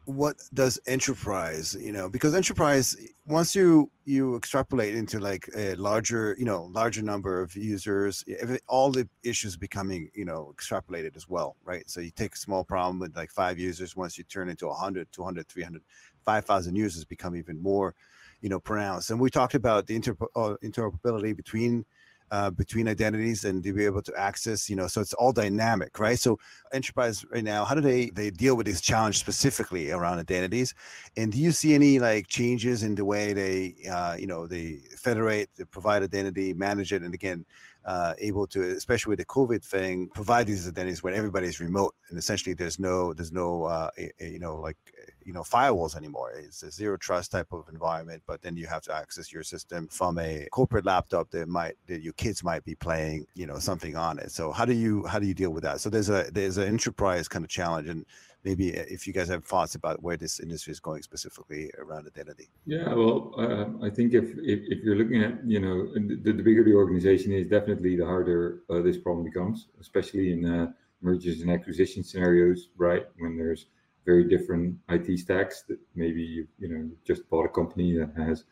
what 0.05 0.35
does 0.53 0.79
enterprise 0.85 1.75
you 1.79 1.91
know 1.91 2.09
because 2.09 2.35
enterprise 2.35 2.97
once 3.25 3.55
you 3.55 3.89
you 4.03 4.35
extrapolate 4.35 4.95
into 4.95 5.19
like 5.19 5.47
a 5.55 5.75
larger 5.75 6.35
you 6.37 6.43
know 6.43 6.63
larger 6.73 7.01
number 7.01 7.41
of 7.41 7.55
users 7.55 8.23
all 8.67 8.91
the 8.91 9.07
issues 9.23 9.55
becoming 9.55 10.09
you 10.13 10.25
know 10.25 10.53
extrapolated 10.57 11.15
as 11.15 11.29
well 11.29 11.55
right? 11.63 11.89
So 11.89 12.01
you 12.01 12.11
take 12.11 12.35
a 12.35 12.37
small 12.37 12.63
problem 12.63 12.99
with 12.99 13.15
like 13.15 13.31
five 13.31 13.57
users 13.57 13.95
once 13.95 14.17
you 14.17 14.23
turn 14.25 14.49
into 14.49 14.67
100 14.67 15.11
200 15.11 15.47
300 15.47 15.81
5000 16.25 16.75
users 16.75 17.05
become 17.05 17.35
even 17.35 17.61
more 17.61 17.95
you 18.41 18.49
know 18.49 18.59
pronounced. 18.59 19.09
And 19.09 19.19
we 19.19 19.29
talked 19.29 19.55
about 19.55 19.87
the 19.87 19.95
inter- 19.95 20.17
uh, 20.35 20.55
interoperability 20.63 21.35
between 21.35 21.85
uh, 22.33 22.49
between 22.49 22.87
identities 22.87 23.45
and 23.45 23.63
to 23.63 23.71
be 23.73 23.85
able 23.85 24.01
to 24.01 24.13
access 24.17 24.67
you 24.69 24.75
know 24.75 24.87
so 24.87 24.99
it's 24.99 25.13
all 25.13 25.31
dynamic 25.31 25.99
right? 25.99 26.17
So 26.17 26.39
enterprise 26.73 27.23
right 27.31 27.43
now 27.43 27.63
how 27.63 27.75
do 27.75 27.81
they 27.81 28.09
they 28.09 28.31
deal 28.31 28.55
with 28.57 28.65
this 28.65 28.81
challenge 28.81 29.19
specifically 29.19 29.91
around 29.91 30.17
identities? 30.17 30.73
And 31.15 31.31
do 31.31 31.37
you 31.37 31.51
see 31.51 31.75
any 31.75 31.99
like 31.99 32.25
changes 32.27 32.81
in 32.81 32.95
the 32.95 33.05
way 33.05 33.33
they 33.33 33.57
uh, 33.87 34.15
you 34.17 34.25
know 34.25 34.47
they 34.47 34.79
federate 34.97 35.49
they 35.55 35.65
provide 35.65 36.01
identity 36.01 36.53
manage 36.53 36.91
it 36.91 37.03
and 37.03 37.13
again 37.13 37.45
uh, 37.85 38.13
able 38.19 38.47
to, 38.47 38.61
especially 38.61 39.11
with 39.11 39.19
the 39.19 39.25
COVID 39.25 39.63
thing, 39.63 40.07
provide 40.13 40.47
these 40.47 40.67
identities 40.67 41.03
when 41.03 41.13
everybody's 41.13 41.59
remote 41.59 41.93
and 42.09 42.17
essentially 42.17 42.53
there's 42.53 42.79
no 42.79 43.13
there's 43.13 43.31
no 43.31 43.65
uh, 43.65 43.89
a, 43.97 44.11
a, 44.21 44.27
you 44.29 44.39
know 44.39 44.55
like 44.55 44.77
you 45.25 45.33
know 45.33 45.41
firewalls 45.41 45.95
anymore. 45.95 46.31
It's 46.31 46.63
a 46.63 46.71
zero 46.71 46.97
trust 46.97 47.31
type 47.31 47.51
of 47.51 47.67
environment, 47.71 48.23
but 48.27 48.41
then 48.41 48.55
you 48.55 48.67
have 48.67 48.81
to 48.83 48.95
access 48.95 49.31
your 49.31 49.43
system 49.43 49.87
from 49.87 50.19
a 50.19 50.47
corporate 50.51 50.85
laptop 50.85 51.31
that 51.31 51.47
might 51.47 51.75
that 51.87 52.01
your 52.01 52.13
kids 52.13 52.43
might 52.43 52.63
be 52.63 52.75
playing 52.75 53.25
you 53.35 53.45
know 53.45 53.59
something 53.59 53.95
on 53.95 54.19
it. 54.19 54.31
So 54.31 54.51
how 54.51 54.65
do 54.65 54.73
you 54.73 55.05
how 55.05 55.19
do 55.19 55.27
you 55.27 55.33
deal 55.33 55.51
with 55.51 55.63
that? 55.63 55.81
So 55.81 55.89
there's 55.89 56.09
a 56.09 56.29
there's 56.31 56.57
an 56.57 56.67
enterprise 56.67 57.27
kind 57.27 57.43
of 57.43 57.49
challenge 57.49 57.89
and 57.89 58.05
maybe 58.43 58.69
if 58.69 59.07
you 59.07 59.13
guys 59.13 59.29
have 59.29 59.43
thoughts 59.45 59.75
about 59.75 60.03
where 60.03 60.17
this 60.17 60.39
industry 60.39 60.71
is 60.71 60.79
going 60.79 61.01
specifically 61.01 61.71
around 61.77 62.07
identity. 62.07 62.49
Yeah, 62.65 62.93
well, 62.93 63.33
uh, 63.37 63.85
I 63.85 63.89
think 63.89 64.13
if, 64.13 64.25
if, 64.37 64.59
if 64.67 64.83
you're 64.83 64.95
looking 64.95 65.23
at 65.23 65.45
you 65.45 65.59
know 65.59 65.87
the, 65.93 66.31
the 66.31 66.43
bigger 66.43 66.63
the 66.63 66.73
organization 66.73 67.31
is, 67.31 67.47
definitely 67.47 67.95
the 67.95 68.05
harder 68.05 68.63
uh, 68.69 68.81
this 68.81 68.97
problem 68.97 69.25
becomes, 69.25 69.67
especially 69.79 70.33
in 70.33 70.45
uh, 70.45 70.71
mergers 71.01 71.41
and 71.41 71.51
acquisition 71.51 72.03
scenarios, 72.03 72.69
right? 72.77 73.05
When 73.17 73.37
there's 73.37 73.67
very 74.05 74.27
different 74.27 74.77
IT 74.89 75.17
stacks 75.19 75.63
that 75.67 75.79
maybe 75.95 76.21
you 76.21 76.47
you 76.59 76.67
know 76.67 76.89
just 77.05 77.29
bought 77.29 77.45
a 77.45 77.49
company 77.49 77.97
that 77.97 78.11
has 78.17 78.43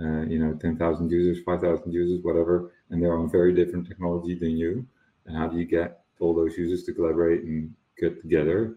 uh, 0.00 0.22
you 0.22 0.38
know 0.38 0.54
10,000 0.54 1.10
users, 1.10 1.42
5,000 1.44 1.92
users, 1.92 2.22
whatever, 2.22 2.72
and 2.90 3.02
they're 3.02 3.16
on 3.16 3.30
very 3.30 3.54
different 3.54 3.86
technology 3.86 4.34
than 4.38 4.56
you. 4.56 4.86
And 5.26 5.36
how 5.36 5.48
do 5.48 5.58
you 5.58 5.64
get 5.64 6.00
all 6.20 6.34
those 6.34 6.56
users 6.56 6.84
to 6.84 6.92
collaborate 6.92 7.42
and 7.44 7.72
get 7.98 8.20
together? 8.20 8.76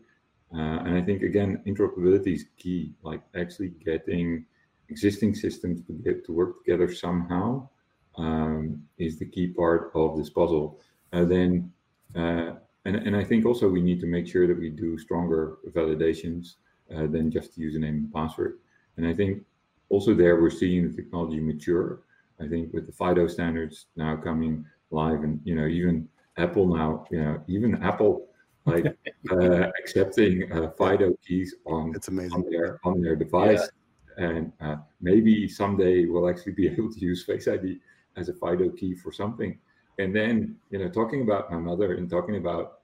Uh, 0.53 0.79
and 0.85 0.95
I 0.95 1.01
think 1.01 1.21
again, 1.21 1.61
interoperability 1.67 2.35
is 2.35 2.45
key. 2.57 2.93
Like 3.03 3.21
actually 3.35 3.69
getting 3.85 4.45
existing 4.89 5.35
systems 5.35 5.81
to 5.85 5.93
get 5.93 6.25
to 6.25 6.31
work 6.31 6.63
together 6.63 6.91
somehow 6.93 7.69
um, 8.17 8.81
is 8.97 9.19
the 9.19 9.25
key 9.25 9.47
part 9.47 9.91
of 9.93 10.17
this 10.17 10.29
puzzle. 10.29 10.79
And 11.11 11.31
then, 11.31 11.71
uh, 12.15 12.55
and 12.89 13.07
and 13.07 13.15
I 13.15 13.23
think 13.23 13.45
also 13.45 13.69
we 13.69 13.81
need 13.81 13.99
to 14.01 14.07
make 14.07 14.27
sure 14.27 14.47
that 14.47 14.59
we 14.59 14.69
do 14.69 14.97
stronger 14.97 15.57
validations 15.69 16.55
uh, 16.95 17.05
than 17.07 17.29
just 17.29 17.59
username 17.59 17.97
and 17.99 18.13
password. 18.13 18.59
And 18.97 19.05
I 19.05 19.13
think 19.13 19.43
also 19.89 20.13
there 20.13 20.41
we're 20.41 20.49
seeing 20.49 20.89
the 20.89 20.95
technology 20.95 21.39
mature. 21.39 22.01
I 22.41 22.47
think 22.47 22.73
with 22.73 22.85
the 22.87 22.93
FIDO 22.93 23.27
standards 23.27 23.85
now 23.95 24.15
coming 24.15 24.65
live, 24.91 25.23
and 25.23 25.39
you 25.43 25.55
know 25.55 25.67
even 25.67 26.07
Apple 26.37 26.67
now, 26.67 27.05
you 27.11 27.21
know 27.23 27.41
even 27.47 27.81
Apple 27.83 28.27
like 28.65 28.85
uh, 29.31 29.67
accepting 29.81 30.51
uh, 30.51 30.71
FIDO 30.71 31.13
keys 31.25 31.55
on, 31.65 31.93
on 32.31 32.45
their 32.49 32.79
on 32.83 33.01
their 33.01 33.15
device, 33.15 33.69
and 34.17 34.51
uh, 34.61 34.77
maybe 34.99 35.47
someday 35.47 36.05
we'll 36.05 36.29
actually 36.29 36.53
be 36.53 36.67
able 36.73 36.91
to 36.91 36.99
use 36.99 37.23
Face 37.23 37.47
ID 37.47 37.79
as 38.17 38.29
a 38.29 38.33
FIDO 38.33 38.69
key 38.69 38.95
for 38.95 39.11
something. 39.11 39.57
And 39.99 40.15
then 40.15 40.55
you 40.71 40.79
know 40.79 40.89
talking 40.89 41.21
about 41.21 41.51
my 41.51 41.57
mother 41.57 41.93
and 41.93 42.09
talking 42.09 42.37
about 42.37 42.78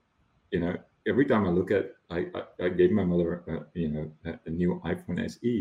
you 0.55 0.61
know 0.63 0.73
every 1.11 1.25
time 1.31 1.43
I 1.49 1.51
look 1.59 1.71
at 1.79 1.85
I 2.17 2.19
I, 2.39 2.65
I 2.65 2.69
gave 2.79 2.91
my 2.99 3.05
mother 3.11 3.31
uh, 3.51 3.63
you 3.83 3.89
know 3.93 4.05
a, 4.29 4.31
a 4.49 4.51
new 4.61 4.71
iPhone 4.93 5.17
SE 5.33 5.55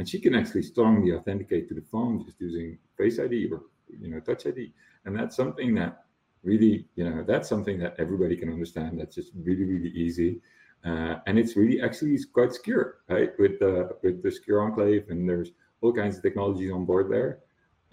and 0.00 0.08
she 0.08 0.18
can 0.18 0.34
actually 0.34 0.62
strongly 0.62 1.12
authenticate 1.12 1.68
to 1.68 1.74
the 1.74 1.86
phone 1.92 2.24
just 2.24 2.40
using 2.40 2.78
Face 2.96 3.18
ID 3.20 3.34
or 3.52 3.60
you 4.02 4.08
know 4.10 4.18
Touch 4.18 4.46
ID, 4.46 4.72
and 5.04 5.14
that's 5.14 5.36
something 5.36 5.74
that 5.74 6.04
really 6.42 6.86
you 6.96 7.04
know 7.04 7.22
that's 7.30 7.48
something 7.48 7.78
that 7.80 7.94
everybody 7.98 8.34
can 8.34 8.48
understand. 8.48 8.98
That's 8.98 9.14
just 9.14 9.32
really 9.48 9.64
really 9.64 9.90
easy, 9.90 10.40
uh, 10.86 11.16
and 11.26 11.38
it's 11.38 11.54
really 11.54 11.82
actually 11.82 12.18
quite 12.32 12.54
secure, 12.54 13.00
right? 13.10 13.30
With 13.38 13.58
the 13.60 13.90
with 14.02 14.22
the 14.22 14.30
secure 14.32 14.62
enclave, 14.62 15.04
and 15.10 15.28
there's 15.28 15.50
all 15.82 15.92
kinds 15.92 16.16
of 16.16 16.22
technologies 16.22 16.72
on 16.72 16.86
board 16.86 17.10
there. 17.10 17.40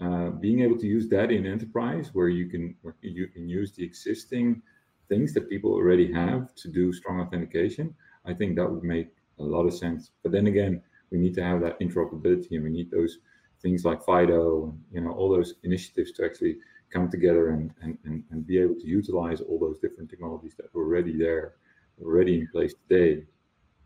Uh, 0.00 0.30
being 0.30 0.60
able 0.60 0.78
to 0.78 0.86
use 0.86 1.08
that 1.08 1.30
in 1.30 1.44
enterprise, 1.44 2.10
where 2.14 2.30
you 2.30 2.46
can 2.48 2.74
where 2.80 2.96
you 3.02 3.26
can 3.28 3.46
use 3.48 3.72
the 3.72 3.84
existing 3.84 4.62
things 5.08 5.32
that 5.34 5.48
people 5.48 5.72
already 5.72 6.12
have 6.12 6.54
to 6.56 6.68
do 6.68 6.92
strong 6.92 7.20
authentication, 7.20 7.94
I 8.24 8.34
think 8.34 8.56
that 8.56 8.70
would 8.70 8.84
make 8.84 9.08
a 9.38 9.42
lot 9.42 9.66
of 9.66 9.74
sense. 9.74 10.10
But 10.22 10.32
then 10.32 10.46
again, 10.46 10.82
we 11.10 11.18
need 11.18 11.34
to 11.34 11.44
have 11.44 11.60
that 11.62 11.80
interoperability 11.80 12.52
and 12.52 12.64
we 12.64 12.70
need 12.70 12.90
those 12.90 13.18
things 13.60 13.84
like 13.84 14.04
fido 14.04 14.74
you 14.92 15.00
know 15.00 15.12
all 15.12 15.28
those 15.28 15.54
initiatives 15.64 16.12
to 16.12 16.24
actually 16.24 16.56
come 16.90 17.10
together 17.10 17.50
and, 17.50 17.70
and, 17.82 17.98
and, 18.04 18.24
and 18.30 18.46
be 18.46 18.58
able 18.58 18.74
to 18.74 18.86
utilize 18.86 19.40
all 19.42 19.58
those 19.58 19.78
different 19.78 20.08
technologies 20.08 20.54
that 20.56 20.66
are 20.66 20.80
already 20.80 21.16
there 21.16 21.54
already 22.02 22.38
in 22.38 22.48
place 22.48 22.74
today 22.88 23.24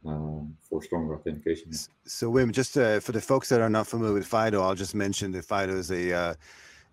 um, 0.07 0.55
for 0.61 0.83
stronger 0.83 1.15
authentication 1.15 1.73
So, 2.05 2.31
Wim, 2.31 2.53
just 2.53 2.77
uh, 2.77 3.01
for 3.01 3.13
the 3.13 3.21
folks 3.21 3.49
that 3.49 3.61
are 3.61 3.71
not 3.71 3.87
familiar 3.87 4.15
with 4.15 4.27
FIDO, 4.27 4.61
I'll 4.61 4.75
just 4.75 4.95
mention 4.95 5.33
that 5.33 5.45
FIDO 5.45 5.77
is 5.77 5.91
a 5.91 6.13
uh, 6.13 6.35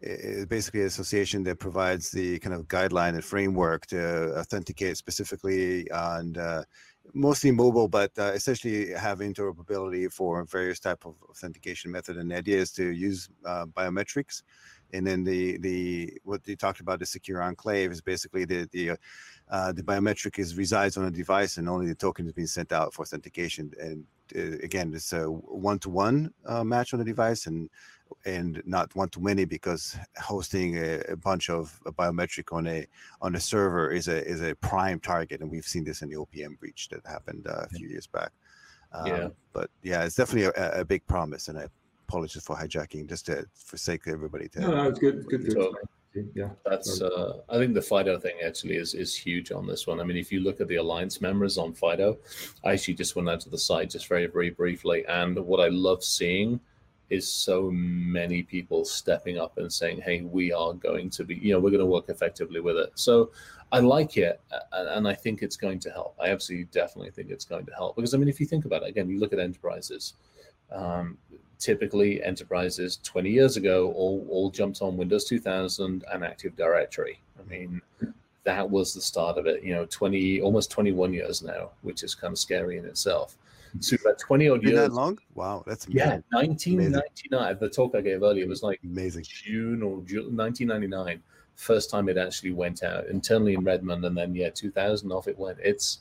is 0.02 0.46
basically 0.46 0.82
an 0.82 0.88
association 0.88 1.44
that 1.44 1.60
provides 1.60 2.12
the 2.12 2.40
kind 2.40 2.56
of 2.56 2.68
guideline 2.68 3.16
and 3.16 3.24
framework 3.24 3.86
to 3.88 4.38
authenticate 4.38 4.98
specifically 4.98 5.88
and 5.92 6.38
uh, 6.38 6.64
mostly 7.14 7.52
mobile, 7.52 7.88
but 7.88 8.12
uh, 8.18 8.32
essentially 8.34 8.92
have 8.92 9.20
interoperability 9.20 10.12
for 10.12 10.44
various 10.46 10.80
type 10.80 11.06
of 11.06 11.16
authentication 11.30 11.92
method. 11.92 12.18
And 12.18 12.32
the 12.32 12.38
idea 12.38 12.58
is 12.58 12.72
to 12.74 12.92
use 12.92 13.30
uh, 13.46 13.66
biometrics. 13.66 14.44
And 14.92 15.06
then 15.06 15.24
the 15.24 15.58
the 15.60 16.20
what 16.24 16.44
they 16.44 16.56
talked 16.56 16.80
about 16.80 16.98
the 16.98 17.06
secure 17.06 17.44
enclave 17.44 17.92
is 17.92 18.02
basically 18.02 18.46
the 18.46 18.68
the 18.72 18.98
uh, 19.52 19.72
the 19.72 19.84
biometric 19.84 20.40
is 20.40 20.58
resides 20.58 20.98
on 20.98 21.06
a 21.06 21.12
device 21.12 21.58
and 21.58 21.70
only 21.70 21.88
the 21.88 21.94
token 21.94 22.26
is 22.26 22.34
being 22.34 22.48
sent 22.48 22.72
out 22.72 22.94
for 22.94 23.04
authentication. 23.04 23.72
And 23.80 24.04
uh, 24.36 24.58
again, 24.64 24.92
it's 24.96 25.14
a 25.14 25.26
one 25.26 25.78
to 25.80 25.90
one 25.92 26.34
match 26.64 26.94
on 26.94 27.00
the 27.00 27.06
device 27.06 27.46
and 27.46 27.70
and 28.26 28.62
not 28.66 28.96
one 28.96 29.10
to 29.10 29.20
many 29.20 29.46
because 29.46 29.98
hosting 30.18 30.78
a, 30.78 31.00
a, 31.10 31.16
bunch 31.16 31.50
of 31.50 31.80
a 31.86 31.92
biometric 31.92 32.56
on 32.56 32.68
a 32.68 32.86
on 33.22 33.36
a 33.36 33.40
server 33.40 33.92
is 33.92 34.08
a 34.08 34.26
is 34.28 34.42
a 34.42 34.56
prime 34.56 35.00
target, 35.00 35.42
and 35.42 35.50
we've 35.50 35.66
seen 35.66 35.84
this 35.84 36.02
in 36.02 36.10
the 36.10 36.16
OPM 36.16 36.60
breach 36.60 36.90
that 36.90 37.06
happened 37.06 37.48
uh, 37.48 37.64
a 37.64 37.70
few 37.70 37.88
years 37.88 38.08
back. 38.08 38.32
Um, 38.92 39.08
yeah. 39.08 39.28
But 39.54 39.70
yeah, 39.84 40.04
it's 40.04 40.16
definitely 40.16 40.52
a, 40.56 40.82
a, 40.82 40.86
big 40.86 41.06
promise, 41.06 41.48
and 41.48 41.58
I 41.58 41.68
apologize 42.08 42.44
for 42.44 42.56
hijacking 42.56 43.08
just 43.08 43.28
to 43.28 43.46
forsake 43.54 44.08
everybody. 44.08 44.50
To, 44.50 44.62
no, 44.62 44.72
no, 44.72 44.90
it's 44.90 45.00
good. 45.00 45.26
Good. 45.28 45.54
good. 45.54 45.76
Yeah, 46.34 46.50
that's. 46.66 47.02
Uh, 47.02 47.42
I 47.50 47.58
think 47.58 47.76
the 47.76 47.82
Fido 47.82 48.18
thing 48.18 48.38
actually 48.44 48.78
is 48.78 48.96
is 48.96 49.16
huge 49.16 49.52
on 49.52 49.68
this 49.68 49.86
one. 49.86 50.00
I 50.00 50.04
mean, 50.04 50.18
if 50.18 50.32
you 50.32 50.40
look 50.40 50.60
at 50.60 50.68
the 50.68 50.78
alliance 50.78 51.22
members 51.22 51.58
on 51.58 51.74
Fido, 51.74 52.18
I 52.66 52.74
actually 52.74 52.96
just 52.96 53.16
went 53.16 53.30
out 53.30 53.42
to 53.42 53.50
the 53.50 53.60
site 53.60 53.92
just 53.92 54.08
very 54.08 54.26
very 54.26 54.50
briefly, 54.50 55.06
and 55.08 55.38
what 55.38 55.60
I 55.60 55.68
love 55.68 56.04
seeing 56.04 56.60
is 57.10 57.32
so 57.32 57.72
many 57.72 58.44
people 58.44 58.86
stepping 58.86 59.40
up 59.40 59.58
and 59.58 59.72
saying, 59.72 60.02
"Hey, 60.02 60.22
we 60.22 60.52
are 60.52 60.74
going 60.74 61.10
to 61.12 61.24
be, 61.24 61.36
you 61.36 61.54
know, 61.54 61.60
we're 61.60 61.72
going 61.72 61.80
to 61.80 61.86
work 61.86 62.10
effectively 62.10 62.60
with 62.60 62.78
it." 62.78 62.92
So 62.96 63.32
I 63.72 63.80
like 63.80 64.18
it, 64.18 64.42
and 64.72 65.08
I 65.08 65.14
think 65.14 65.42
it's 65.42 65.58
going 65.58 65.80
to 65.80 65.90
help. 65.92 66.16
I 66.22 66.30
absolutely, 66.30 66.66
definitely 66.72 67.12
think 67.12 67.30
it's 67.30 67.46
going 67.46 67.66
to 67.66 67.74
help 67.74 67.96
because 67.96 68.14
I 68.14 68.18
mean, 68.18 68.30
if 68.30 68.40
you 68.40 68.46
think 68.46 68.66
about 68.66 68.84
it, 68.84 68.90
again, 68.90 69.10
you 69.10 69.20
look 69.20 69.34
at 69.34 69.40
enterprises. 69.40 70.14
Um, 70.72 71.18
typically, 71.60 72.24
enterprises 72.24 73.00
20 73.04 73.30
years 73.30 73.58
ago 73.58 73.92
all 73.94 74.26
all 74.30 74.50
jumped 74.50 74.82
on 74.82 74.98
Windows 74.98 75.26
2000 75.26 76.04
and 76.12 76.24
Active 76.24 76.56
Directory. 76.56 77.20
I 77.40 77.50
mean, 77.50 77.82
that 78.44 78.70
was 78.70 78.94
the 78.94 79.02
start 79.02 79.38
of 79.38 79.46
it. 79.46 79.64
You 79.64 79.74
know, 79.74 79.86
20 79.86 80.42
almost 80.42 80.72
21 80.72 81.14
years 81.14 81.44
now, 81.44 81.72
which 81.82 82.04
is 82.04 82.16
kind 82.16 82.32
of 82.32 82.40
scary 82.40 82.78
in 82.78 82.86
itself. 82.86 83.38
So 83.80 83.98
about 84.02 84.20
20 84.20 84.50
odd 84.50 84.64
years. 84.64 84.76
that 84.76 84.94
long? 84.94 85.20
Wow, 85.36 85.64
that's 85.66 85.86
amazing. 85.86 86.00
Yeah, 86.00 86.20
1999. 86.32 87.42
Amazing. 87.42 87.58
The 87.60 87.70
talk 87.70 87.96
I 87.96 88.02
gave 88.02 88.24
earlier 88.24 88.48
was 88.48 88.64
like 88.64 88.80
amazing 88.84 89.26
June 89.28 89.84
or 89.84 90.02
June 90.02 90.36
1999. 90.36 91.22
First 91.56 91.90
time 91.90 92.10
it 92.10 92.18
actually 92.18 92.52
went 92.52 92.84
out 92.84 93.08
internally 93.08 93.54
in 93.54 93.64
Redmond, 93.64 94.06
and 94.06 94.18
then 94.18 94.34
yeah, 94.34 94.50
2000 94.50 95.12
off 95.12 95.28
it 95.28 95.38
went. 95.38 95.58
It's 95.62 96.00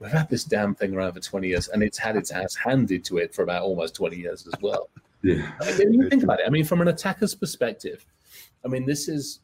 we've 0.00 0.10
had 0.10 0.28
this 0.28 0.44
damn 0.44 0.74
thing 0.74 0.94
around 0.94 1.12
for 1.12 1.20
20 1.20 1.48
years, 1.48 1.68
and 1.68 1.82
it's 1.82 1.98
had 1.98 2.16
its 2.16 2.30
ass 2.30 2.54
handed 2.54 3.04
to 3.06 3.18
it 3.18 3.34
for 3.34 3.42
about 3.42 3.62
almost 3.62 3.94
20 3.94 4.16
years 4.16 4.46
as 4.46 4.60
well. 4.60 4.88
yeah, 5.22 5.50
I 5.60 5.76
mean, 5.78 5.94
you 5.94 6.08
think 6.08 6.22
about 6.22 6.40
it. 6.40 6.46
I 6.46 6.50
mean, 6.50 6.64
from 6.64 6.80
an 6.80 6.88
attacker's 6.88 7.34
perspective, 7.34 8.04
I 8.64 8.68
mean, 8.68 8.86
this 8.86 9.08
is 9.08 9.40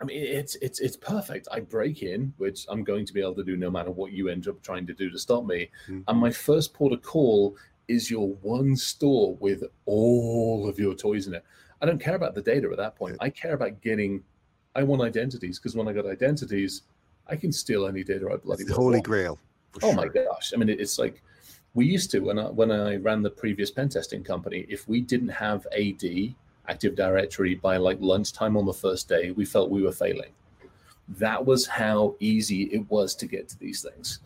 I 0.00 0.04
mean, 0.04 0.22
it's 0.22 0.54
it's 0.56 0.80
it's 0.80 0.96
perfect. 0.96 1.46
I 1.52 1.60
break 1.60 2.02
in, 2.02 2.32
which 2.38 2.64
I'm 2.68 2.82
going 2.84 3.04
to 3.04 3.12
be 3.12 3.20
able 3.20 3.34
to 3.34 3.44
do 3.44 3.56
no 3.56 3.70
matter 3.70 3.90
what 3.90 4.12
you 4.12 4.28
end 4.28 4.48
up 4.48 4.62
trying 4.62 4.86
to 4.86 4.94
do 4.94 5.10
to 5.10 5.18
stop 5.18 5.44
me. 5.44 5.68
Mm-hmm. 5.88 6.00
And 6.08 6.18
my 6.18 6.30
first 6.30 6.72
port 6.72 6.92
of 6.92 7.02
call 7.02 7.56
is 7.86 8.10
your 8.10 8.28
one 8.40 8.76
store 8.76 9.36
with 9.40 9.64
all 9.84 10.68
of 10.68 10.78
your 10.78 10.94
toys 10.94 11.26
in 11.26 11.34
it. 11.34 11.44
I 11.82 11.86
don't 11.86 12.00
care 12.00 12.14
about 12.14 12.34
the 12.34 12.42
data 12.42 12.68
at 12.70 12.76
that 12.78 12.96
point. 12.96 13.16
I 13.20 13.28
care 13.28 13.52
about 13.52 13.80
getting. 13.82 14.22
I 14.74 14.84
want 14.84 15.02
identities 15.02 15.58
because 15.58 15.74
when 15.74 15.88
I 15.88 15.92
got 15.92 16.06
identities, 16.06 16.82
I 17.26 17.36
can 17.36 17.52
steal 17.52 17.86
any 17.86 18.04
data 18.04 18.28
I 18.32 18.36
bloody 18.36 18.62
it's 18.62 18.72
holy 18.72 18.96
want. 18.96 19.04
grail. 19.04 19.38
Oh 19.82 19.88
sure. 19.88 19.94
my 19.94 20.08
gosh! 20.08 20.52
I 20.54 20.56
mean, 20.56 20.70
it's 20.70 20.98
like 20.98 21.22
we 21.74 21.84
used 21.84 22.10
to 22.12 22.20
when 22.20 22.38
I 22.38 22.44
when 22.44 22.70
I 22.70 22.96
ran 22.96 23.22
the 23.22 23.30
previous 23.30 23.70
pen 23.70 23.90
testing 23.90 24.24
company. 24.24 24.64
If 24.68 24.88
we 24.88 25.02
didn't 25.02 25.28
have 25.28 25.66
AD 25.76 26.34
Active 26.68 26.94
Directory 26.94 27.54
by 27.54 27.76
like 27.76 27.98
lunchtime 28.00 28.56
on 28.56 28.66
the 28.66 28.72
first 28.72 29.08
day, 29.08 29.30
we 29.32 29.44
felt 29.44 29.70
we 29.70 29.82
were 29.82 29.92
failing. 29.92 30.32
That 31.08 31.44
was 31.44 31.66
how 31.66 32.14
easy 32.20 32.64
it 32.64 32.88
was 32.90 33.14
to 33.16 33.26
get 33.26 33.48
to 33.48 33.58
these 33.58 33.82
things. 33.82 34.20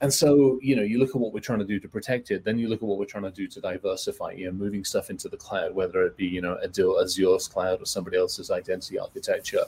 And 0.00 0.12
so, 0.12 0.60
you 0.62 0.76
know, 0.76 0.82
you 0.82 0.98
look 0.98 1.10
at 1.10 1.16
what 1.16 1.32
we're 1.32 1.40
trying 1.40 1.58
to 1.58 1.64
do 1.64 1.80
to 1.80 1.88
protect 1.88 2.30
it, 2.30 2.44
then 2.44 2.58
you 2.58 2.68
look 2.68 2.82
at 2.82 2.88
what 2.88 2.98
we're 2.98 3.04
trying 3.04 3.24
to 3.24 3.30
do 3.30 3.48
to 3.48 3.60
diversify, 3.60 4.32
you 4.32 4.46
know, 4.46 4.52
moving 4.52 4.84
stuff 4.84 5.10
into 5.10 5.28
the 5.28 5.36
cloud, 5.36 5.74
whether 5.74 6.04
it 6.06 6.16
be, 6.16 6.26
you 6.26 6.40
know, 6.40 6.56
Azure's 6.64 7.48
cloud 7.48 7.82
or 7.82 7.84
somebody 7.86 8.16
else's 8.16 8.50
identity 8.50 8.98
architecture. 8.98 9.64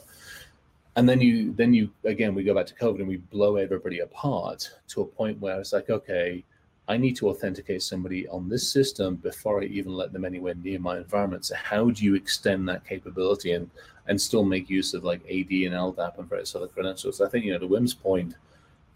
And 0.97 1.09
then 1.09 1.21
you, 1.21 1.53
then 1.53 1.75
you, 1.75 1.91
again, 2.05 2.35
we 2.35 2.45
go 2.45 2.55
back 2.55 2.67
to 2.67 2.75
COVID 2.75 3.01
and 3.01 3.09
we 3.09 3.17
blow 3.17 3.57
everybody 3.57 4.01
apart 4.01 4.71
to 4.89 5.03
a 5.03 5.05
point 5.05 5.41
where 5.41 5.59
it's 5.59 5.73
like, 5.73 5.91
okay, 5.91 6.45
I 6.91 6.97
need 6.97 7.15
to 7.19 7.29
authenticate 7.29 7.85
somebody 7.85 8.27
on 8.27 8.49
this 8.49 8.69
system 8.69 9.15
before 9.15 9.63
I 9.63 9.67
even 9.67 9.93
let 9.93 10.13
them 10.13 10.25
anywhere 10.25 10.57
near 10.57 10.81
my 10.81 10.97
environment. 10.97 11.45
So 11.45 11.55
how 11.55 11.91
do 11.91 12.05
you 12.05 12.17
extend 12.17 12.69
that 12.69 12.85
capability 12.85 13.53
and 13.53 13.71
and 14.09 14.21
still 14.21 14.45
make 14.45 14.69
use 14.69 14.93
of 14.93 15.05
like 15.05 15.21
AD 15.27 15.53
and 15.67 15.75
LDAP 15.87 16.19
and 16.19 16.29
various 16.29 16.57
other 16.57 16.67
credentials? 16.67 17.21
I 17.21 17.29
think 17.29 17.45
you 17.45 17.53
know 17.53 17.61
to 17.61 17.69
Wim's 17.69 17.95
point, 17.95 18.35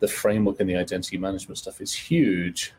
the 0.00 0.08
framework 0.08 0.58
and 0.58 0.68
the 0.68 0.74
identity 0.74 1.18
management 1.18 1.58
stuff 1.58 1.80
is 1.80 1.92
huge. 1.92 2.72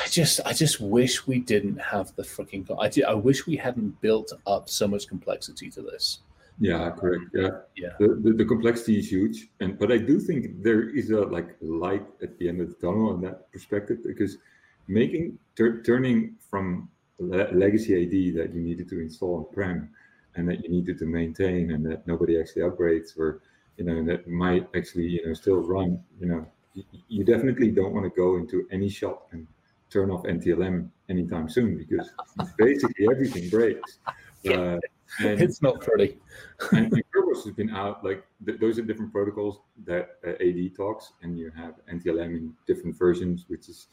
I 0.00 0.06
just 0.06 0.38
I 0.46 0.52
just 0.52 0.80
wish 0.80 1.26
we 1.26 1.40
didn't 1.40 1.78
have 1.78 2.14
the 2.14 2.22
freaking 2.22 2.64
I, 2.78 3.10
I 3.10 3.14
wish 3.14 3.44
we 3.44 3.56
hadn't 3.56 4.00
built 4.00 4.32
up 4.46 4.70
so 4.70 4.86
much 4.86 5.08
complexity 5.08 5.68
to 5.70 5.82
this. 5.82 6.20
Yeah, 6.60 6.90
correct. 6.90 7.24
Yeah, 7.32 7.48
yeah. 7.74 7.88
The, 7.98 8.20
the, 8.22 8.32
the, 8.34 8.44
complexity 8.44 8.98
is 8.98 9.10
huge, 9.10 9.48
and 9.60 9.78
but 9.78 9.90
I 9.90 9.96
do 9.96 10.20
think 10.20 10.62
there 10.62 10.90
is 10.90 11.10
a 11.10 11.22
like 11.22 11.56
light 11.62 12.06
at 12.22 12.38
the 12.38 12.50
end 12.50 12.60
of 12.60 12.68
the 12.68 12.74
tunnel 12.74 13.14
in 13.14 13.22
that 13.22 13.50
perspective 13.50 13.98
because 14.04 14.36
making 14.86 15.38
turning 15.56 16.36
from 16.50 16.90
le- 17.18 17.50
legacy 17.52 17.94
AD 18.02 18.36
that 18.36 18.54
you 18.54 18.60
needed 18.60 18.90
to 18.90 19.00
install 19.00 19.36
on 19.38 19.54
prem 19.54 19.88
and 20.36 20.46
that 20.48 20.62
you 20.62 20.68
needed 20.68 20.98
to 20.98 21.06
maintain 21.06 21.70
and 21.70 21.84
that 21.86 22.06
nobody 22.06 22.38
actually 22.38 22.62
upgrades 22.62 23.18
or 23.18 23.40
you 23.78 23.84
know 23.84 24.04
that 24.04 24.28
might 24.28 24.68
actually 24.76 25.06
you 25.06 25.26
know 25.26 25.32
still 25.32 25.62
run. 25.62 25.98
You 26.20 26.26
know, 26.26 26.46
you, 27.08 27.24
definitely 27.24 27.70
don't 27.70 27.94
want 27.94 28.04
to 28.04 28.10
go 28.14 28.36
into 28.36 28.66
any 28.70 28.90
shop 28.90 29.28
and 29.32 29.46
turn 29.88 30.10
off 30.10 30.24
NTLM 30.24 30.90
anytime 31.08 31.48
soon 31.48 31.78
because 31.78 32.10
basically 32.58 33.08
everything 33.10 33.48
breaks. 33.48 33.98
Uh, 34.46 34.76
And, 35.18 35.40
it's 35.40 35.60
not 35.60 35.80
pretty. 35.80 36.18
and, 36.72 36.92
and 36.92 37.02
Kerberos 37.14 37.44
has 37.44 37.54
been 37.54 37.70
out 37.70 38.04
like 38.04 38.24
th- 38.46 38.60
those 38.60 38.78
are 38.78 38.82
different 38.82 39.12
protocols 39.12 39.60
that 39.84 40.18
uh, 40.26 40.30
AD 40.30 40.76
talks, 40.76 41.12
and 41.22 41.38
you 41.38 41.50
have 41.56 41.74
NTLM 41.92 42.36
in 42.36 42.54
different 42.66 42.96
versions, 42.96 43.44
which 43.48 43.68
is 43.68 43.88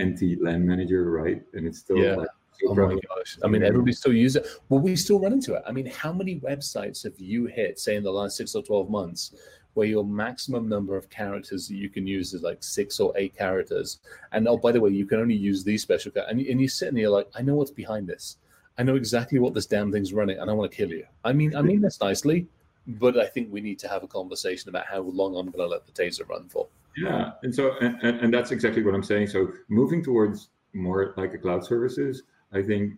NT 0.00 0.40
LAN 0.40 0.66
Manager, 0.66 1.10
right? 1.10 1.42
And 1.54 1.66
it's 1.66 1.78
still 1.78 1.98
Yeah. 1.98 2.16
like 2.16 2.28
Oh 2.66 2.74
my 2.74 2.98
gosh. 3.16 3.38
I 3.42 3.48
mean, 3.48 3.62
everybody 3.62 3.92
still 3.92 4.12
uses 4.12 4.36
it. 4.36 4.46
Well, 4.68 4.80
we 4.80 4.94
still 4.96 5.18
run 5.18 5.32
into 5.32 5.54
it. 5.54 5.62
I 5.66 5.72
mean, 5.72 5.86
how 5.86 6.12
many 6.12 6.38
websites 6.40 7.02
have 7.04 7.18
you 7.18 7.46
hit, 7.46 7.78
say, 7.78 7.96
in 7.96 8.04
the 8.04 8.12
last 8.12 8.36
six 8.36 8.54
or 8.54 8.62
12 8.62 8.88
months, 8.90 9.34
where 9.74 9.86
your 9.86 10.04
maximum 10.04 10.68
number 10.68 10.96
of 10.96 11.08
characters 11.08 11.66
that 11.68 11.76
you 11.76 11.88
can 11.88 12.06
use 12.06 12.34
is 12.34 12.42
like 12.42 12.62
six 12.62 13.00
or 13.00 13.12
eight 13.16 13.36
characters? 13.36 13.98
And 14.32 14.46
oh, 14.46 14.56
by 14.56 14.72
the 14.72 14.80
way, 14.80 14.90
you 14.90 15.06
can 15.06 15.18
only 15.18 15.34
use 15.34 15.64
these 15.64 15.82
special 15.82 16.12
characters. 16.12 16.38
And, 16.38 16.46
and 16.46 16.60
you're 16.60 16.68
sitting 16.68 16.94
there 16.94 17.08
like, 17.08 17.28
I 17.34 17.42
know 17.42 17.54
what's 17.56 17.70
behind 17.70 18.06
this. 18.06 18.36
I 18.78 18.82
know 18.82 18.96
exactly 18.96 19.38
what 19.38 19.54
this 19.54 19.66
damn 19.66 19.92
thing's 19.92 20.12
running, 20.12 20.38
and 20.38 20.50
I 20.50 20.54
want 20.54 20.70
to 20.70 20.76
kill 20.76 20.90
you. 20.90 21.04
I 21.24 21.32
mean, 21.32 21.54
I 21.54 21.62
mean 21.62 21.80
this 21.80 22.00
nicely, 22.00 22.46
but 22.86 23.18
I 23.18 23.26
think 23.26 23.52
we 23.52 23.60
need 23.60 23.78
to 23.80 23.88
have 23.88 24.02
a 24.02 24.08
conversation 24.08 24.68
about 24.68 24.86
how 24.86 25.00
long 25.00 25.36
I'm 25.36 25.50
going 25.50 25.64
to 25.64 25.66
let 25.66 25.86
the 25.86 25.92
taser 25.92 26.28
run 26.28 26.48
for. 26.48 26.66
Yeah, 26.96 27.32
and 27.42 27.54
so 27.54 27.72
and, 27.80 27.96
and, 28.02 28.34
that's 28.34 28.50
exactly 28.50 28.82
what 28.82 28.94
I'm 28.94 29.02
saying. 29.02 29.28
So 29.28 29.52
moving 29.68 30.02
towards 30.02 30.48
more 30.74 31.14
like 31.16 31.32
a 31.32 31.38
cloud 31.38 31.64
services, 31.64 32.22
I 32.52 32.62
think 32.62 32.94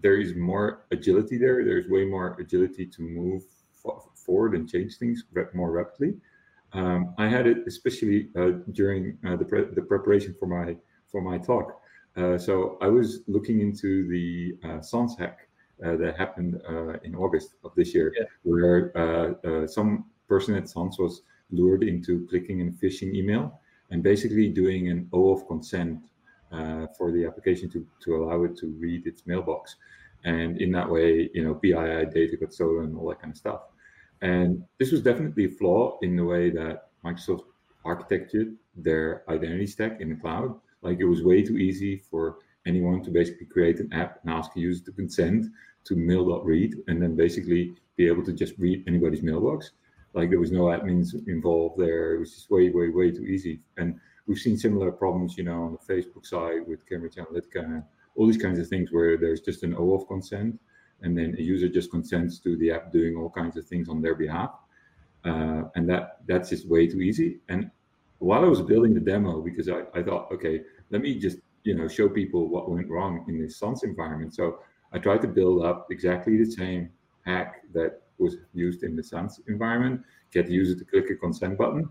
there 0.00 0.20
is 0.20 0.34
more 0.34 0.84
agility 0.90 1.38
there. 1.38 1.64
There's 1.64 1.88
way 1.88 2.04
more 2.04 2.36
agility 2.40 2.86
to 2.86 3.02
move 3.02 3.44
fo- 3.72 4.10
forward 4.14 4.54
and 4.54 4.68
change 4.68 4.96
things 4.96 5.24
more 5.54 5.70
rapidly. 5.70 6.14
Um, 6.72 7.14
I 7.18 7.28
had 7.28 7.46
it 7.46 7.58
especially 7.66 8.30
uh, 8.36 8.50
during 8.72 9.16
uh, 9.24 9.36
the 9.36 9.44
pre- 9.44 9.74
the 9.74 9.82
preparation 9.82 10.34
for 10.38 10.46
my 10.46 10.76
for 11.06 11.20
my 11.20 11.38
talk. 11.38 11.80
Uh, 12.16 12.38
so 12.38 12.78
I 12.80 12.88
was 12.88 13.20
looking 13.26 13.60
into 13.60 14.08
the 14.08 14.56
uh, 14.66 14.80
Sans 14.80 15.16
hack 15.18 15.48
uh, 15.84 15.96
that 15.96 16.16
happened 16.16 16.60
uh, 16.68 16.94
in 17.04 17.14
August 17.14 17.56
of 17.64 17.72
this 17.74 17.94
year, 17.94 18.12
Yeah. 18.18 18.24
where 18.42 18.92
uh, 18.96 19.66
some 19.66 20.06
person 20.28 20.54
at 20.54 20.68
Sans 20.68 20.98
was 20.98 21.22
lured 21.50 21.82
into 21.82 22.26
clicking 22.28 22.60
a 22.62 22.70
phishing 22.72 23.14
email 23.14 23.60
and 23.90 24.02
basically 24.02 24.48
doing 24.48 24.88
an 24.88 25.08
OAuth 25.12 25.46
consent 25.46 26.00
uh, 26.52 26.86
for 26.96 27.12
the 27.12 27.24
application 27.26 27.68
to, 27.70 27.86
to 28.04 28.16
allow 28.16 28.44
it 28.44 28.56
to 28.58 28.68
read 28.80 29.06
its 29.06 29.26
mailbox. 29.26 29.76
And 30.24 30.60
in 30.60 30.72
that 30.72 30.88
way, 30.88 31.30
you 31.34 31.44
know, 31.44 31.54
PII 31.54 32.06
data 32.12 32.36
got 32.40 32.52
stolen, 32.52 32.86
and 32.86 32.96
all 32.96 33.08
that 33.10 33.20
kind 33.20 33.32
of 33.32 33.36
stuff. 33.36 33.60
And 34.22 34.64
this 34.78 34.90
was 34.90 35.02
definitely 35.02 35.44
a 35.44 35.50
flaw 35.50 35.98
in 36.02 36.16
the 36.16 36.24
way 36.24 36.50
that 36.50 36.88
Microsoft 37.04 37.44
architected 37.84 38.56
their 38.74 39.22
identity 39.28 39.66
stack 39.66 40.00
in 40.00 40.08
the 40.08 40.16
cloud. 40.16 40.58
Like 40.86 41.00
it 41.00 41.04
was 41.04 41.22
way 41.22 41.42
too 41.42 41.58
easy 41.58 41.98
for 42.10 42.38
anyone 42.66 43.02
to 43.04 43.10
basically 43.10 43.46
create 43.46 43.78
an 43.80 43.92
app 43.92 44.20
and 44.22 44.32
ask 44.32 44.50
a 44.56 44.60
user 44.60 44.84
to 44.84 44.92
consent 44.92 45.46
to 45.84 45.94
mail.read 45.94 46.74
and 46.88 47.00
then 47.02 47.14
basically 47.14 47.74
be 47.96 48.06
able 48.06 48.24
to 48.24 48.32
just 48.32 48.54
read 48.58 48.84
anybody's 48.86 49.22
mailbox. 49.22 49.72
Like 50.14 50.30
there 50.30 50.40
was 50.40 50.52
no 50.52 50.64
admins 50.74 51.14
involved 51.28 51.78
there. 51.78 52.14
It 52.14 52.20
was 52.20 52.32
just 52.34 52.50
way, 52.50 52.70
way, 52.70 52.88
way 52.88 53.10
too 53.10 53.24
easy. 53.24 53.60
And 53.76 54.00
we've 54.26 54.38
seen 54.38 54.56
similar 54.56 54.90
problems, 54.90 55.36
you 55.38 55.44
know, 55.44 55.62
on 55.62 55.72
the 55.76 55.92
Facebook 55.92 56.24
side 56.24 56.66
with 56.66 56.88
Cambridge 56.88 57.16
Analytica 57.16 57.84
all 58.16 58.26
these 58.26 58.42
kinds 58.42 58.58
of 58.58 58.66
things 58.66 58.90
where 58.90 59.16
there's 59.16 59.40
just 59.40 59.62
an 59.62 59.74
OAuth 59.74 60.08
consent 60.08 60.58
and 61.02 61.16
then 61.16 61.36
a 61.38 61.42
user 61.42 61.68
just 61.68 61.90
consents 61.90 62.38
to 62.40 62.56
the 62.56 62.70
app 62.70 62.90
doing 62.90 63.16
all 63.16 63.30
kinds 63.30 63.56
of 63.56 63.66
things 63.66 63.88
on 63.88 64.00
their 64.00 64.14
behalf. 64.14 64.50
Uh, 65.24 65.64
and 65.74 65.88
that 65.88 66.18
that's 66.26 66.50
just 66.50 66.68
way 66.68 66.86
too 66.86 67.00
easy. 67.00 67.40
And 67.48 67.70
while 68.18 68.44
I 68.44 68.48
was 68.48 68.62
building 68.62 68.94
the 68.94 69.00
demo, 69.00 69.42
because 69.42 69.68
I, 69.68 69.82
I 69.94 70.02
thought, 70.02 70.32
okay, 70.32 70.62
let 70.90 71.02
me 71.02 71.18
just 71.18 71.38
you 71.64 71.74
know 71.74 71.88
show 71.88 72.08
people 72.08 72.48
what 72.48 72.70
went 72.70 72.88
wrong 72.88 73.24
in 73.28 73.40
this 73.40 73.58
Sans 73.58 73.82
environment. 73.82 74.34
So 74.34 74.60
I 74.92 74.98
tried 74.98 75.22
to 75.22 75.28
build 75.28 75.64
up 75.64 75.88
exactly 75.90 76.36
the 76.36 76.50
same 76.50 76.90
hack 77.24 77.62
that 77.74 78.02
was 78.18 78.36
used 78.54 78.82
in 78.82 78.96
the 78.96 79.02
Sans 79.02 79.40
environment, 79.48 80.02
get 80.32 80.46
the 80.46 80.52
user 80.52 80.74
to 80.74 80.84
click 80.84 81.10
a 81.10 81.16
consent 81.16 81.58
button. 81.58 81.88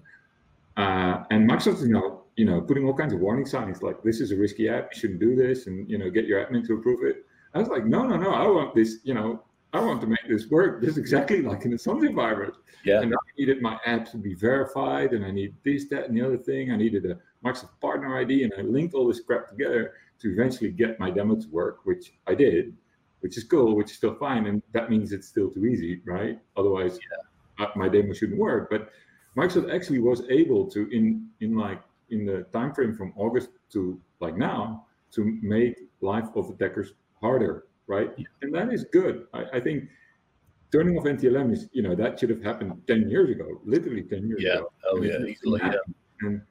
Uh, 0.77 1.23
and 1.31 1.49
Microsoft 1.49 1.81
you 1.81 1.89
know, 1.89 2.23
you 2.36 2.45
know, 2.45 2.62
putting 2.62 2.86
all 2.86 2.93
kinds 2.93 3.13
of 3.13 3.19
warning 3.19 3.45
signs 3.45 3.81
like 3.81 4.01
this 4.03 4.19
is 4.19 4.31
a 4.31 4.36
risky 4.36 4.67
app, 4.67 4.89
you 4.93 4.99
shouldn't 4.99 5.19
do 5.19 5.36
this, 5.36 5.67
and 5.67 5.89
you 5.89 5.97
know, 5.97 6.10
get 6.10 6.25
your 6.25 6.43
admin 6.43 6.65
to 6.67 6.73
approve 6.73 7.03
it. 7.03 7.25
I 7.53 7.60
was 7.60 7.69
like, 7.69 7.86
no, 7.86 8.03
no, 8.03 8.17
no, 8.17 8.31
I 8.31 8.45
want 8.47 8.75
this, 8.75 8.97
you 9.03 9.13
know, 9.13 9.41
I 9.75 9.79
want 9.81 9.99
to 10.01 10.07
make 10.07 10.25
this 10.29 10.47
work 10.49 10.81
just 10.81 10.97
exactly 10.97 11.41
like 11.41 11.65
in 11.65 11.71
the 11.71 11.77
Sans 11.77 12.01
environment. 12.01 12.53
Yeah. 12.85 13.01
And 13.01 13.13
I 13.13 13.17
needed 13.38 13.61
my 13.61 13.77
app 13.85 14.09
to 14.11 14.17
be 14.17 14.33
verified, 14.33 15.11
and 15.11 15.25
I 15.25 15.31
need 15.31 15.53
this, 15.65 15.89
that, 15.89 16.07
and 16.07 16.15
the 16.15 16.25
other 16.25 16.38
thing. 16.38 16.71
I 16.71 16.77
needed 16.77 17.05
a 17.05 17.17
Microsoft 17.43 17.81
Partner 17.81 18.17
ID, 18.17 18.43
and 18.43 18.53
I 18.57 18.61
linked 18.61 18.93
all 18.93 19.07
this 19.07 19.19
crap 19.19 19.49
together 19.49 19.93
to 20.21 20.31
eventually 20.31 20.71
get 20.71 20.97
my 20.97 21.11
demo 21.11 21.35
to 21.35 21.47
work, 21.49 21.79
which 21.83 22.13
I 22.25 22.35
did, 22.35 22.73
which 23.19 23.38
is 23.38 23.43
cool, 23.43 23.75
which 23.75 23.91
is 23.91 23.97
still 23.97 24.15
fine. 24.15 24.45
And 24.45 24.63
that 24.71 24.89
means 24.89 25.11
it's 25.11 25.27
still 25.27 25.49
too 25.49 25.65
easy, 25.65 26.01
right? 26.05 26.39
Otherwise, 26.55 26.97
uh, 27.59 27.65
my 27.75 27.89
demo 27.89 28.13
shouldn't 28.13 28.39
work. 28.39 28.69
But 28.69 28.89
Microsoft 29.35 29.75
actually 29.75 29.99
was 29.99 30.21
able 30.29 30.67
to, 30.71 30.88
in 30.91 31.27
in 31.41 31.57
like 31.57 31.81
in 32.11 32.25
the 32.25 32.43
time 32.53 32.73
frame 32.73 32.95
from 32.95 33.11
August 33.17 33.49
to 33.73 33.99
like 34.21 34.38
now, 34.38 34.85
to 35.11 35.38
make 35.41 35.75
life 35.99 36.29
of 36.35 36.49
attackers 36.49 36.93
harder, 37.19 37.65
right? 37.87 38.11
And 38.41 38.53
that 38.53 38.71
is 38.73 38.85
good. 38.91 39.27
I, 39.33 39.43
I 39.53 39.59
think 39.59 39.85
turning 40.71 40.97
off 40.97 41.05
NTLM 41.05 41.51
is, 41.53 41.67
you 41.71 41.83
know, 41.83 41.95
that 41.95 42.19
should 42.19 42.29
have 42.29 42.43
happened 42.43 42.81
10 42.87 43.09
years 43.09 43.29
ago, 43.29 43.61
literally 43.63 44.03
10 44.03 44.27
years 44.27 44.41
Yeah. 44.41 44.55
ago. 44.57 44.71
Oh, 44.89 44.97
And 44.97 45.05
yeah. 45.05 45.19
Easily. 45.25 45.59
Yeah. 45.63 45.73
And 46.21 46.41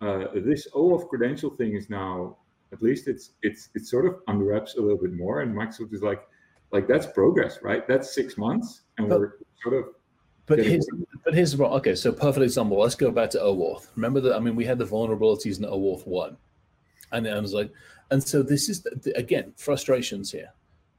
uh, 0.00 0.26
this 0.34 0.68
OAuth 0.74 1.08
credential 1.08 1.50
thing 1.50 1.74
is 1.74 1.88
now, 1.88 2.36
at 2.72 2.80
least 2.82 3.06
it's 3.06 3.32
it's 3.42 3.68
it's 3.74 3.90
sort 3.90 4.06
of 4.06 4.20
unwraps 4.28 4.76
a 4.76 4.80
little 4.80 4.96
bit 4.98 5.12
more. 5.12 5.40
And 5.42 5.54
Microsoft 5.54 5.92
is 5.92 6.02
like, 6.02 6.22
like 6.72 6.88
that's 6.88 7.06
progress, 7.06 7.58
right? 7.62 7.86
That's 7.86 8.14
six 8.14 8.38
months, 8.38 8.82
and 8.98 9.08
But- 9.08 9.20
we're 9.20 9.32
sort 9.62 9.74
of 9.74 9.84
But 10.46 10.58
here's 10.58 10.86
but 11.24 11.34
here's 11.34 11.52
the. 11.54 11.64
Okay, 11.66 11.94
so 11.94 12.12
perfect 12.12 12.42
example. 12.42 12.78
Let's 12.80 12.94
go 12.96 13.10
back 13.10 13.30
to 13.30 13.38
OAuth. 13.38 13.88
Remember 13.94 14.20
that? 14.22 14.34
I 14.34 14.40
mean, 14.40 14.56
we 14.56 14.64
had 14.64 14.78
the 14.78 14.86
vulnerabilities 14.86 15.58
in 15.58 15.64
OAuth 15.66 16.06
one, 16.06 16.36
and 17.12 17.28
I 17.28 17.38
was 17.38 17.52
like, 17.54 17.70
and 18.10 18.22
so 18.22 18.42
this 18.42 18.68
is 18.70 18.82
the, 18.82 19.12
again 19.16 19.52
frustrations 19.56 20.32
here. 20.32 20.48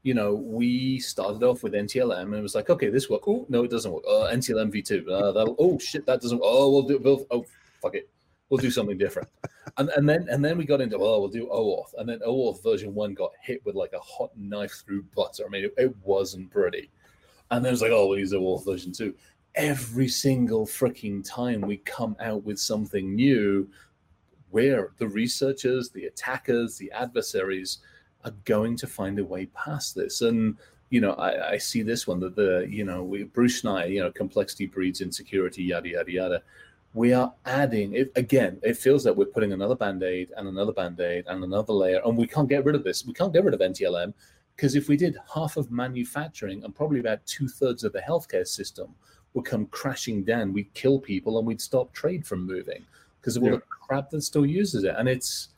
You 0.04 0.14
know, 0.14 0.34
we 0.34 1.00
started 1.00 1.42
off 1.42 1.64
with 1.64 1.72
NTLM, 1.72 2.22
and 2.22 2.34
it 2.34 2.42
was 2.42 2.54
like, 2.54 2.70
okay, 2.70 2.88
this 2.88 3.10
work. 3.10 3.26
Oh 3.26 3.46
no, 3.48 3.64
it 3.64 3.70
doesn't 3.70 3.90
work. 3.90 4.04
Uh, 4.06 4.30
NTLM 4.32 4.72
v2. 4.72 5.10
Uh, 5.10 5.32
that'll. 5.32 5.56
Oh 5.58 5.78
shit, 5.78 6.06
that 6.06 6.20
doesn't. 6.20 6.38
work. 6.38 6.46
Oh, 6.48 6.70
we'll 6.70 6.82
do. 6.82 6.98
We'll, 6.98 7.26
oh 7.32 7.44
fuck 7.82 7.96
it. 7.96 8.08
We'll 8.48 8.60
do 8.60 8.70
something 8.70 8.98
different. 8.98 9.28
And 9.76 9.88
and 9.96 10.08
then 10.08 10.28
and 10.30 10.44
then 10.44 10.56
we 10.56 10.66
got 10.66 10.80
into 10.80 10.96
oh 10.98 11.18
we'll 11.18 11.28
do 11.28 11.48
OAuth, 11.48 11.98
and 11.98 12.08
then 12.08 12.20
OAuth 12.20 12.62
version 12.62 12.94
one 12.94 13.12
got 13.12 13.32
hit 13.42 13.64
with 13.64 13.74
like 13.74 13.92
a 13.92 13.98
hot 13.98 14.30
knife 14.36 14.84
through 14.86 15.04
butter. 15.16 15.42
I 15.44 15.48
mean, 15.48 15.64
it, 15.64 15.74
it 15.76 15.96
wasn't 16.04 16.52
pretty. 16.52 16.92
And 17.50 17.64
then 17.64 17.72
it's 17.72 17.82
like, 17.82 17.90
oh, 17.90 18.06
we'll 18.06 18.20
use 18.20 18.32
OAuth 18.32 18.64
version 18.64 18.92
two 18.92 19.14
every 19.54 20.08
single 20.08 20.66
freaking 20.66 21.24
time 21.24 21.60
we 21.60 21.76
come 21.78 22.16
out 22.20 22.44
with 22.44 22.58
something 22.58 23.14
new, 23.14 23.68
where 24.50 24.92
the 24.98 25.08
researchers, 25.08 25.90
the 25.90 26.06
attackers, 26.06 26.76
the 26.76 26.90
adversaries 26.92 27.78
are 28.24 28.32
going 28.44 28.76
to 28.78 28.86
find 28.86 29.18
a 29.18 29.24
way 29.24 29.46
past 29.46 29.94
this. 29.94 30.20
And 30.22 30.56
you 30.90 31.00
know, 31.00 31.12
I, 31.12 31.52
I 31.52 31.58
see 31.58 31.82
this 31.82 32.06
one 32.06 32.20
that 32.20 32.36
the 32.36 32.66
you 32.68 32.84
know 32.84 33.02
we 33.02 33.24
Bruce 33.24 33.62
Schneier, 33.62 33.90
you 33.90 34.00
know, 34.00 34.10
complexity 34.12 34.66
breeds 34.66 35.00
insecurity, 35.00 35.62
yada 35.64 35.88
yada 35.88 36.10
yada. 36.12 36.42
We 36.92 37.12
are 37.12 37.32
adding 37.44 37.94
it 37.94 38.12
again. 38.14 38.60
It 38.62 38.76
feels 38.76 39.04
like 39.04 39.16
we're 39.16 39.24
putting 39.24 39.52
another 39.52 39.74
band 39.74 40.02
aid 40.04 40.30
and 40.36 40.46
another 40.46 40.72
band 40.72 41.00
aid 41.00 41.24
and 41.26 41.42
another 41.42 41.72
layer, 41.72 42.00
and 42.04 42.16
we 42.16 42.26
can't 42.26 42.48
get 42.48 42.64
rid 42.64 42.76
of 42.76 42.84
this. 42.84 43.04
We 43.04 43.12
can't 43.12 43.32
get 43.32 43.44
rid 43.44 43.52
of 43.54 43.60
NTLM 43.60 44.14
because 44.54 44.76
if 44.76 44.88
we 44.88 44.96
did, 44.96 45.16
half 45.34 45.56
of 45.56 45.72
manufacturing 45.72 46.62
and 46.62 46.72
probably 46.72 47.00
about 47.00 47.26
two 47.26 47.48
thirds 47.48 47.82
of 47.82 47.92
the 47.92 47.98
healthcare 47.98 48.46
system 48.46 48.94
would 49.32 49.44
come 49.44 49.66
crashing 49.66 50.22
down. 50.22 50.52
We'd 50.52 50.72
kill 50.74 51.00
people 51.00 51.38
and 51.38 51.46
we'd 51.46 51.60
stop 51.60 51.92
trade 51.92 52.24
from 52.24 52.46
moving 52.46 52.84
because 53.20 53.36
of 53.36 53.42
all 53.42 53.48
Yeah. 53.50 53.56
the 53.56 53.62
crap 53.88 54.10
that 54.10 54.22
still 54.22 54.46
uses 54.46 54.84
it. 54.84 54.94
And 54.96 55.08
it's, 55.08 55.48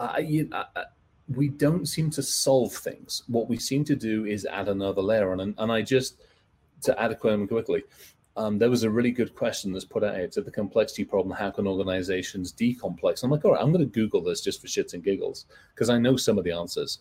I, 0.00 0.18
you- 0.18 0.48
I, 0.52 0.64
I- 0.74 0.84
we 1.28 1.48
don't 1.48 1.86
seem 1.86 2.10
to 2.10 2.22
solve 2.22 2.72
things. 2.72 3.22
What 3.28 3.48
we 3.48 3.56
seem 3.56 3.84
to 3.84 3.96
do 3.96 4.26
is 4.26 4.44
add 4.46 4.68
another 4.68 5.02
layer 5.02 5.32
on. 5.32 5.40
And, 5.40 5.54
and 5.58 5.72
I 5.72 5.82
just, 5.82 6.20
to 6.82 7.00
add 7.00 7.12
a 7.12 7.14
question 7.14 7.48
quickly, 7.48 7.82
um, 8.36 8.58
there 8.58 8.70
was 8.70 8.82
a 8.82 8.90
really 8.90 9.12
good 9.12 9.34
question 9.34 9.72
that's 9.72 9.84
put 9.84 10.02
out 10.02 10.16
here 10.16 10.28
to 10.28 10.42
the 10.42 10.50
complexity 10.50 11.04
problem. 11.04 11.36
How 11.36 11.50
can 11.50 11.66
organizations 11.66 12.52
decomplex? 12.52 13.22
I'm 13.22 13.30
like, 13.30 13.44
all 13.44 13.52
right, 13.52 13.62
I'm 13.62 13.72
going 13.72 13.84
to 13.84 13.90
Google 13.90 14.22
this 14.22 14.40
just 14.40 14.60
for 14.60 14.66
shits 14.66 14.92
and 14.92 15.04
giggles 15.04 15.46
because 15.74 15.88
I 15.88 15.98
know 15.98 16.16
some 16.16 16.36
of 16.36 16.44
the 16.44 16.52
answers. 16.52 16.98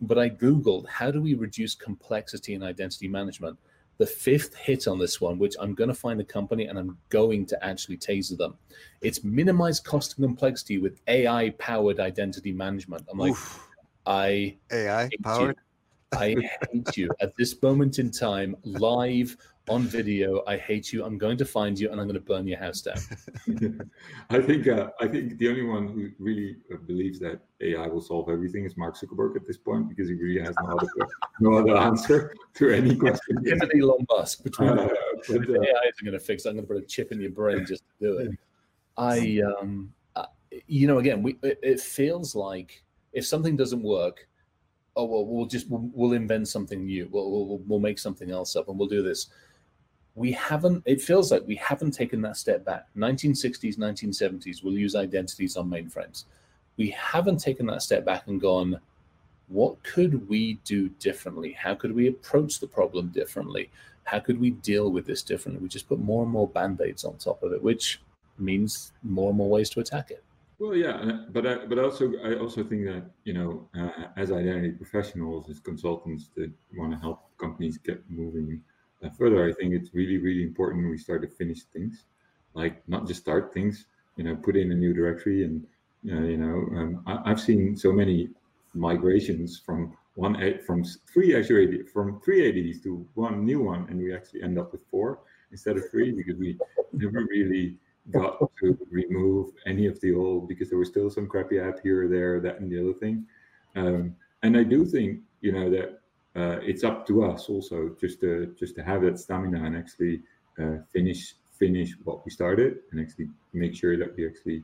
But 0.00 0.18
I 0.18 0.30
Googled 0.30 0.86
how 0.88 1.10
do 1.10 1.20
we 1.20 1.34
reduce 1.34 1.74
complexity 1.74 2.54
in 2.54 2.62
identity 2.62 3.08
management? 3.08 3.58
The 3.98 4.06
fifth 4.06 4.54
hit 4.54 4.86
on 4.86 4.98
this 4.98 5.20
one, 5.22 5.38
which 5.38 5.56
I'm 5.58 5.74
going 5.74 5.88
to 5.88 5.94
find 5.94 6.20
the 6.20 6.24
company 6.24 6.66
and 6.66 6.78
I'm 6.78 6.98
going 7.08 7.46
to 7.46 7.64
actually 7.64 7.96
taser 7.96 8.36
them. 8.36 8.54
It's 9.00 9.24
minimize 9.24 9.80
cost 9.80 10.18
and 10.18 10.26
complexity 10.26 10.78
with 10.78 11.00
AI 11.08 11.50
powered 11.58 11.98
identity 11.98 12.52
management. 12.52 13.06
I'm 13.10 13.18
like, 13.18 13.34
I 14.06 14.56
AI 14.72 15.04
hate 15.04 15.22
powered. 15.22 15.56
you. 15.56 16.18
I 16.18 16.36
hate 16.72 16.96
you 16.96 17.10
at 17.20 17.36
this 17.36 17.60
moment 17.60 17.98
in 17.98 18.10
time, 18.10 18.56
live 18.62 19.36
on 19.68 19.82
video. 19.82 20.42
I 20.46 20.56
hate 20.56 20.92
you. 20.92 21.04
I'm 21.04 21.18
going 21.18 21.36
to 21.38 21.44
find 21.44 21.78
you 21.78 21.90
and 21.90 22.00
I'm 22.00 22.06
going 22.06 22.14
to 22.14 22.20
burn 22.20 22.46
your 22.46 22.58
house 22.58 22.80
down. 22.80 22.98
I 24.30 24.40
think 24.40 24.68
uh, 24.68 24.90
I 25.00 25.08
think 25.08 25.38
the 25.38 25.48
only 25.48 25.64
one 25.64 25.88
who 25.88 26.10
really 26.18 26.56
uh, 26.72 26.76
believes 26.86 27.18
that 27.20 27.40
AI 27.60 27.86
will 27.88 28.00
solve 28.00 28.28
everything 28.28 28.64
is 28.64 28.76
Mark 28.76 28.96
Zuckerberg 28.96 29.36
at 29.36 29.46
this 29.46 29.58
point 29.58 29.88
because 29.88 30.08
he 30.08 30.14
really 30.14 30.40
has 30.40 30.54
no 30.62 30.76
other, 30.76 30.88
no 31.40 31.54
other 31.54 31.76
answer 31.76 32.34
to 32.54 32.70
any 32.70 32.94
question. 32.94 33.44
Him 33.44 33.60
and 33.60 33.82
Elon 33.82 34.06
Musk 34.10 34.44
between 34.44 34.70
uh, 34.70 34.88
but, 35.28 35.36
uh, 35.36 35.40
AI 35.40 35.88
isn't 35.88 36.04
going 36.04 36.12
to 36.12 36.20
fix. 36.20 36.44
It. 36.44 36.50
I'm 36.50 36.54
going 36.54 36.66
to 36.66 36.74
put 36.74 36.82
a 36.82 36.86
chip 36.86 37.10
in 37.12 37.20
your 37.20 37.30
brain 37.30 37.66
just 37.66 37.82
to 38.00 38.06
do 38.06 38.18
it. 38.18 38.30
I 38.96 39.42
um, 39.60 39.92
uh, 40.14 40.26
you 40.66 40.86
know, 40.86 40.98
again, 40.98 41.22
we 41.22 41.38
it, 41.42 41.58
it 41.62 41.80
feels 41.80 42.34
like 42.34 42.84
if 43.16 43.26
something 43.26 43.56
doesn't 43.56 43.82
work, 43.82 44.28
oh 44.94 45.06
well, 45.06 45.24
we'll 45.24 45.46
just 45.46 45.68
we'll, 45.70 45.88
we'll 45.92 46.12
invent 46.12 46.48
something 46.48 46.84
new. 46.84 47.08
We'll, 47.10 47.30
we'll 47.30 47.58
we'll 47.66 47.80
make 47.80 47.98
something 47.98 48.30
else 48.30 48.54
up, 48.54 48.68
and 48.68 48.78
we'll 48.78 48.88
do 48.88 49.02
this. 49.02 49.28
We 50.14 50.32
haven't. 50.32 50.82
It 50.86 51.00
feels 51.00 51.32
like 51.32 51.42
we 51.46 51.56
haven't 51.56 51.92
taken 51.92 52.20
that 52.22 52.36
step 52.36 52.64
back. 52.64 52.86
1960s, 52.96 53.76
1970s, 53.78 54.62
we'll 54.62 54.78
use 54.78 54.94
identities 54.94 55.56
on 55.56 55.68
mainframes. 55.68 56.24
We 56.76 56.90
haven't 56.90 57.38
taken 57.38 57.66
that 57.66 57.82
step 57.82 58.04
back 58.04 58.26
and 58.26 58.38
gone, 58.38 58.78
what 59.48 59.82
could 59.82 60.28
we 60.28 60.54
do 60.64 60.90
differently? 61.00 61.52
How 61.52 61.74
could 61.74 61.94
we 61.94 62.08
approach 62.08 62.60
the 62.60 62.66
problem 62.66 63.08
differently? 63.08 63.70
How 64.04 64.20
could 64.20 64.38
we 64.38 64.50
deal 64.50 64.90
with 64.90 65.06
this 65.06 65.22
differently? 65.22 65.62
We 65.62 65.68
just 65.68 65.88
put 65.88 66.00
more 66.00 66.22
and 66.22 66.30
more 66.30 66.48
band 66.48 66.80
aids 66.82 67.04
on 67.04 67.16
top 67.16 67.42
of 67.42 67.52
it, 67.52 67.62
which 67.62 68.00
means 68.38 68.92
more 69.02 69.30
and 69.30 69.38
more 69.38 69.48
ways 69.48 69.70
to 69.70 69.80
attack 69.80 70.10
it. 70.10 70.22
Well, 70.58 70.74
yeah, 70.74 71.18
but 71.30 71.46
I, 71.46 71.66
but 71.66 71.78
also 71.78 72.14
I 72.24 72.36
also 72.36 72.64
think 72.64 72.86
that 72.86 73.10
you 73.24 73.34
know, 73.34 73.68
uh, 73.78 74.08
as 74.16 74.32
identity 74.32 74.70
professionals, 74.70 75.50
as 75.50 75.60
consultants 75.60 76.30
that 76.34 76.50
want 76.74 76.92
to 76.92 76.98
help 76.98 77.28
companies 77.36 77.76
get 77.76 78.02
moving 78.08 78.62
uh, 79.04 79.10
further, 79.10 79.46
I 79.46 79.52
think 79.52 79.74
it's 79.74 79.92
really 79.92 80.16
really 80.16 80.42
important 80.42 80.90
we 80.90 80.96
start 80.96 81.20
to 81.22 81.28
finish 81.28 81.64
things, 81.64 82.04
like 82.54 82.82
not 82.88 83.06
just 83.06 83.20
start 83.20 83.52
things. 83.52 83.86
You 84.16 84.24
know, 84.24 84.36
put 84.36 84.56
in 84.56 84.72
a 84.72 84.74
new 84.74 84.94
directory, 84.94 85.44
and 85.44 85.66
uh, 86.10 86.22
you 86.22 86.38
know, 86.38 86.78
um, 86.78 87.02
I, 87.06 87.28
have 87.28 87.40
seen 87.40 87.76
so 87.76 87.92
many 87.92 88.30
migrations 88.72 89.58
from 89.58 89.94
one 90.14 90.36
from 90.64 90.84
three 91.12 91.34
AD, 91.36 91.90
from 91.92 92.18
three 92.22 92.48
ADs 92.48 92.80
to 92.84 93.06
one 93.12 93.44
new 93.44 93.62
one, 93.62 93.86
and 93.90 93.98
we 93.98 94.14
actually 94.14 94.42
end 94.42 94.58
up 94.58 94.72
with 94.72 94.80
four 94.90 95.18
instead 95.52 95.76
of 95.76 95.90
three 95.90 96.12
because 96.12 96.36
we 96.38 96.58
never 96.94 97.26
really 97.28 97.76
got 98.10 98.38
to 98.60 98.78
remove 98.90 99.50
any 99.66 99.86
of 99.86 100.00
the 100.00 100.14
old 100.14 100.48
because 100.48 100.68
there 100.68 100.78
was 100.78 100.88
still 100.88 101.10
some 101.10 101.26
crappy 101.26 101.58
app 101.58 101.80
here 101.82 102.04
or 102.04 102.08
there, 102.08 102.40
that 102.40 102.60
and 102.60 102.70
the 102.70 102.80
other 102.80 102.92
thing. 102.92 103.26
Um, 103.74 104.14
and 104.42 104.56
I 104.56 104.62
do 104.62 104.84
think 104.84 105.20
you 105.40 105.52
know 105.52 105.70
that 105.70 106.00
uh, 106.36 106.58
it's 106.62 106.84
up 106.84 107.06
to 107.08 107.24
us 107.24 107.48
also 107.48 107.96
just 108.00 108.20
to 108.20 108.54
just 108.58 108.74
to 108.76 108.82
have 108.82 109.02
that 109.02 109.18
stamina 109.18 109.64
and 109.64 109.76
actually 109.76 110.20
uh, 110.58 110.78
finish 110.92 111.34
finish 111.58 111.94
what 112.04 112.24
we 112.24 112.30
started 112.30 112.78
and 112.90 113.00
actually 113.00 113.28
make 113.52 113.74
sure 113.74 113.96
that 113.96 114.14
we 114.16 114.26
actually 114.26 114.62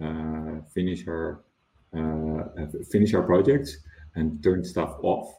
uh, 0.00 0.60
finish 0.72 1.06
our 1.06 1.40
uh, 1.96 2.44
finish 2.90 3.14
our 3.14 3.22
projects 3.22 3.78
and 4.14 4.42
turn 4.42 4.64
stuff 4.64 4.96
off. 5.02 5.34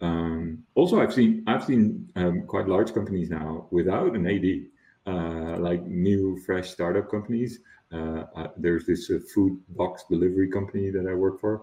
Um, 0.00 0.64
also, 0.74 1.00
I've 1.00 1.14
seen 1.14 1.44
I've 1.46 1.64
seen 1.64 2.08
um, 2.16 2.42
quite 2.46 2.68
large 2.68 2.92
companies 2.92 3.30
now 3.30 3.66
without 3.70 4.14
an 4.14 4.26
AD 4.26 4.66
uh, 5.06 5.56
like 5.58 5.84
new 5.84 6.38
fresh 6.46 6.70
startup 6.70 7.10
companies. 7.10 7.60
Uh, 7.92 8.24
uh, 8.34 8.48
there's 8.56 8.86
this 8.86 9.10
food 9.34 9.60
box 9.70 10.04
delivery 10.10 10.48
company 10.48 10.90
that 10.90 11.06
I 11.06 11.14
work 11.14 11.40
for. 11.40 11.62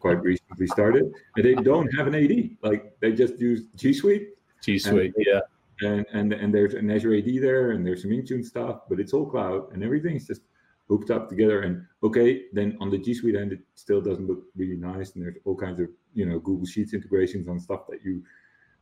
quite 0.00 0.20
recently 0.22 0.66
started, 0.66 1.04
and 1.36 1.44
they 1.44 1.54
don't 1.54 1.92
have 1.94 2.06
an 2.06 2.14
AD. 2.14 2.56
Like 2.62 2.98
they 3.00 3.12
just 3.12 3.38
use 3.38 3.64
G 3.76 3.92
Suite. 3.92 4.28
G 4.62 4.78
Suite, 4.78 5.14
yeah. 5.16 5.40
And, 5.82 6.06
and 6.12 6.32
and 6.32 6.54
there's 6.54 6.74
an 6.74 6.90
Azure 6.90 7.14
AD 7.16 7.30
there, 7.40 7.72
and 7.72 7.86
there's 7.86 8.02
some 8.02 8.10
Intune 8.10 8.44
stuff, 8.44 8.80
but 8.88 9.00
it's 9.00 9.12
all 9.12 9.26
cloud, 9.26 9.72
and 9.72 9.82
everything's 9.82 10.26
just 10.26 10.42
hooked 10.88 11.10
up 11.10 11.28
together. 11.28 11.62
And 11.62 11.84
okay, 12.02 12.44
then 12.52 12.76
on 12.80 12.90
the 12.90 12.98
G 12.98 13.14
Suite 13.14 13.36
end, 13.36 13.52
it 13.52 13.60
still 13.74 14.00
doesn't 14.00 14.26
look 14.26 14.44
really 14.56 14.76
nice, 14.76 15.14
and 15.14 15.22
there's 15.22 15.36
all 15.44 15.56
kinds 15.56 15.80
of 15.80 15.88
you 16.14 16.26
know 16.26 16.38
Google 16.38 16.66
Sheets 16.66 16.94
integrations 16.94 17.48
on 17.48 17.58
stuff 17.58 17.86
that 17.88 18.02
you 18.04 18.22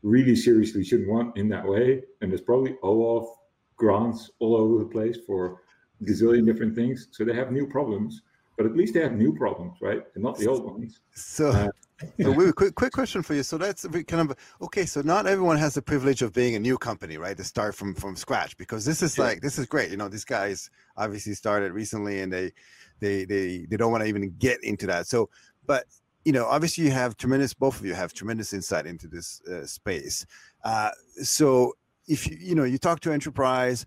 really 0.05 0.37
seriously 0.37 0.85
shouldn't 0.85 1.09
want 1.09 1.37
in 1.37 1.49
that 1.49 1.67
way. 1.67 2.03
And 2.21 2.31
there's 2.31 2.43
probably 2.43 2.75
OAuth 2.85 3.35
grants 3.77 4.31
all 4.39 4.55
over 4.55 4.79
the 4.79 4.89
place 4.89 5.19
for 5.27 5.63
gazillion 6.05 6.47
different 6.47 6.77
things. 6.77 7.09
So 7.11 7.25
they 7.25 7.35
have 7.35 7.51
new 7.51 7.67
problems, 7.67 8.21
but 8.57 8.67
at 8.67 8.77
least 8.77 8.95
they 8.95 9.01
have 9.01 9.13
new 9.13 9.35
problems, 9.35 9.79
right? 9.81 10.03
And 10.15 10.23
not 10.23 10.39
the 10.39 10.47
old 10.47 10.65
ones. 10.65 11.01
So, 11.15 11.49
uh, 11.49 11.69
so 12.21 12.33
wait, 12.33 12.55
quick, 12.55 12.75
quick 12.75 12.93
question 12.93 13.23
for 13.23 13.35
you. 13.35 13.43
So 13.43 13.57
that's 13.57 13.87
kind 14.07 14.31
of 14.31 14.37
okay. 14.61 14.85
So 14.85 15.01
not 15.01 15.27
everyone 15.27 15.57
has 15.57 15.75
the 15.75 15.83
privilege 15.83 16.21
of 16.21 16.35
being 16.35 16.55
a 16.55 16.61
new 16.61 16.77
company, 16.77 17.17
right? 17.17 17.37
To 17.37 17.45
start 17.45 17.75
from 17.75 17.95
from 17.95 18.15
scratch, 18.15 18.57
because 18.59 18.85
this 18.85 19.03
is 19.03 19.19
like 19.19 19.41
this 19.41 19.59
is 19.59 19.67
great. 19.67 19.91
You 19.91 19.97
know, 19.97 20.09
these 20.09 20.25
guys 20.25 20.71
obviously 20.97 21.35
started 21.35 21.73
recently, 21.73 22.21
and 22.21 22.33
they 22.33 22.53
they 23.01 23.25
they 23.25 23.67
they 23.71 23.77
don't 23.77 23.91
want 23.91 24.03
to 24.03 24.09
even 24.09 24.35
get 24.39 24.63
into 24.63 24.87
that. 24.89 25.07
So, 25.07 25.31
but 25.67 25.85
you 26.25 26.33
know, 26.33 26.47
obviously 26.47 26.85
you 26.85 26.91
have 26.91 27.17
tremendous, 27.17 27.53
both 27.55 27.79
of 27.79 27.87
you 27.87 27.95
have 27.95 28.13
tremendous 28.13 28.53
insight 28.53 28.87
into 28.87 29.07
this 29.07 29.43
uh, 29.43 29.67
space. 29.67 30.27
Uh, 30.65 30.91
so 31.23 31.75
if 32.09 32.29
you, 32.29 32.37
you 32.41 32.55
know, 32.55 32.65
you 32.65 32.79
talk 32.79 33.01
to 33.01 33.13
enterprise, 33.13 33.85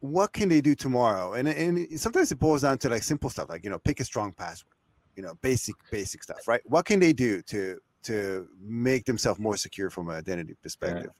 what 0.00 0.32
can 0.32 0.48
they 0.48 0.60
do 0.60 0.74
tomorrow? 0.74 1.34
And, 1.34 1.48
and 1.48 2.00
sometimes 2.00 2.32
it 2.32 2.38
boils 2.38 2.62
down 2.62 2.78
to 2.78 2.88
like 2.88 3.02
simple 3.02 3.30
stuff, 3.30 3.48
like, 3.48 3.64
you 3.64 3.70
know, 3.70 3.78
pick 3.78 4.00
a 4.00 4.04
strong 4.04 4.32
password, 4.32 4.72
you 5.16 5.22
know, 5.22 5.34
basic, 5.42 5.74
basic 5.90 6.22
stuff, 6.22 6.46
right? 6.46 6.60
What 6.64 6.84
can 6.84 7.00
they 7.00 7.12
do 7.12 7.42
to, 7.42 7.78
to 8.04 8.48
make 8.60 9.04
themselves 9.04 9.40
more 9.40 9.56
secure 9.56 9.90
from 9.90 10.08
an 10.08 10.16
identity 10.16 10.54
perspective? 10.62 11.10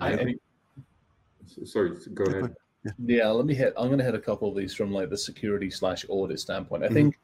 Yeah. 0.00 0.06
I, 0.06 0.12
I, 0.12 0.34
sorry, 1.64 1.92
go 2.14 2.24
ahead. 2.24 2.54
Yeah. 2.84 2.92
yeah, 3.04 3.28
let 3.28 3.46
me 3.46 3.54
hit. 3.54 3.72
I'm 3.76 3.88
going 3.88 3.98
to 3.98 4.04
hit 4.04 4.14
a 4.14 4.20
couple 4.20 4.48
of 4.48 4.56
these 4.56 4.74
from 4.74 4.92
like 4.92 5.10
the 5.10 5.16
security 5.16 5.70
slash 5.70 6.04
audit 6.08 6.38
standpoint. 6.38 6.82
I 6.82 6.86
mm-hmm. 6.86 6.94
think 6.94 7.18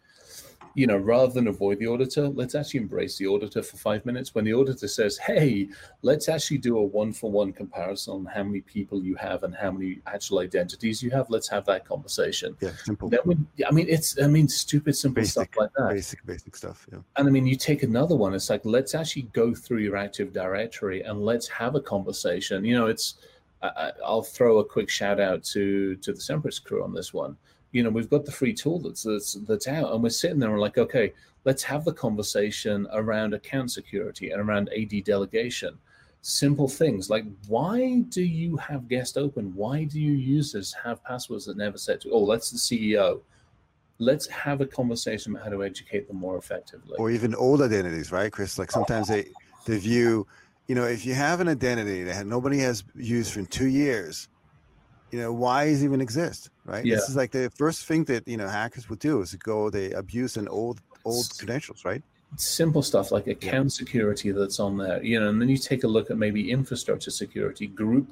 you 0.74 0.86
know, 0.86 0.96
rather 0.96 1.32
than 1.32 1.48
avoid 1.48 1.78
the 1.78 1.86
auditor, 1.86 2.28
let's 2.28 2.54
actually 2.54 2.80
embrace 2.80 3.18
the 3.18 3.26
auditor 3.26 3.62
for 3.62 3.76
five 3.76 4.06
minutes. 4.06 4.34
When 4.34 4.44
the 4.44 4.54
auditor 4.54 4.86
says, 4.86 5.18
hey, 5.18 5.68
let's 6.02 6.28
actually 6.28 6.58
do 6.58 6.78
a 6.78 6.82
one 6.82 7.12
for 7.12 7.30
one 7.30 7.52
comparison 7.52 8.14
on 8.14 8.24
how 8.26 8.44
many 8.44 8.60
people 8.60 9.02
you 9.02 9.16
have 9.16 9.42
and 9.42 9.54
how 9.54 9.72
many 9.72 9.98
actual 10.06 10.38
identities 10.38 11.02
you 11.02 11.10
have, 11.10 11.28
let's 11.28 11.48
have 11.48 11.66
that 11.66 11.84
conversation. 11.84 12.56
Yeah, 12.60 12.70
simple. 12.84 13.08
Then 13.08 13.20
when, 13.24 13.46
I 13.66 13.72
mean, 13.72 13.86
it's, 13.88 14.20
I 14.20 14.28
mean, 14.28 14.48
stupid, 14.48 14.94
simple 14.96 15.22
basic, 15.22 15.32
stuff 15.32 15.48
like 15.56 15.70
that. 15.76 15.90
Basic, 15.90 16.24
basic 16.24 16.54
stuff. 16.54 16.86
Yeah. 16.92 16.98
And 17.16 17.26
I 17.26 17.30
mean, 17.30 17.46
you 17.46 17.56
take 17.56 17.82
another 17.82 18.14
one, 18.14 18.34
it's 18.34 18.50
like, 18.50 18.64
let's 18.64 18.94
actually 18.94 19.22
go 19.32 19.54
through 19.54 19.78
your 19.78 19.96
Active 19.96 20.32
Directory 20.32 21.02
and 21.02 21.24
let's 21.24 21.48
have 21.48 21.74
a 21.74 21.80
conversation. 21.80 22.64
You 22.64 22.76
know, 22.76 22.86
it's, 22.86 23.16
I, 23.62 23.92
will 24.00 24.22
throw 24.22 24.58
a 24.58 24.64
quick 24.64 24.88
shout 24.88 25.20
out 25.20 25.44
to 25.44 25.94
to 25.96 26.14
the 26.14 26.18
Semperis 26.18 26.64
crew 26.64 26.82
on 26.82 26.94
this 26.94 27.12
one 27.12 27.36
you 27.72 27.82
know, 27.82 27.90
we've 27.90 28.10
got 28.10 28.24
the 28.24 28.32
free 28.32 28.52
tool 28.52 28.80
that's, 28.80 29.02
that's 29.02 29.34
that's 29.46 29.68
out, 29.68 29.92
and 29.92 30.02
we're 30.02 30.10
sitting 30.10 30.38
there 30.38 30.50
and 30.50 30.60
like, 30.60 30.78
okay, 30.78 31.12
let's 31.44 31.62
have 31.62 31.84
the 31.84 31.92
conversation 31.92 32.86
around 32.92 33.34
account 33.34 33.70
security 33.70 34.30
and 34.30 34.40
around 34.40 34.70
AD 34.76 35.04
delegation. 35.04 35.78
Simple 36.22 36.68
things 36.68 37.08
like 37.08 37.24
why 37.48 38.00
do 38.10 38.22
you 38.22 38.56
have 38.56 38.88
guest 38.88 39.16
open? 39.16 39.54
Why 39.54 39.84
do 39.84 39.98
you 40.00 40.12
users 40.12 40.74
have 40.84 41.02
passwords 41.02 41.46
that 41.46 41.56
never 41.56 41.78
set 41.78 42.02
to? 42.02 42.10
Oh, 42.10 42.30
that's 42.30 42.50
the 42.50 42.58
CEO. 42.58 43.22
Let's 43.98 44.26
have 44.26 44.60
a 44.60 44.66
conversation 44.66 45.32
about 45.32 45.44
how 45.44 45.50
to 45.50 45.64
educate 45.64 46.08
them 46.08 46.16
more 46.16 46.36
effectively. 46.36 46.96
Or 46.98 47.10
even 47.10 47.34
old 47.34 47.62
identities, 47.62 48.12
right, 48.12 48.32
Chris? 48.32 48.58
Like 48.58 48.70
sometimes 48.70 49.08
they 49.08 49.28
they 49.64 49.78
view, 49.78 50.26
you 50.66 50.74
know, 50.74 50.84
if 50.84 51.06
you 51.06 51.14
have 51.14 51.40
an 51.40 51.48
identity 51.48 52.02
that 52.04 52.26
nobody 52.26 52.58
has 52.58 52.84
used 52.94 53.32
for 53.32 53.42
two 53.44 53.68
years, 53.68 54.28
you 55.10 55.20
know 55.20 55.32
why 55.32 55.66
does 55.66 55.84
even 55.84 56.00
exist 56.00 56.50
right? 56.70 56.84
Yeah. 56.84 56.96
this 56.96 57.08
is 57.08 57.16
like 57.16 57.30
the 57.30 57.50
first 57.50 57.86
thing 57.86 58.04
that 58.04 58.26
you 58.26 58.36
know 58.36 58.48
hackers 58.48 58.88
would 58.88 58.98
do 58.98 59.20
is 59.20 59.34
go 59.34 59.70
they 59.70 59.92
abuse 59.92 60.36
an 60.36 60.48
old 60.48 60.80
old 61.04 61.26
credentials 61.38 61.84
right? 61.84 62.02
Simple 62.36 62.82
stuff 62.82 63.10
like 63.10 63.26
account 63.26 63.72
security 63.72 64.30
that's 64.30 64.60
on 64.60 64.78
there 64.78 65.02
you 65.02 65.18
know 65.18 65.28
and 65.28 65.40
then 65.40 65.48
you 65.48 65.56
take 65.56 65.82
a 65.82 65.88
look 65.88 66.10
at 66.10 66.16
maybe 66.16 66.50
infrastructure 66.50 67.10
security 67.10 67.66
group 67.66 68.06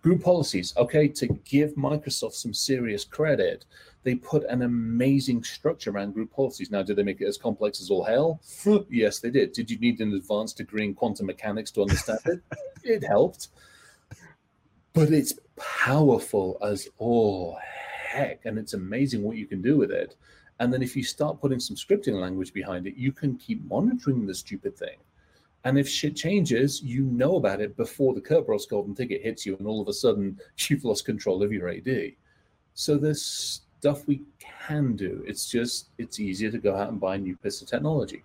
group 0.00 0.22
policies 0.22 0.72
okay 0.76 1.08
to 1.08 1.26
give 1.44 1.74
microsoft 1.74 2.34
some 2.34 2.54
serious 2.54 3.04
credit 3.04 3.64
they 4.04 4.14
put 4.14 4.44
an 4.44 4.62
amazing 4.62 5.42
structure 5.42 5.90
around 5.90 6.14
group 6.14 6.32
policies. 6.32 6.70
Now 6.70 6.82
did 6.82 6.96
they 6.96 7.02
make 7.02 7.20
it 7.20 7.26
as 7.26 7.36
complex 7.36 7.80
as 7.80 7.90
all 7.90 8.04
hell? 8.04 8.40
Yes 8.90 9.20
they 9.20 9.30
did. 9.30 9.52
Did 9.52 9.70
you 9.70 9.78
need 9.78 10.00
an 10.00 10.14
advanced 10.14 10.56
degree 10.56 10.84
in 10.84 10.94
quantum 10.94 11.26
mechanics 11.26 11.70
to 11.72 11.82
understand 11.82 12.20
it? 12.26 12.40
It 12.84 13.04
helped. 13.04 13.48
But 14.94 15.12
it's 15.12 15.34
powerful 15.56 16.56
as 16.62 16.88
all 16.96 17.58
heck 18.18 18.44
and 18.46 18.58
it's 18.58 18.74
amazing 18.74 19.22
what 19.22 19.36
you 19.36 19.46
can 19.46 19.62
do 19.62 19.76
with 19.76 19.90
it. 19.90 20.16
And 20.60 20.72
then 20.72 20.82
if 20.82 20.96
you 20.96 21.04
start 21.04 21.40
putting 21.40 21.60
some 21.60 21.76
scripting 21.76 22.20
language 22.20 22.52
behind 22.52 22.86
it 22.86 22.96
you 22.96 23.12
can 23.12 23.36
keep 23.36 23.64
monitoring 23.64 24.26
the 24.26 24.34
stupid 24.34 24.76
thing. 24.76 24.98
And 25.64 25.78
if 25.78 25.88
shit 25.88 26.16
changes 26.16 26.82
you 26.82 27.04
know 27.04 27.36
about 27.36 27.60
it 27.60 27.76
before 27.76 28.14
the 28.14 28.20
Kerberos 28.20 28.68
golden 28.68 28.94
ticket 28.94 29.22
hits 29.22 29.44
you 29.44 29.56
and 29.56 29.66
all 29.66 29.80
of 29.80 29.88
a 29.88 29.92
sudden 29.92 30.38
you've 30.68 30.84
lost 30.84 31.04
control 31.04 31.42
of 31.42 31.52
your 31.52 31.68
ad 31.68 32.14
so 32.74 32.96
there's 32.96 33.24
stuff 33.78 34.06
we 34.06 34.22
can 34.38 34.94
do. 34.94 35.24
It's 35.26 35.50
just 35.50 35.88
it's 35.98 36.20
easier 36.20 36.50
to 36.50 36.58
go 36.58 36.76
out 36.76 36.90
and 36.90 37.00
buy 37.00 37.16
a 37.16 37.18
new 37.18 37.36
piece 37.36 37.60
of 37.62 37.68
technology. 37.68 38.22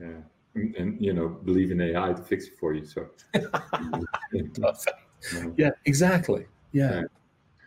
Yeah. 0.00 0.22
And, 0.54 0.74
and 0.76 1.00
you 1.00 1.12
know 1.12 1.28
believe 1.28 1.70
in 1.70 1.80
ai 1.80 2.12
to 2.12 2.22
fix 2.22 2.46
it 2.46 2.58
for 2.58 2.74
you 2.74 2.84
so. 2.84 3.06
Yeah, 5.56 5.70
exactly. 5.84 6.46
Yeah. 6.72 7.00
yeah. 7.00 7.02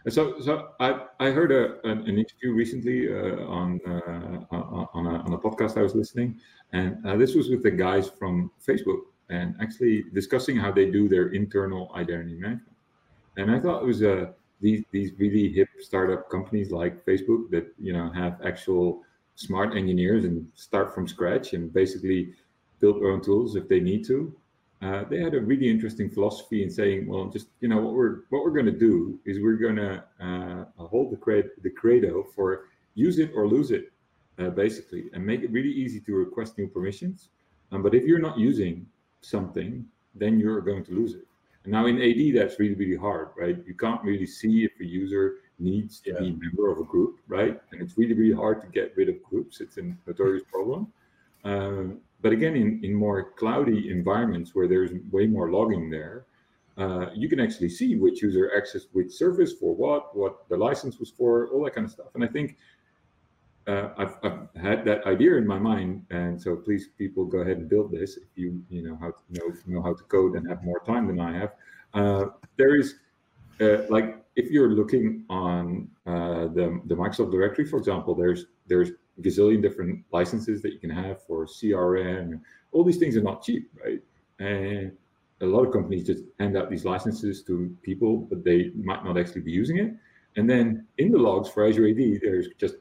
So, 0.10 0.39
so 0.41 0.72
I, 0.82 1.06
I 1.20 1.32
heard 1.32 1.51
a, 1.54 1.80
an, 1.88 1.99
an 1.99 2.18
interview 2.18 2.54
recently 2.54 3.08
uh, 3.08 3.45
on 3.47 3.80
uh, 3.88 4.45
on, 4.51 5.08
a, 5.08 5.24
on 5.24 5.34
a 5.34 5.38
podcast 5.38 5.78
I 5.78 5.82
was 5.82 5.95
listening, 5.95 6.39
and 6.74 6.97
uh, 7.06 7.16
this 7.16 7.36
was 7.36 7.49
with 7.49 7.64
the 7.64 7.72
guys 7.72 8.10
from 8.10 8.51
Facebook, 8.68 8.99
and 9.30 9.56
actually 9.62 10.04
discussing 10.14 10.58
how 10.58 10.72
they 10.72 10.91
do 10.91 11.08
their 11.08 11.30
internal 11.30 11.89
identity 11.95 12.36
management. 12.36 12.76
And 13.38 13.49
I 13.49 13.60
thought 13.60 13.84
it 13.84 13.86
was 13.86 14.04
uh, 14.04 14.32
these 14.60 14.84
these 14.91 15.12
really 15.18 15.47
hip 15.54 15.70
startup 15.80 16.30
companies 16.30 16.70
like 16.72 17.06
Facebook 17.06 17.49
that 17.51 17.74
you 17.80 17.93
know 17.93 18.12
have 18.12 18.41
actual 18.45 19.04
smart 19.36 19.76
engineers 19.76 20.26
and 20.26 20.45
start 20.54 20.93
from 20.93 21.08
scratch 21.08 21.54
and 21.54 21.74
basically 21.74 22.34
build 22.80 23.01
their 23.01 23.12
own 23.12 23.22
tools 23.22 23.56
if 23.56 23.70
they 23.70 23.80
need 23.80 24.06
to. 24.06 24.36
Uh, 24.84 25.06
they 25.06 25.20
had 25.20 25.34
a 25.34 25.40
really 25.40 25.70
interesting 25.70 26.10
philosophy 26.10 26.62
in 26.62 26.70
saying, 26.70 27.08
well, 27.08 27.26
just 27.28 27.48
you 27.62 27.70
know 27.70 27.80
what 27.80 27.94
we're 27.94 28.16
what 28.32 28.44
we're 28.44 28.52
going 28.52 28.66
to 28.66 28.80
do 28.90 29.18
is 29.24 29.40
we're 29.40 29.62
going 29.68 29.78
to 29.78 30.04
uh, 30.20 30.66
hold 30.86 31.10
the 31.10 31.16
cred 31.16 31.50
the 31.62 31.70
credo 31.70 32.26
for 32.36 32.66
use 32.96 33.18
it 33.18 33.32
or 33.34 33.48
lose 33.48 33.72
it, 33.72 33.94
uh, 34.40 34.50
basically, 34.50 35.06
and 35.14 35.26
make 35.26 35.42
it 35.42 35.52
really 35.52 35.72
easy 35.72 36.02
to 36.02 36.14
request 36.16 36.58
new 36.58 36.68
permissions. 36.68 37.30
Um, 37.72 37.82
but 37.82 37.96
if 37.96 38.04
you're 38.04 38.20
not 38.20 38.38
using 38.38 38.86
something, 39.22 39.86
then 40.16 40.38
you're 40.38 40.62
going 40.62 40.84
to 40.84 40.92
lose 40.92 41.14
it. 41.14 41.26
And 41.64 41.72
now 41.72 41.86
in 41.86 42.02
AD, 42.02 42.36
that's 42.36 42.60
really 42.60 42.76
really 42.76 42.98
hard, 42.98 43.30
right? 43.38 43.58
You 43.66 43.76
can't 43.76 44.04
really 44.04 44.28
see 44.28 44.66
if 44.66 44.72
a 44.82 44.86
user 44.86 45.36
needs 45.60 46.02
to 46.02 46.12
yeah. 46.12 46.20
be 46.20 46.30
a 46.32 46.34
member 46.34 46.70
of 46.70 46.80
a 46.80 46.84
group, 46.84 47.20
right? 47.30 47.58
And 47.72 47.82
it's 47.82 47.98
really, 47.98 48.16
really 48.16 48.36
hard 48.36 48.60
to 48.62 48.68
get 48.68 48.94
rid 48.98 49.08
of 49.08 49.24
groups. 49.24 49.62
It's 49.62 49.78
a 49.78 49.84
notorious 50.06 50.44
problem. 50.52 50.92
Um, 51.46 52.00
but 52.24 52.32
again, 52.32 52.55
in, 52.55 52.80
in 52.84 52.93
more 52.93 53.34
cloudy 53.34 53.91
environments 53.91 54.55
where 54.55 54.67
there's 54.67 54.91
way 55.11 55.28
more 55.28 55.51
logging 55.51 55.89
there, 55.89 56.26
uh, 56.78 57.07
you 57.13 57.28
can 57.30 57.39
actually 57.39 57.69
see 57.69 57.97
which 57.97 58.24
user 58.24 58.49
accessed 58.57 58.88
which 58.93 59.11
service 59.11 59.53
for 59.53 59.76
what, 59.76 60.15
what 60.15 60.49
the 60.49 60.57
license 60.57 60.97
was 60.99 61.11
for, 61.11 61.49
all 61.49 61.63
that 61.65 61.76
kind 61.76 61.86
of 61.86 61.91
stuff. 61.91 62.07
And 62.15 62.24
I 62.24 62.28
think 62.28 62.57
uh, 63.67 63.89
I've, 63.97 64.15
I've, 64.24 64.39
had 64.59 64.86
that 64.86 65.05
idea 65.05 65.36
in 65.36 65.45
my 65.45 65.59
mind, 65.59 66.05
and 66.09 66.41
so 66.41 66.55
please, 66.55 66.89
people, 66.97 67.26
go 67.26 67.39
ahead 67.39 67.57
and 67.57 67.69
build 67.69 67.91
this 67.91 68.17
if 68.17 68.30
you 68.36 68.61
you 68.69 68.82
know 68.82 68.97
how 68.99 69.11
to 69.11 69.21
know 69.30 69.53
know 69.67 69.82
how 69.82 69.93
to 69.93 70.03
code 70.03 70.36
and 70.36 70.47
have 70.49 70.63
more 70.63 70.82
time 70.86 71.07
than 71.07 71.19
I 71.19 71.38
have. 71.38 71.51
Uh, 71.93 72.26
there 72.57 72.76
is 72.76 72.95
uh, 73.61 73.84
like 73.89 74.24
if 74.36 74.49
you're 74.49 74.71
looking 74.71 75.26
on 75.30 75.89
uh, 76.05 76.47
the, 76.47 76.82
the 76.86 76.95
Microsoft 76.95 77.32
directory, 77.32 77.65
for 77.65 77.78
example, 77.78 78.15
there's 78.15 78.45
there's 78.67 78.91
gazillion 79.22 79.61
different 79.61 80.03
licenses 80.11 80.61
that 80.61 80.74
you 80.74 80.80
can 80.80 80.89
have 80.89 81.24
for 81.24 81.45
CRM. 81.45 82.41
All 82.72 82.84
these 82.84 82.97
things 82.97 83.16
are 83.16 83.22
not 83.22 83.43
cheap, 83.43 83.70
right? 83.84 84.01
And 84.39 84.91
a 85.41 85.45
lot 85.45 85.66
of 85.66 85.74
companies 85.74 86.07
just 86.07 86.24
hand 86.39 86.57
out 86.57 86.70
these 86.70 86.86
licenses 86.86 87.43
to 87.43 87.76
people, 87.84 88.18
but 88.18 88.43
they 88.43 88.72
might 88.76 89.03
not 89.03 89.18
actually 89.18 89.41
be 89.41 89.51
using 89.51 89.78
it. 89.78 89.93
And 90.36 90.49
then 90.49 90.88
in 90.97 91.11
the 91.11 91.18
logs 91.18 91.49
for 91.49 91.68
Azure 91.68 91.88
AD, 91.88 92.22
there's 92.22 92.47
just 92.57 92.76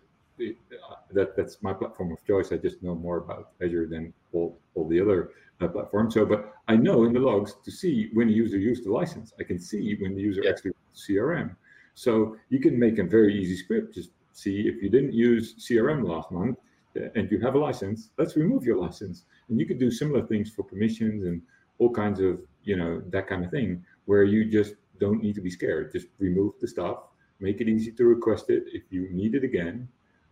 that 1.12 1.36
that's 1.36 1.62
my 1.62 1.72
platform 1.72 2.12
of 2.12 2.24
choice. 2.26 2.52
I 2.52 2.56
just 2.56 2.82
know 2.82 2.94
more 2.94 3.18
about 3.18 3.50
Azure 3.62 3.86
than 3.86 4.12
all, 4.32 4.58
all 4.74 4.88
the 4.88 5.00
other 5.00 5.30
uh, 5.60 5.68
platforms. 5.68 6.14
So, 6.14 6.24
but 6.24 6.52
I 6.68 6.76
know 6.76 7.04
in 7.04 7.12
the 7.12 7.20
logs 7.20 7.56
to 7.64 7.70
see 7.70 8.08
when 8.14 8.28
the 8.28 8.32
user 8.32 8.58
used 8.58 8.84
the 8.84 8.92
license. 8.92 9.32
I 9.38 9.44
can 9.44 9.58
see 9.58 9.96
when 10.00 10.14
the 10.14 10.22
user 10.22 10.42
yeah. 10.42 10.50
actually 10.50 10.72
CRM. 10.94 11.54
So 11.94 12.36
you 12.48 12.60
can 12.60 12.78
make 12.78 12.98
a 12.98 13.04
very 13.04 13.38
easy 13.38 13.56
script. 13.56 13.94
Just 13.94 14.10
see 14.42 14.68
if 14.68 14.82
you 14.82 14.90
didn't 14.90 15.12
use 15.12 15.54
CRM 15.64 16.06
last 16.06 16.30
month 16.30 16.58
uh, 16.96 17.08
and 17.14 17.30
you 17.30 17.38
have 17.40 17.54
a 17.54 17.58
license, 17.58 18.10
let's 18.18 18.36
remove 18.36 18.64
your 18.64 18.78
license. 18.78 19.24
And 19.48 19.58
you 19.58 19.66
could 19.66 19.78
do 19.78 19.90
similar 19.90 20.26
things 20.26 20.50
for 20.50 20.62
permissions 20.62 21.24
and 21.24 21.42
all 21.78 21.90
kinds 21.90 22.20
of, 22.20 22.40
you 22.64 22.76
know, 22.76 23.02
that 23.10 23.26
kind 23.26 23.44
of 23.44 23.50
thing, 23.50 23.84
where 24.06 24.24
you 24.24 24.50
just 24.50 24.74
don't 25.00 25.22
need 25.22 25.34
to 25.34 25.40
be 25.40 25.50
scared. 25.50 25.92
Just 25.92 26.06
remove 26.18 26.52
the 26.60 26.68
stuff, 26.68 26.98
make 27.40 27.60
it 27.60 27.68
easy 27.68 27.92
to 27.92 28.04
request 28.04 28.50
it 28.50 28.64
if 28.72 28.84
you 28.90 29.08
need 29.10 29.34
it 29.34 29.44
again. 29.44 29.88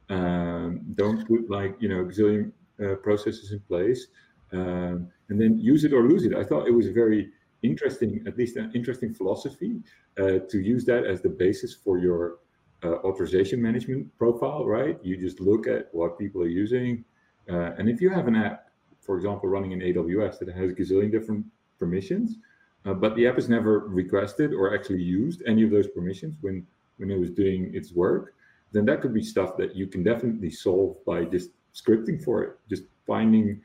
Um, 0.09 0.81
don't 0.95 1.27
put 1.27 1.51
like, 1.51 1.77
you 1.81 1.89
know, 1.89 2.05
gazillion 2.05 2.53
uh, 2.85 2.97
processes 2.97 3.53
in 3.53 3.61
place. 3.61 4.09
Um, 4.53 5.09
and 5.29 5.41
then 5.41 5.59
use 5.59 5.85
it 5.85 5.93
or 5.93 6.03
lose 6.09 6.25
it. 6.25 6.35
I 6.35 6.45
thought 6.45 6.67
it 6.67 6.73
was 6.73 6.89
a 6.89 6.93
very 6.93 7.31
interesting, 7.63 8.23
at 8.27 8.37
least 8.37 8.57
an 8.57 8.73
interesting 8.75 9.15
philosophy 9.15 9.81
uh, 10.19 10.41
to 10.49 10.59
use 10.59 10.85
that 10.87 11.05
as 11.05 11.21
the 11.21 11.29
basis 11.29 11.75
for 11.75 11.99
your 11.99 12.39
uh, 12.83 12.95
authorization 13.05 13.61
management 13.61 14.17
profile, 14.19 14.65
right? 14.67 14.99
You 15.03 15.17
just 15.17 15.41
look 15.41 15.67
at 15.67 15.89
what 15.93 16.19
people 16.19 16.43
are 16.43 16.49
using. 16.49 17.05
Uh, 17.49 17.73
and 17.79 17.89
if 17.89 18.01
you 18.01 18.11
have 18.11 18.27
an 18.29 18.37
app, 18.37 18.71
for 19.01 19.17
example, 19.17 19.49
running 19.49 19.73
in 19.73 19.81
AWS 19.81 20.39
that 20.39 20.49
has 20.49 20.73
gazillion 20.73 21.11
different 21.11 21.45
permissions, 21.79 22.37
uh, 22.87 22.95
but 22.95 23.15
the 23.17 23.27
app 23.27 23.35
has 23.35 23.49
never 23.49 23.81
requested 23.81 24.53
or 24.55 24.75
actually 24.75 25.03
used 25.03 25.43
any 25.47 25.63
of 25.63 25.71
those 25.71 25.89
permissions 25.89 26.37
when, 26.41 26.67
when 26.97 27.11
it 27.11 27.19
was 27.19 27.31
doing 27.31 27.71
its 27.75 27.93
work, 27.93 28.35
then 28.73 28.85
that 28.87 29.01
could 29.01 29.13
be 29.13 29.23
stuff 29.23 29.57
that 29.57 29.75
you 29.75 29.87
can 29.87 30.03
definitely 30.03 30.51
solve 30.51 30.97
by 31.05 31.25
just 31.25 31.51
scripting 31.75 32.23
for 32.23 32.43
it, 32.43 32.59
just 32.69 32.85
finding 33.07 33.61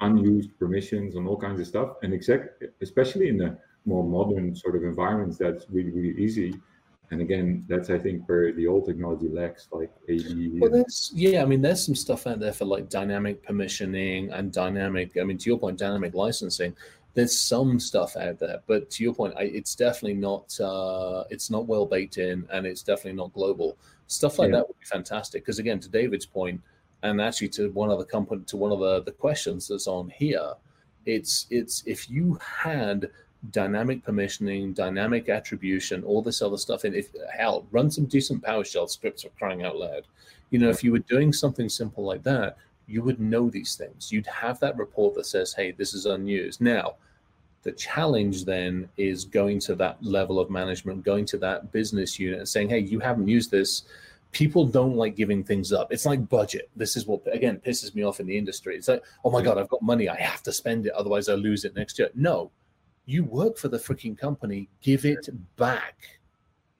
unused 0.00 0.50
permissions 0.58 1.14
and 1.14 1.26
all 1.26 1.36
kinds 1.36 1.60
of 1.60 1.66
stuff. 1.66 1.96
And 2.02 2.12
especially 2.82 3.28
in 3.28 3.38
the 3.38 3.56
more 3.86 4.04
modern 4.04 4.54
sort 4.54 4.76
of 4.76 4.82
environments, 4.82 5.38
that's 5.38 5.66
really, 5.70 5.90
really 5.90 6.20
easy. 6.20 6.54
And 7.14 7.22
again, 7.22 7.64
that's 7.68 7.90
I 7.90 7.98
think 7.98 8.28
where 8.28 8.52
the 8.52 8.66
old 8.66 8.86
technology 8.86 9.28
lacks, 9.28 9.68
like 9.70 9.92
AD. 10.08 10.24
Well, 10.58 10.68
there's 10.68 11.12
yeah, 11.14 11.42
I 11.42 11.44
mean, 11.44 11.62
there's 11.62 11.86
some 11.86 11.94
stuff 11.94 12.26
out 12.26 12.40
there 12.40 12.52
for 12.52 12.64
like 12.64 12.90
dynamic 12.90 13.46
permissioning 13.46 14.36
and 14.36 14.52
dynamic. 14.52 15.16
I 15.16 15.22
mean, 15.22 15.38
to 15.38 15.48
your 15.48 15.60
point, 15.60 15.78
dynamic 15.78 16.12
licensing. 16.12 16.74
There's 17.14 17.38
some 17.38 17.78
stuff 17.78 18.16
out 18.16 18.40
there, 18.40 18.62
but 18.66 18.90
to 18.90 19.04
your 19.04 19.14
point, 19.14 19.34
I, 19.38 19.44
it's 19.44 19.76
definitely 19.76 20.14
not. 20.14 20.58
Uh, 20.58 21.22
it's 21.30 21.50
not 21.50 21.68
well 21.68 21.86
baked 21.86 22.18
in, 22.18 22.48
and 22.50 22.66
it's 22.66 22.82
definitely 22.82 23.12
not 23.12 23.32
global. 23.32 23.78
Stuff 24.08 24.40
like 24.40 24.50
yeah. 24.50 24.56
that 24.56 24.66
would 24.66 24.80
be 24.80 24.86
fantastic 24.86 25.44
because, 25.44 25.60
again, 25.60 25.78
to 25.78 25.88
David's 25.88 26.26
point, 26.26 26.60
and 27.04 27.20
actually 27.20 27.50
to 27.50 27.70
one 27.70 27.90
of 27.90 28.00
the 28.00 28.04
company 28.04 28.42
to 28.46 28.56
one 28.56 28.72
of 28.72 28.80
the, 28.80 29.04
the 29.04 29.12
questions 29.12 29.68
that's 29.68 29.86
on 29.86 30.08
here 30.08 30.54
it's 31.06 31.46
it's 31.50 31.82
if 31.86 32.10
you 32.10 32.38
had 32.42 33.10
dynamic 33.50 34.04
permissioning 34.04 34.74
dynamic 34.74 35.28
attribution 35.28 36.02
all 36.04 36.22
this 36.22 36.42
other 36.42 36.56
stuff. 36.56 36.84
And 36.84 36.94
if 36.94 37.08
hell 37.32 37.66
run 37.70 37.90
some 37.90 38.06
decent 38.06 38.42
powershell 38.42 38.88
scripts 38.88 39.22
for 39.22 39.30
crying 39.30 39.64
out 39.64 39.76
loud. 39.76 40.06
You 40.50 40.58
know 40.58 40.70
if 40.70 40.84
you 40.84 40.92
were 40.92 41.00
doing 41.00 41.32
something 41.32 41.68
simple 41.68 42.04
like 42.04 42.22
that 42.22 42.56
you 42.86 43.02
would 43.02 43.18
know 43.18 43.48
these 43.48 43.76
things. 43.76 44.12
You'd 44.12 44.26
have 44.26 44.60
that 44.60 44.76
report 44.76 45.14
that 45.16 45.26
says 45.26 45.52
hey 45.52 45.72
this 45.72 45.94
is 45.94 46.06
unused. 46.06 46.60
Now 46.60 46.94
the 47.62 47.72
challenge 47.72 48.44
then 48.44 48.88
is 48.96 49.24
going 49.24 49.58
to 49.58 49.74
that 49.76 50.02
level 50.02 50.38
of 50.38 50.50
management 50.50 51.02
going 51.02 51.24
to 51.24 51.38
that 51.38 51.72
business 51.72 52.18
unit 52.18 52.38
and 52.38 52.48
saying 52.48 52.68
hey 52.68 52.78
you 52.78 53.00
haven't 53.00 53.28
used 53.28 53.50
this. 53.50 53.82
People 54.32 54.66
don't 54.66 54.96
like 54.96 55.14
giving 55.14 55.44
things 55.44 55.72
up. 55.72 55.92
It's 55.92 56.06
like 56.06 56.28
budget. 56.28 56.68
This 56.74 56.96
is 56.96 57.06
what 57.06 57.20
again 57.32 57.60
pisses 57.64 57.94
me 57.94 58.02
off 58.04 58.20
in 58.20 58.26
the 58.26 58.36
industry. 58.36 58.76
It's 58.76 58.88
like, 58.88 59.04
oh 59.24 59.30
my 59.30 59.42
god, 59.42 59.58
I've 59.58 59.68
got 59.68 59.82
money, 59.82 60.08
I 60.08 60.16
have 60.16 60.42
to 60.44 60.52
spend 60.52 60.86
it, 60.86 60.92
otherwise 60.92 61.28
I 61.28 61.34
lose 61.34 61.64
it 61.64 61.76
next 61.76 61.98
year. 61.98 62.10
No, 62.14 62.50
you 63.06 63.24
work 63.24 63.58
for 63.58 63.68
the 63.68 63.78
freaking 63.78 64.18
company, 64.18 64.68
give 64.80 65.04
it 65.04 65.28
back. 65.56 65.96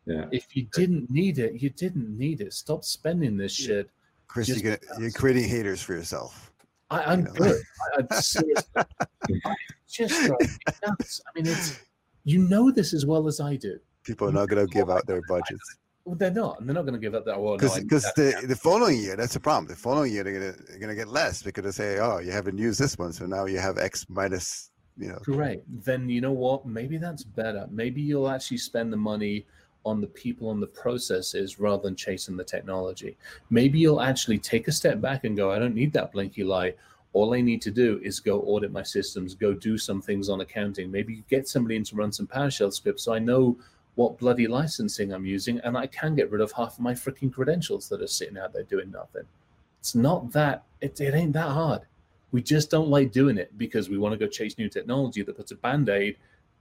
Yeah. 0.07 0.27
If 0.31 0.55
you 0.55 0.67
didn't 0.75 1.11
need 1.11 1.39
it, 1.39 1.61
you 1.61 1.71
didn't 1.71 2.17
need 2.17 2.41
it. 2.41 2.53
Stop 2.53 2.85
spending 2.85 3.37
this 3.37 3.53
shit. 3.53 3.91
Chris, 4.27 4.49
you're, 4.49 4.77
gonna, 4.77 5.01
you're 5.01 5.11
creating 5.11 5.49
haters 5.49 5.83
for 5.83 5.95
yourself. 5.95 6.53
I, 6.91 7.13
am 7.13 7.21
you 7.21 7.25
know? 7.27 7.33
good. 7.33 7.63
I, 8.11 8.21
seriously, 8.21 8.65
just 9.89 10.31
nuts. 10.87 11.21
I 11.27 11.31
mean, 11.39 11.47
it's 11.47 11.81
you 12.25 12.39
know 12.39 12.71
this 12.71 12.93
as 12.93 13.07
well 13.07 13.27
as 13.27 13.41
I 13.41 13.57
do. 13.57 13.79
People 14.03 14.29
are 14.29 14.33
not 14.33 14.49
going 14.49 14.67
to 14.67 14.73
give 14.73 14.91
out 14.91 15.07
their 15.07 15.23
budgets. 15.29 15.79
Well, 16.05 16.17
they're 16.17 16.31
not, 16.31 16.61
and 16.61 16.69
they're 16.69 16.75
not 16.75 16.83
going 16.83 16.95
to 16.95 17.01
give 17.01 17.15
up 17.15 17.25
that. 17.25 17.41
Well, 17.41 17.57
because 17.57 17.81
because 17.81 18.05
no, 18.17 18.31
the, 18.41 18.47
the 18.49 18.57
following 18.57 18.99
year, 18.99 19.17
that's 19.17 19.33
the 19.33 19.41
problem. 19.41 19.67
The 19.67 19.77
following 19.77 20.13
year, 20.13 20.23
they're 20.23 20.53
going 20.79 20.89
to 20.89 20.95
get 20.95 21.09
less 21.09 21.43
because 21.43 21.65
they 21.65 21.71
say, 21.71 21.99
oh, 21.99 22.19
you 22.19 22.31
haven't 22.31 22.59
used 22.59 22.79
this 22.79 22.99
one, 22.99 23.13
so 23.13 23.25
now 23.25 23.47
you 23.47 23.59
have 23.59 23.79
X 23.79 24.05
minus. 24.09 24.71
You 24.97 25.09
know. 25.09 25.19
Great. 25.23 25.63
Then 25.85 26.09
you 26.09 26.21
know 26.21 26.33
what? 26.33 26.67
Maybe 26.67 26.99
that's 26.99 27.25
better. 27.25 27.67
Maybe 27.71 28.01
you'll 28.01 28.29
actually 28.29 28.59
spend 28.59 28.93
the 28.93 28.97
money 28.97 29.45
on 29.85 30.01
the 30.01 30.07
people 30.07 30.51
and 30.51 30.63
the 30.63 30.67
processes 30.67 31.59
rather 31.59 31.83
than 31.83 31.97
chasing 31.97 32.37
the 32.37 32.45
technology. 32.45 33.17
Maybe 33.51 33.79
you'll 33.79 34.01
actually 34.01 34.39
take 34.39 34.69
a 34.69 34.73
step 34.73 35.01
back 35.01 35.25
and 35.25 35.37
go, 35.37 35.51
I 35.51 35.59
don't 35.59 35.75
need 35.75 35.93
that 35.93 36.13
blinky 36.13 36.45
light. 36.45 36.77
All 37.13 37.35
I 37.35 37.41
need 37.41 37.61
to 37.63 37.71
do 37.71 38.01
is 38.03 38.19
go 38.19 38.41
audit 38.41 38.73
my 38.73 38.83
systems, 38.83 39.35
go 39.35 39.53
do 39.53 39.77
some 39.79 40.01
things 40.01 40.29
on 40.29 40.41
accounting. 40.41 40.91
Maybe 40.91 41.23
get 41.29 41.49
somebody 41.49 41.77
in 41.77 41.85
to 41.85 41.97
run 41.97 42.13
some 42.13 42.27
PowerShell 42.27 42.73
scripts 42.73 43.05
so 43.05 43.15
I 43.15 43.19
know 43.19 43.57
what 43.95 44.19
bloody 44.19 44.49
licensing 44.49 45.13
I'm 45.13 45.25
using, 45.25 45.61
and 45.61 45.77
I 45.77 45.87
can 45.87 46.17
get 46.17 46.31
rid 46.31 46.41
of 46.41 46.51
half 46.53 46.75
of 46.75 46.81
my 46.81 46.95
freaking 46.95 47.33
credentials 47.33 47.89
that 47.89 48.03
are 48.03 48.09
sitting 48.09 48.37
out 48.37 48.53
there 48.53 48.65
doing 48.65 48.91
nothing. 48.91 49.23
It's 49.79 49.95
not 49.95 50.33
that 50.33 50.65
it, 50.81 51.01
it 51.01 51.15
ain't 51.15 51.35
that 51.35 51.51
hard. 51.51 51.83
We 52.35 52.43
just 52.43 52.69
don't 52.69 52.89
like 52.89 53.13
doing 53.13 53.39
it 53.39 53.57
because 53.57 53.89
we 53.89 53.97
want 53.97 54.13
to 54.13 54.19
go 54.19 54.27
chase 54.27 54.59
new 54.59 54.69
technology 54.69 55.23
that 55.23 55.37
puts 55.37 55.53
a 55.53 55.55
band-aid 55.55 56.17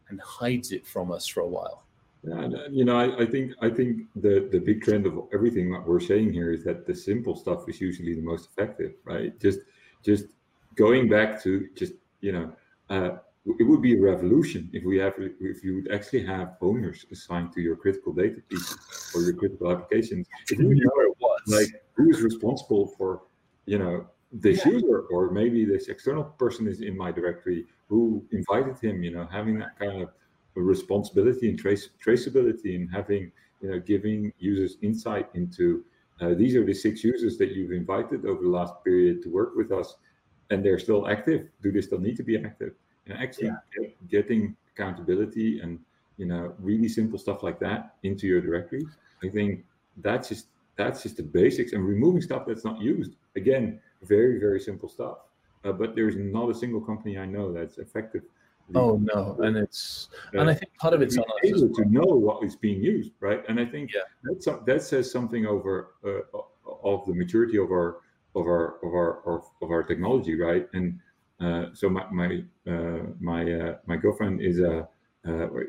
and 0.09 0.21
hides 0.21 0.71
it 0.71 0.86
from 0.86 1.11
us 1.11 1.26
for 1.26 1.39
a 1.39 1.47
while. 1.47 1.88
Yeah, 2.24 2.41
and, 2.41 2.55
uh, 2.55 2.59
you 2.69 2.86
know, 2.86 2.95
I, 2.95 3.24
I, 3.24 3.26
think 3.26 3.53
I 3.59 3.71
think 3.71 4.03
the 4.15 4.47
the 4.51 4.59
big 4.59 4.84
trend 4.84 5.07
of 5.07 5.17
everything 5.34 5.71
that 5.71 5.84
we're 5.84 5.99
saying 5.99 6.32
here 6.32 6.51
is 6.51 6.63
that 6.65 6.86
the 6.86 6.93
simple 6.93 7.36
stuff 7.36 7.67
is 7.67 7.82
usually 7.82 8.13
the 8.13 8.21
most 8.21 8.49
effective, 8.51 8.93
right? 9.03 9.34
Just 9.39 9.61
just 10.03 10.26
going 10.76 11.09
back 11.09 11.41
to 11.41 11.67
just 11.76 11.93
you 12.21 12.34
know 12.34 12.53
uh, 12.91 13.17
it 13.59 13.63
would 13.63 13.82
be 13.82 13.97
a 13.97 13.99
revolution 13.99 14.69
if 14.74 14.84
we 14.84 14.99
have 14.99 15.15
if 15.17 15.63
you 15.63 15.74
would 15.78 15.91
actually 15.91 16.24
have 16.24 16.55
owners 16.61 17.07
assigned 17.11 17.51
to 17.53 17.61
your 17.61 17.76
critical 17.76 18.13
data 18.13 18.41
pieces 18.47 18.78
or 19.15 19.24
your 19.24 19.34
critical 19.34 19.71
applications. 19.71 20.28
If 20.51 20.59
you 20.59 20.76
know 20.76 21.36
like 21.47 21.69
who 21.93 22.11
is 22.11 22.21
responsible 22.21 22.86
for 22.95 23.24
you 23.65 23.80
know 23.80 24.05
this 24.34 24.65
yeah. 24.65 24.73
user 24.73 25.01
or 25.11 25.29
maybe 25.29 25.63
this 25.63 25.88
external 25.88 26.23
person 26.23 26.67
is 26.67 26.81
in 26.81 26.97
my 26.97 27.11
directory 27.11 27.65
who 27.88 28.25
invited 28.31 28.77
him 28.79 29.03
you 29.03 29.11
know 29.11 29.27
having 29.31 29.59
that 29.59 29.77
kind 29.77 30.01
of 30.01 30.09
responsibility 30.55 31.49
and 31.49 31.59
trace 31.59 31.89
traceability 32.03 32.75
and 32.75 32.89
having 32.91 33.31
you 33.61 33.69
know 33.69 33.79
giving 33.79 34.34
users 34.39 34.77
insight 34.81 35.29
into 35.36 35.84
uh, 36.21 36.34
these 36.34 36.55
are 36.55 36.65
the 36.65 36.73
six 36.73 37.03
users 37.03 37.38
that 37.38 37.51
you've 37.51 37.71
invited 37.71 38.25
over 38.25 38.41
the 38.41 38.49
last 38.49 38.73
period 38.84 39.21
to 39.21 39.29
work 39.29 39.55
with 39.55 39.71
us 39.71 39.97
and 40.49 40.65
they're 40.65 40.79
still 40.79 41.07
active 41.07 41.47
do 41.61 41.71
they 41.71 41.81
still 41.81 41.99
need 41.99 42.17
to 42.17 42.23
be 42.23 42.36
active 42.38 42.73
and 43.05 43.17
actually 43.19 43.47
yeah. 43.47 43.57
get, 43.77 44.09
getting 44.09 44.55
accountability 44.71 45.59
and 45.59 45.79
you 46.17 46.25
know 46.25 46.53
really 46.59 46.89
simple 46.89 47.19
stuff 47.19 47.43
like 47.43 47.59
that 47.59 47.95
into 48.01 48.25
your 48.25 48.41
directory 48.41 48.84
i 49.23 49.29
think 49.29 49.63
that's 49.97 50.27
just 50.27 50.47
that's 50.75 51.03
just 51.03 51.17
the 51.17 51.23
basics 51.23 51.73
and 51.73 51.86
removing 51.86 52.21
stuff 52.21 52.45
that's 52.47 52.65
not 52.65 52.81
used 52.81 53.13
again 53.36 53.79
very 54.08 54.39
very 54.39 54.60
simple 54.60 54.89
stuff. 54.89 55.18
Uh, 55.66 55.72
but 55.72 55.95
there's 55.95 56.18
not 56.18 56.49
a 56.49 56.54
single 56.54 56.82
company 56.82 57.18
i 57.18 57.26
know 57.26 57.54
that's 57.54 57.78
effective. 57.78 58.24
Oh 58.76 58.97
no. 58.97 59.38
And 59.41 59.58
it's 59.58 60.10
uh, 60.34 60.39
and 60.39 60.49
i 60.49 60.54
think 60.54 60.72
part 60.78 60.93
of 60.93 61.01
it's 61.01 61.18
on 61.18 61.26
able 61.43 61.74
to 61.74 61.86
know 61.86 62.06
what 62.06 62.43
is 62.43 62.56
being 62.56 62.82
used 62.82 63.12
right? 63.20 63.43
And 63.47 63.60
i 63.60 63.66
think 63.66 63.91
yeah. 63.93 64.01
that's 64.24 64.47
that 64.66 64.82
says 64.82 65.12
something 65.12 65.45
over 65.45 65.95
uh, 66.06 66.39
of 66.84 67.06
the 67.06 67.14
maturity 67.14 67.58
of 67.58 67.72
our 67.72 67.97
of 68.36 68.45
our 68.47 68.78
of 68.86 68.93
our 68.93 69.12
of, 69.28 69.45
of 69.62 69.72
our 69.72 69.84
technology 69.84 70.36
right? 70.39 70.68
And 70.74 70.99
uh, 71.39 71.66
so 71.74 71.89
my 71.89 72.06
my 72.12 72.43
uh, 72.68 73.04
my 73.20 73.51
uh, 73.51 73.78
my 73.86 73.97
girlfriend 73.97 74.41
is 74.41 74.60
a 74.60 74.88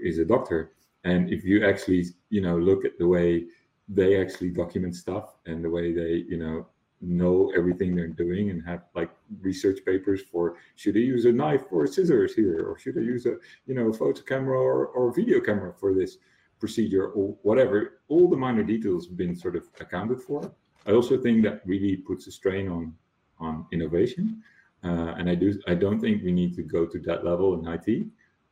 is 0.02 0.18
a 0.18 0.24
doctor, 0.24 0.72
and 1.04 1.30
if 1.32 1.44
you 1.44 1.66
actually 1.66 2.06
you 2.30 2.40
know 2.40 2.56
look 2.56 2.84
at 2.84 2.98
the 2.98 3.06
way 3.06 3.46
they 3.88 4.20
actually 4.20 4.50
document 4.50 4.94
stuff 4.94 5.36
and 5.46 5.64
the 5.64 5.70
way 5.70 5.92
they 5.92 6.24
you 6.28 6.38
know 6.38 6.66
know 7.04 7.52
everything 7.56 7.94
they're 7.94 8.08
doing 8.08 8.50
and 8.50 8.64
have 8.64 8.84
like 8.94 9.10
research 9.40 9.80
papers 9.84 10.22
for 10.22 10.56
should 10.76 10.96
I 10.96 11.00
use 11.00 11.24
a 11.24 11.32
knife 11.32 11.64
or 11.70 11.86
scissors 11.86 12.34
here? 12.34 12.66
Or 12.68 12.78
should 12.78 12.98
I 12.98 13.02
use 13.02 13.26
a 13.26 13.36
you 13.66 13.74
know 13.74 13.92
photo 13.92 14.22
camera 14.22 14.58
or, 14.58 14.86
or 14.88 15.12
video 15.12 15.40
camera 15.40 15.72
for 15.72 15.94
this 15.94 16.18
procedure? 16.58 17.08
Or 17.08 17.36
whatever. 17.42 18.00
All 18.08 18.28
the 18.28 18.36
minor 18.36 18.62
details 18.62 19.06
have 19.06 19.16
been 19.16 19.36
sort 19.36 19.56
of 19.56 19.64
accounted 19.80 20.20
for. 20.20 20.52
I 20.86 20.92
also 20.92 21.16
think 21.18 21.42
that 21.44 21.62
really 21.64 21.96
puts 21.96 22.26
a 22.26 22.32
strain 22.32 22.68
on 22.68 22.94
on 23.38 23.66
innovation. 23.72 24.42
Uh, 24.84 25.14
and 25.18 25.30
I 25.30 25.34
do 25.34 25.58
I 25.66 25.74
don't 25.74 26.00
think 26.00 26.22
we 26.22 26.32
need 26.32 26.54
to 26.56 26.62
go 26.62 26.86
to 26.86 26.98
that 27.00 27.24
level 27.24 27.58
in 27.58 27.66
IT, 27.66 28.06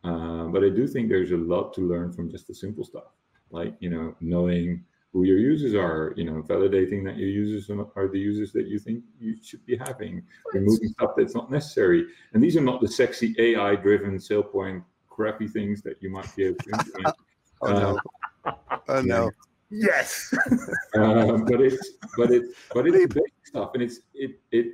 uh, 0.04 0.44
but 0.46 0.64
I 0.64 0.70
do 0.70 0.86
think 0.86 1.08
there's 1.08 1.32
a 1.32 1.36
lot 1.36 1.74
to 1.74 1.82
learn 1.82 2.12
from 2.12 2.30
just 2.30 2.46
the 2.46 2.54
simple 2.54 2.84
stuff, 2.84 3.12
like 3.50 3.74
you 3.80 3.90
know 3.90 4.16
knowing 4.20 4.84
who 5.12 5.24
your 5.24 5.38
users 5.38 5.74
are, 5.74 6.14
you 6.16 6.24
know, 6.24 6.42
validating 6.42 7.04
that 7.04 7.16
your 7.16 7.28
users 7.28 7.68
are 7.70 8.08
the 8.08 8.18
users 8.18 8.50
that 8.52 8.66
you 8.66 8.78
think 8.78 9.04
you 9.20 9.36
should 9.42 9.64
be 9.66 9.76
having, 9.76 10.22
removing 10.54 10.88
stuff 10.88 11.10
that's 11.16 11.34
not 11.34 11.50
necessary. 11.50 12.06
And 12.32 12.42
these 12.42 12.56
are 12.56 12.62
not 12.62 12.80
the 12.80 12.88
sexy 12.88 13.34
AI-driven 13.38 14.16
SailPoint 14.16 14.82
crappy 15.10 15.48
things 15.48 15.82
that 15.82 16.02
you 16.02 16.10
might 16.10 16.34
be 16.34 16.44
able 16.44 16.56
to 16.56 16.70
implement. 16.70 17.16
oh 17.62 17.72
no! 17.72 17.98
Uh, 18.44 18.76
oh 18.88 19.02
no! 19.02 19.30
Yes. 19.70 20.34
um, 20.94 21.44
but 21.50 21.60
it's 21.60 21.92
but 22.16 22.30
it's 22.30 22.54
but 22.72 22.86
it's 22.86 23.14
basic 23.14 23.46
stuff, 23.46 23.72
and 23.74 23.82
it's 23.82 24.00
it 24.14 24.40
it 24.50 24.66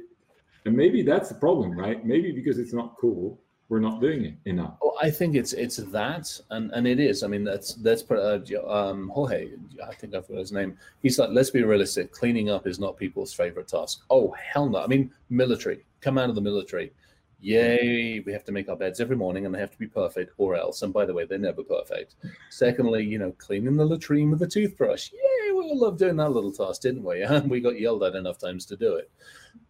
and 0.65 0.77
maybe 0.77 1.03
that's 1.03 1.29
the 1.31 1.35
problem, 1.35 1.77
right? 1.77 2.05
Maybe 2.05 2.31
because 2.31 2.59
it's 2.59 2.73
not 2.73 2.95
cool, 3.01 3.41
we're 3.69 3.81
not 3.81 4.01
doing 4.01 4.25
it 4.25 4.35
enough. 4.47 4.79
Oh, 4.83 4.97
I 5.01 5.11
think 5.11 5.35
it's 5.35 5.53
it's 5.53 5.77
that, 5.77 6.41
and 6.51 6.71
and 6.73 6.87
it 6.87 6.99
is. 6.99 7.23
I 7.23 7.27
mean, 7.27 7.45
that's 7.45 7.75
that's 7.75 8.03
uh, 8.11 8.41
um, 8.67 9.11
Jorge. 9.11 9.51
I 9.87 9.95
think 9.95 10.15
I 10.15 10.21
forgot 10.23 10.41
his 10.41 10.53
name. 10.53 10.77
He's 11.03 11.19
like, 11.19 11.31
let's 11.33 11.51
be 11.51 11.63
realistic. 11.63 12.13
Cleaning 12.13 12.49
up 12.49 12.67
is 12.67 12.79
not 12.79 12.97
people's 12.97 13.33
favorite 13.33 13.69
task. 13.69 14.03
Oh 14.11 14.33
hell 14.33 14.69
no! 14.69 14.83
I 14.83 14.87
mean, 14.87 15.11
military. 15.29 15.85
Come 16.01 16.17
out 16.17 16.31
of 16.31 16.35
the 16.35 16.41
military. 16.41 16.93
Yay! 17.41 18.21
We 18.21 18.33
have 18.33 18.45
to 18.45 18.53
make 18.53 18.69
our 18.69 18.77
beds 18.77 19.01
every 19.01 19.17
morning, 19.17 19.47
and 19.47 19.55
they 19.55 19.61
have 19.61 19.71
to 19.71 19.79
be 19.79 19.87
perfect, 19.87 20.33
or 20.39 20.57
else. 20.57 20.83
And 20.83 20.93
by 20.93 21.05
the 21.05 21.15
way, 21.15 21.25
they're 21.25 21.39
never 21.39 21.63
perfect. 21.63 22.17
Secondly, 22.51 23.05
you 23.05 23.19
know, 23.19 23.33
cleaning 23.33 23.77
the 23.77 23.85
latrine 23.85 24.31
with 24.31 24.43
a 24.43 24.47
toothbrush. 24.47 25.13
Yay! 25.13 25.53
We 25.53 25.61
all 25.61 25.79
love 25.79 25.99
doing 25.99 26.17
that 26.17 26.31
little 26.31 26.53
task, 26.53 26.83
didn't 26.83 27.05
we? 27.05 27.23
And 27.23 27.51
we 27.51 27.61
got 27.61 27.79
yelled 27.79 28.03
at 28.03 28.17
enough 28.17 28.39
times 28.39 28.65
to 28.67 28.77
do 28.77 28.95
it. 28.95 29.11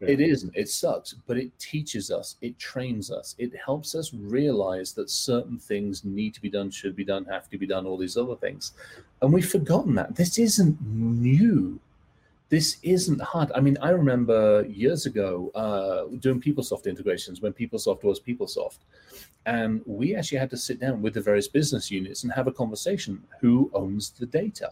Yeah. 0.01 0.09
It 0.11 0.21
isn't. 0.21 0.57
It 0.57 0.69
sucks, 0.69 1.15
but 1.27 1.37
it 1.37 1.57
teaches 1.59 2.11
us. 2.11 2.37
It 2.41 2.59
trains 2.59 3.11
us. 3.11 3.35
It 3.39 3.53
helps 3.57 3.95
us 3.95 4.15
realize 4.15 4.93
that 4.93 5.11
certain 5.11 5.59
things 5.59 6.05
need 6.05 6.35
to 6.35 6.41
be 6.41 6.51
done, 6.51 6.71
should 6.71 6.95
be 6.95 7.05
done, 7.05 7.25
have 7.25 7.49
to 7.51 7.59
be 7.59 7.67
done. 7.67 7.85
All 7.87 7.99
these 7.99 8.17
other 8.17 8.37
things, 8.37 8.73
and 9.23 9.33
we've 9.33 9.49
forgotten 9.49 9.95
that. 9.97 10.15
This 10.15 10.39
isn't 10.39 10.81
new. 10.81 11.81
This 12.49 12.79
isn't 12.83 13.21
hard. 13.21 13.53
I 13.55 13.61
mean, 13.61 13.77
I 13.83 13.91
remember 13.91 14.65
years 14.67 15.05
ago 15.05 15.51
uh, 15.55 16.17
doing 16.19 16.41
PeopleSoft 16.41 16.87
integrations 16.87 17.43
when 17.43 17.53
PeopleSoft 17.53 18.05
was 18.05 18.21
PeopleSoft, 18.21 18.79
and 19.45 19.83
we 19.85 20.15
actually 20.15 20.39
had 20.39 20.51
to 20.51 20.57
sit 20.57 20.81
down 20.81 21.03
with 21.03 21.15
the 21.15 21.21
various 21.21 21.49
business 21.49 21.91
units 21.91 22.23
and 22.23 22.33
have 22.33 22.47
a 22.47 22.53
conversation. 22.53 23.23
Who 23.41 23.71
owns 23.75 24.11
the 24.11 24.27
data? 24.27 24.71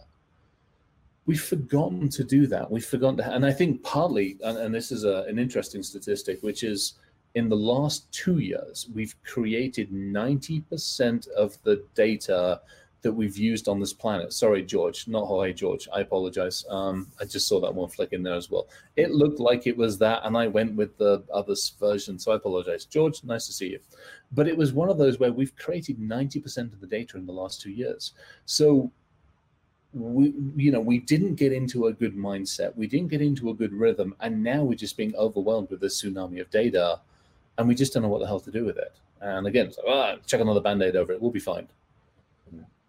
We've 1.27 1.43
forgotten 1.43 2.09
to 2.09 2.23
do 2.23 2.47
that. 2.47 2.71
We've 2.71 2.85
forgotten 2.85 3.17
to, 3.17 3.31
and 3.31 3.45
I 3.45 3.51
think 3.51 3.83
partly, 3.83 4.37
and, 4.43 4.57
and 4.57 4.73
this 4.73 4.91
is 4.91 5.03
a, 5.03 5.25
an 5.27 5.37
interesting 5.37 5.83
statistic, 5.83 6.41
which 6.41 6.63
is 6.63 6.93
in 7.35 7.49
the 7.49 7.55
last 7.55 8.11
two 8.11 8.39
years, 8.39 8.89
we've 8.95 9.15
created 9.23 9.91
90% 9.91 11.27
of 11.29 11.61
the 11.63 11.83
data 11.93 12.61
that 13.01 13.11
we've 13.13 13.37
used 13.37 13.67
on 13.67 13.79
this 13.79 13.93
planet. 13.93 14.33
Sorry, 14.33 14.63
George, 14.63 15.07
not 15.07 15.27
Jorge 15.27 15.53
George. 15.53 15.87
I 15.93 15.99
apologize. 16.01 16.65
Um, 16.69 17.11
I 17.21 17.25
just 17.25 17.47
saw 17.47 17.59
that 17.59 17.75
one 17.75 17.89
flick 17.89 18.13
in 18.13 18.23
there 18.23 18.33
as 18.33 18.49
well. 18.49 18.67
It 18.95 19.11
looked 19.11 19.39
like 19.39 19.67
it 19.67 19.77
was 19.77 19.99
that, 19.99 20.21
and 20.23 20.35
I 20.35 20.47
went 20.47 20.75
with 20.75 20.97
the 20.97 21.23
other 21.31 21.53
version, 21.79 22.17
so 22.17 22.31
I 22.31 22.37
apologize. 22.37 22.85
George, 22.85 23.23
nice 23.23 23.45
to 23.47 23.53
see 23.53 23.69
you. 23.69 23.79
But 24.31 24.47
it 24.47 24.57
was 24.57 24.73
one 24.73 24.89
of 24.89 24.97
those 24.97 25.19
where 25.19 25.31
we've 25.31 25.55
created 25.57 25.99
90% 25.99 26.73
of 26.73 26.81
the 26.81 26.87
data 26.87 27.17
in 27.17 27.25
the 27.25 27.33
last 27.33 27.61
two 27.61 27.71
years. 27.71 28.13
So 28.45 28.91
we 29.97 30.33
you 30.55 30.71
know 30.71 30.79
we 30.79 30.99
didn't 30.99 31.35
get 31.35 31.51
into 31.51 31.87
a 31.87 31.93
good 31.93 32.15
mindset 32.15 32.75
we 32.75 32.87
didn't 32.87 33.07
get 33.07 33.21
into 33.21 33.49
a 33.49 33.53
good 33.53 33.73
rhythm 33.73 34.15
and 34.19 34.43
now 34.43 34.63
we're 34.63 34.75
just 34.75 34.97
being 34.97 35.15
overwhelmed 35.15 35.69
with 35.69 35.79
this 35.79 36.01
tsunami 36.01 36.39
of 36.41 36.49
data 36.49 36.99
and 37.57 37.67
we 37.67 37.75
just 37.75 37.93
don't 37.93 38.03
know 38.03 38.09
what 38.09 38.19
the 38.19 38.27
hell 38.27 38.39
to 38.39 38.51
do 38.51 38.63
with 38.63 38.77
it. 38.77 38.93
And 39.21 39.47
again 39.47 39.71
so 39.71 39.81
ah, 39.87 40.15
check 40.25 40.41
another 40.41 40.61
band-aid 40.61 40.95
over 40.95 41.13
it 41.13 41.21
we'll 41.21 41.31
be 41.31 41.39
fine. 41.39 41.67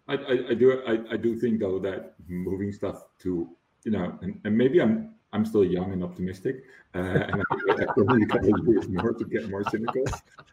I, 0.07 0.13
I, 0.13 0.49
I 0.49 0.53
do 0.53 0.81
I, 0.87 1.13
I 1.13 1.17
do 1.17 1.35
think 1.39 1.59
though 1.59 1.79
that 1.79 2.13
moving 2.27 2.71
stuff 2.71 3.03
to 3.19 3.49
you 3.83 3.91
know 3.91 4.17
and, 4.21 4.39
and 4.43 4.57
maybe 4.57 4.81
i'm 4.81 5.11
i'm 5.33 5.45
still 5.45 5.63
young 5.63 5.93
and 5.93 6.03
optimistic 6.03 6.63
uh, 6.95 6.99
and 6.99 7.41
i 7.41 7.85
probably 7.93 8.23
a 8.23 8.25
couple 8.25 8.55
of 8.55 8.67
years 8.67 8.87
more 8.89 9.13
to 9.13 9.25
get 9.25 9.49
more 9.49 9.63
cynical. 9.69 10.03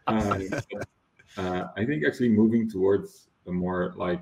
Uh, 0.05 0.39
uh, 1.37 1.63
i 1.75 1.83
think 1.83 2.03
actually 2.05 2.29
moving 2.29 2.69
towards 2.69 3.27
a 3.47 3.51
more 3.51 3.93
like 3.97 4.21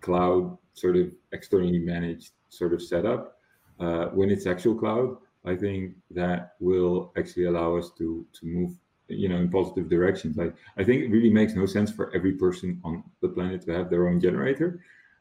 cloud 0.00 0.56
sort 0.80 0.96
of 0.96 1.06
externally 1.32 1.78
managed 1.78 2.32
sort 2.48 2.72
of 2.72 2.80
setup. 2.82 3.22
Uh, 3.78 4.06
when 4.18 4.30
it's 4.30 4.46
actual 4.46 4.74
cloud, 4.74 5.16
I 5.44 5.54
think 5.56 5.94
that 6.10 6.40
will 6.60 7.12
actually 7.16 7.46
allow 7.46 7.76
us 7.76 7.90
to 7.98 8.26
to 8.36 8.46
move, 8.46 8.72
you 9.08 9.28
know, 9.28 9.36
in 9.36 9.48
positive 9.50 9.88
directions. 9.88 10.38
I, 10.38 10.48
I 10.80 10.84
think 10.84 10.98
it 11.02 11.10
really 11.10 11.34
makes 11.40 11.54
no 11.54 11.66
sense 11.66 11.90
for 11.90 12.14
every 12.14 12.34
person 12.44 12.80
on 12.84 13.04
the 13.22 13.28
planet 13.28 13.62
to 13.62 13.72
have 13.72 13.88
their 13.90 14.08
own 14.08 14.20
generator. 14.20 14.68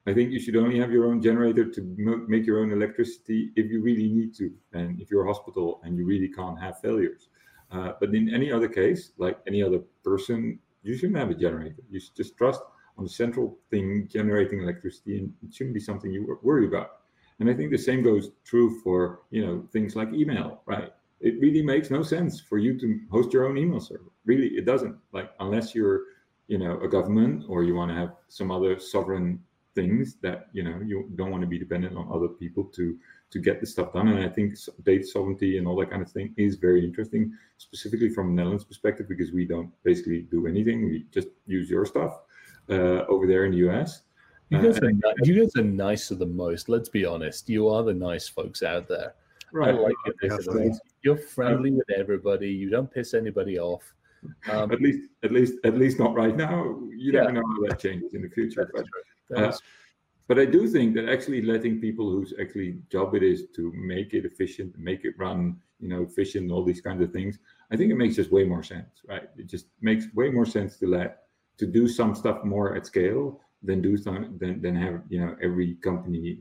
I 0.09 0.13
think 0.13 0.31
you 0.31 0.39
should 0.39 0.55
only 0.55 0.79
have 0.79 0.91
your 0.91 1.05
own 1.09 1.21
generator 1.21 1.65
to 1.75 1.81
make 2.27 2.45
your 2.45 2.59
own 2.61 2.71
electricity 2.71 3.51
if 3.55 3.65
you 3.71 3.81
really 3.81 4.09
need 4.09 4.33
to, 4.35 4.51
and 4.73 4.99
if 5.01 5.11
you're 5.11 5.25
a 5.25 5.33
hospital 5.33 5.81
and 5.83 5.97
you 5.97 6.05
really 6.05 6.29
can't 6.29 6.59
have 6.59 6.79
failures. 6.79 7.29
Uh, 7.71 7.91
but 7.99 8.15
in 8.15 8.33
any 8.33 8.51
other 8.51 8.67
case, 8.67 9.11
like 9.17 9.37
any 9.45 9.61
other 9.61 9.79
person, 10.03 10.57
you 10.81 10.97
shouldn't 10.97 11.19
have 11.19 11.29
a 11.29 11.35
generator. 11.35 11.83
You 11.91 11.99
should 11.99 12.15
just 12.15 12.35
trust 12.37 12.61
on 12.99 13.05
the 13.05 13.09
central 13.09 13.57
thing 13.71 14.07
generating 14.11 14.61
electricity, 14.61 15.17
and 15.19 15.33
it 15.41 15.53
shouldn't 15.53 15.73
be 15.73 15.79
something 15.79 16.11
you 16.11 16.37
worry 16.43 16.67
about. 16.67 16.97
And 17.39 17.49
I 17.49 17.53
think 17.53 17.71
the 17.71 17.77
same 17.77 18.03
goes 18.03 18.31
true 18.43 18.81
for 18.83 19.21
you 19.31 19.45
know 19.45 19.65
things 19.71 19.95
like 19.95 20.13
email, 20.13 20.61
right? 20.65 20.91
It 21.21 21.39
really 21.39 21.61
makes 21.61 21.89
no 21.89 22.03
sense 22.03 22.39
for 22.39 22.57
you 22.57 22.77
to 22.79 22.99
host 23.09 23.33
your 23.33 23.47
own 23.47 23.57
email 23.57 23.79
server. 23.79 24.11
Really, 24.25 24.47
it 24.47 24.65
doesn't. 24.65 24.97
Like 25.13 25.31
unless 25.39 25.73
you're 25.73 26.01
you 26.47 26.57
know 26.57 26.79
a 26.81 26.89
government 26.89 27.45
or 27.47 27.63
you 27.63 27.73
want 27.73 27.89
to 27.91 27.95
have 27.95 28.11
some 28.27 28.51
other 28.51 28.77
sovereign 28.79 29.39
things 29.75 30.17
that 30.21 30.47
you 30.51 30.63
know 30.63 30.81
you 30.85 31.09
don't 31.15 31.31
want 31.31 31.41
to 31.41 31.47
be 31.47 31.57
dependent 31.57 31.95
on 31.95 32.11
other 32.13 32.27
people 32.27 32.65
to 32.77 32.97
to 33.31 33.39
get 33.39 33.61
the 33.61 33.67
stuff 33.67 33.93
done. 33.93 34.09
And 34.09 34.19
I 34.19 34.27
think 34.27 34.57
data 34.83 35.05
sovereignty 35.05 35.57
and 35.57 35.67
all 35.67 35.77
that 35.77 35.91
kind 35.91 36.01
of 36.01 36.11
thing 36.11 36.33
is 36.35 36.55
very 36.55 36.83
interesting, 36.83 37.31
specifically 37.57 38.09
from 38.09 38.35
Netherlands 38.35 38.65
perspective, 38.65 39.07
because 39.07 39.31
we 39.31 39.45
don't 39.45 39.71
basically 39.83 40.23
do 40.23 40.47
anything. 40.47 40.85
We 40.85 41.05
just 41.11 41.29
use 41.45 41.69
your 41.69 41.85
stuff 41.85 42.13
over 42.69 43.27
there 43.27 43.45
in 43.45 43.51
the 43.51 43.69
US. 43.69 44.03
You 44.49 44.61
guys, 44.63 44.79
uh, 44.79 44.87
are, 44.87 45.13
you 45.23 45.41
guys 45.41 45.55
are 45.57 45.63
nicer 45.63 46.15
than 46.15 46.35
most. 46.35 46.69
Let's 46.69 46.89
be 46.89 47.05
honest. 47.05 47.47
You 47.49 47.69
are 47.69 47.83
the 47.83 47.93
nice 47.93 48.27
folks 48.27 48.63
out 48.63 48.87
there. 48.87 49.13
Right. 49.51 49.75
I 49.75 49.77
like 49.77 49.95
it. 50.05 50.79
You're 51.03 51.17
friendly 51.17 51.71
with 51.71 51.89
everybody. 51.91 52.49
You 52.49 52.69
don't 52.69 52.91
piss 52.91 53.13
anybody 53.13 53.59
off. 53.59 53.83
Um, 54.49 54.71
at 54.71 54.81
least, 54.81 55.09
at 55.23 55.31
least, 55.31 55.53
at 55.63 55.77
least 55.77 55.99
not 55.99 56.15
right 56.15 56.35
now. 56.35 56.77
You 56.89 57.13
yeah. 57.13 57.21
never 57.21 57.33
know 57.33 57.43
how 57.47 57.67
that 57.69 57.79
changes 57.79 58.13
in 58.13 58.21
the 58.21 58.29
future. 58.29 58.69
But, 59.29 59.37
uh, 59.37 59.57
but 60.27 60.39
I 60.39 60.45
do 60.45 60.67
think 60.67 60.93
that 60.95 61.07
actually 61.09 61.41
letting 61.41 61.79
people 61.79 62.09
whose 62.09 62.33
actually 62.39 62.79
job 62.91 63.15
it 63.15 63.23
is 63.23 63.47
to 63.55 63.71
make 63.73 64.13
it 64.13 64.25
efficient, 64.25 64.77
make 64.77 65.05
it 65.05 65.13
run, 65.17 65.57
you 65.79 65.87
know, 65.87 66.03
efficient, 66.03 66.51
all 66.51 66.63
these 66.63 66.81
kinds 66.81 67.01
of 67.01 67.11
things. 67.11 67.39
I 67.71 67.77
think 67.77 67.91
it 67.91 67.95
makes 67.95 68.15
just 68.15 68.31
way 68.31 68.43
more 68.43 68.63
sense, 68.63 69.01
right? 69.07 69.29
It 69.37 69.47
just 69.47 69.67
makes 69.81 70.05
way 70.13 70.29
more 70.29 70.45
sense 70.45 70.77
to 70.77 70.87
let 70.87 71.23
to 71.59 71.67
do 71.67 71.87
some 71.87 72.15
stuff 72.15 72.43
more 72.43 72.75
at 72.75 72.85
scale 72.85 73.39
than 73.61 73.81
do 73.81 73.97
some 73.97 74.37
than 74.39 74.61
than 74.61 74.75
have 74.75 75.01
you 75.09 75.19
know 75.19 75.35
every 75.41 75.75
company 75.75 76.39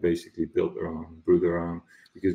basically 0.00 0.46
build 0.46 0.74
their 0.74 0.88
own, 0.88 1.20
brew 1.24 1.38
their 1.38 1.58
own 1.58 1.80
because 2.12 2.34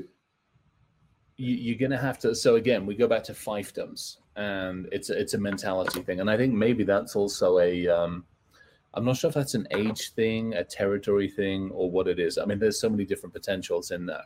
you, 1.37 1.73
are 1.73 1.77
going 1.77 1.91
to 1.91 1.97
have 1.97 2.19
to. 2.19 2.35
So 2.35 2.55
again, 2.55 2.85
we 2.85 2.95
go 2.95 3.07
back 3.07 3.23
to 3.25 3.33
fiefdoms, 3.33 4.17
and 4.35 4.87
it's 4.91 5.09
it's 5.09 5.33
a 5.33 5.37
mentality 5.37 6.01
thing, 6.01 6.19
and 6.19 6.29
I 6.29 6.37
think 6.37 6.53
maybe 6.53 6.83
that's 6.83 7.15
also 7.15 7.59
a. 7.59 7.87
Um, 7.87 8.25
I'm 8.93 9.05
not 9.05 9.17
sure 9.17 9.29
if 9.29 9.35
that's 9.35 9.53
an 9.53 9.67
age 9.71 10.13
thing, 10.13 10.55
a 10.55 10.63
territory 10.63 11.29
thing, 11.29 11.69
or 11.71 11.91
what 11.91 12.07
it 12.07 12.19
is. 12.19 12.39
I 12.39 12.45
mean, 12.45 12.57
there's 12.57 12.81
so 12.81 12.89
many 12.89 13.05
different 13.05 13.33
potentials 13.33 13.91
in 13.91 14.07
there 14.07 14.23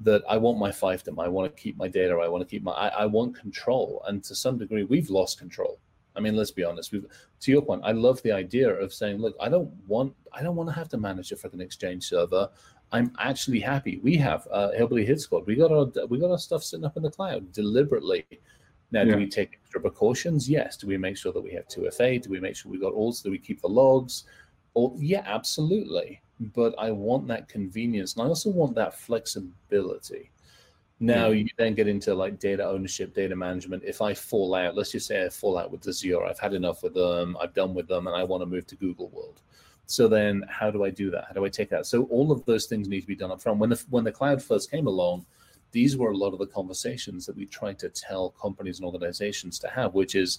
that 0.00 0.22
I 0.28 0.36
want 0.36 0.58
my 0.58 0.70
fiefdom. 0.70 1.22
I 1.24 1.28
want 1.28 1.54
to 1.54 1.62
keep 1.62 1.76
my 1.76 1.88
data. 1.88 2.14
I 2.14 2.28
want 2.28 2.42
to 2.42 2.48
keep 2.48 2.62
my. 2.62 2.72
I, 2.72 2.88
I 2.88 3.06
want 3.06 3.36
control, 3.36 4.04
and 4.06 4.22
to 4.24 4.34
some 4.34 4.58
degree, 4.58 4.84
we've 4.84 5.10
lost 5.10 5.38
control. 5.38 5.80
I 6.16 6.20
mean, 6.20 6.36
let's 6.36 6.50
be 6.50 6.64
honest. 6.64 6.92
We've, 6.92 7.06
to 7.40 7.50
your 7.50 7.62
point, 7.62 7.82
I 7.84 7.92
love 7.92 8.22
the 8.22 8.32
idea 8.32 8.68
of 8.68 8.92
saying, 8.92 9.18
look, 9.18 9.34
I 9.40 9.48
don't 9.48 9.70
want, 9.86 10.14
I 10.32 10.42
don't 10.42 10.56
want 10.56 10.68
to 10.68 10.74
have 10.74 10.88
to 10.90 10.96
manage 10.96 11.32
a 11.32 11.36
freaking 11.36 11.60
exchange 11.60 12.04
server. 12.04 12.48
I'm 12.92 13.10
actually 13.18 13.60
happy. 13.60 13.98
We 14.02 14.16
have 14.18 14.46
uh, 14.52 14.70
Hillbilly 14.70 15.04
Hit 15.04 15.20
Squad. 15.20 15.46
We 15.46 15.56
got 15.56 15.72
our 15.72 16.06
we 16.06 16.18
got 16.18 16.30
our 16.30 16.38
stuff 16.38 16.62
sitting 16.62 16.84
up 16.84 16.96
in 16.96 17.02
the 17.02 17.10
cloud 17.10 17.52
deliberately. 17.52 18.24
Now, 18.92 19.02
yeah. 19.02 19.14
do 19.14 19.18
we 19.18 19.28
take 19.28 19.58
extra 19.60 19.80
precautions? 19.80 20.48
Yes. 20.48 20.76
Do 20.76 20.86
we 20.86 20.96
make 20.96 21.16
sure 21.16 21.32
that 21.32 21.40
we 21.40 21.52
have 21.52 21.66
2FA? 21.66 22.22
Do 22.22 22.30
we 22.30 22.38
make 22.38 22.54
sure 22.54 22.70
we 22.70 22.78
got 22.78 22.92
all? 22.92 23.10
Do 23.10 23.32
we 23.32 23.38
keep 23.38 23.60
the 23.60 23.68
logs? 23.68 24.24
Or 24.74 24.94
yeah, 24.96 25.22
absolutely. 25.26 26.20
But 26.54 26.74
I 26.78 26.92
want 26.92 27.26
that 27.28 27.48
convenience, 27.48 28.14
and 28.14 28.22
I 28.22 28.26
also 28.26 28.50
want 28.50 28.74
that 28.76 28.94
flexibility. 28.94 30.30
Now 31.00 31.28
yeah. 31.28 31.44
you 31.44 31.48
then 31.58 31.74
get 31.74 31.88
into 31.88 32.14
like 32.14 32.38
data 32.38 32.64
ownership, 32.66 33.14
data 33.14 33.34
management. 33.34 33.82
If 33.84 34.00
I 34.00 34.14
fall 34.14 34.54
out, 34.54 34.76
let's 34.76 34.92
just 34.92 35.06
say 35.06 35.24
I 35.24 35.28
fall 35.28 35.58
out 35.58 35.70
with 35.70 35.86
Azure, 35.86 36.24
I've 36.24 36.38
had 36.38 36.54
enough 36.54 36.82
with 36.82 36.94
them, 36.94 37.36
I've 37.40 37.54
done 37.54 37.74
with 37.74 37.88
them, 37.88 38.06
and 38.06 38.16
I 38.16 38.22
want 38.22 38.42
to 38.42 38.46
move 38.46 38.66
to 38.68 38.76
Google 38.76 39.08
World. 39.08 39.40
So 39.86 40.08
then, 40.08 40.44
how 40.48 40.70
do 40.70 40.84
I 40.84 40.90
do 40.90 41.10
that? 41.10 41.26
How 41.28 41.34
do 41.34 41.44
I 41.44 41.48
take 41.48 41.68
that? 41.70 41.86
So 41.86 42.04
all 42.04 42.32
of 42.32 42.44
those 42.46 42.66
things 42.66 42.88
need 42.88 43.02
to 43.02 43.06
be 43.06 43.16
done 43.16 43.30
up 43.30 43.42
front. 43.42 43.58
When 43.58 43.70
the 43.70 43.84
when 43.90 44.04
the 44.04 44.12
cloud 44.12 44.42
first 44.42 44.70
came 44.70 44.86
along, 44.86 45.26
these 45.72 45.96
were 45.96 46.12
a 46.12 46.16
lot 46.16 46.32
of 46.32 46.38
the 46.38 46.46
conversations 46.46 47.26
that 47.26 47.36
we 47.36 47.46
tried 47.46 47.78
to 47.80 47.88
tell 47.88 48.30
companies 48.30 48.78
and 48.78 48.86
organizations 48.86 49.58
to 49.58 49.68
have, 49.68 49.94
which 49.94 50.14
is 50.14 50.38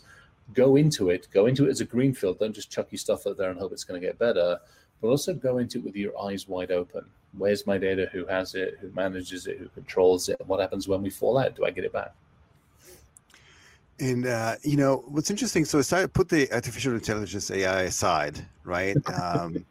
go 0.53 0.77
into 0.77 1.09
it, 1.09 1.27
go 1.31 1.47
into 1.47 1.65
it 1.65 1.71
as 1.71 1.81
a 1.81 1.85
greenfield. 1.85 2.39
Don't 2.39 2.55
just 2.55 2.71
chuck 2.71 2.87
your 2.91 2.99
stuff 2.99 3.27
out 3.27 3.37
there 3.37 3.49
and 3.51 3.59
hope 3.59 3.73
it's 3.73 3.83
going 3.83 3.99
to 3.99 4.07
get 4.07 4.17
better, 4.17 4.59
but 5.05 5.11
also 5.11 5.35
go 5.35 5.59
into 5.59 5.77
it 5.77 5.83
with 5.83 5.95
your 5.95 6.19
eyes 6.19 6.47
wide 6.47 6.71
open. 6.71 7.05
Where's 7.37 7.67
my 7.67 7.77
data? 7.77 8.09
Who 8.11 8.25
has 8.25 8.55
it? 8.55 8.79
Who 8.81 8.89
manages 8.95 9.45
it? 9.45 9.59
Who 9.59 9.67
controls 9.69 10.29
it? 10.29 10.41
What 10.47 10.59
happens 10.59 10.87
when 10.87 11.03
we 11.03 11.11
fall 11.11 11.37
out? 11.37 11.55
Do 11.55 11.63
I 11.63 11.69
get 11.69 11.83
it 11.83 11.93
back? 11.93 12.13
And 13.99 14.25
uh, 14.25 14.55
you 14.63 14.77
know 14.77 15.03
what's 15.07 15.29
interesting? 15.29 15.63
So 15.63 15.77
aside, 15.77 16.11
put 16.11 16.27
the 16.27 16.51
artificial 16.51 16.93
intelligence 16.93 17.51
AI 17.51 17.83
aside, 17.83 18.43
right? 18.63 18.97
Um, 19.21 19.63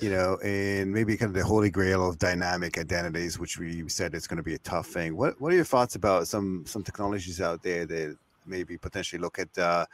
you 0.00 0.10
know, 0.10 0.36
and 0.42 0.92
maybe 0.92 1.16
kind 1.16 1.28
of 1.28 1.34
the 1.34 1.44
holy 1.44 1.70
grail 1.70 2.08
of 2.08 2.18
dynamic 2.18 2.76
identities, 2.76 3.38
which 3.38 3.56
we 3.58 3.88
said 3.88 4.14
it's 4.14 4.26
going 4.26 4.38
to 4.38 4.42
be 4.42 4.54
a 4.54 4.58
tough 4.58 4.88
thing. 4.88 5.16
What 5.16 5.40
What 5.40 5.52
are 5.52 5.56
your 5.56 5.64
thoughts 5.64 5.94
about 5.94 6.26
some 6.26 6.64
some 6.66 6.82
technologies 6.82 7.40
out 7.40 7.62
there 7.62 7.84
that 7.86 8.16
maybe 8.46 8.76
potentially 8.78 9.20
look 9.20 9.38
at, 9.38 9.56
uh, 9.58 9.86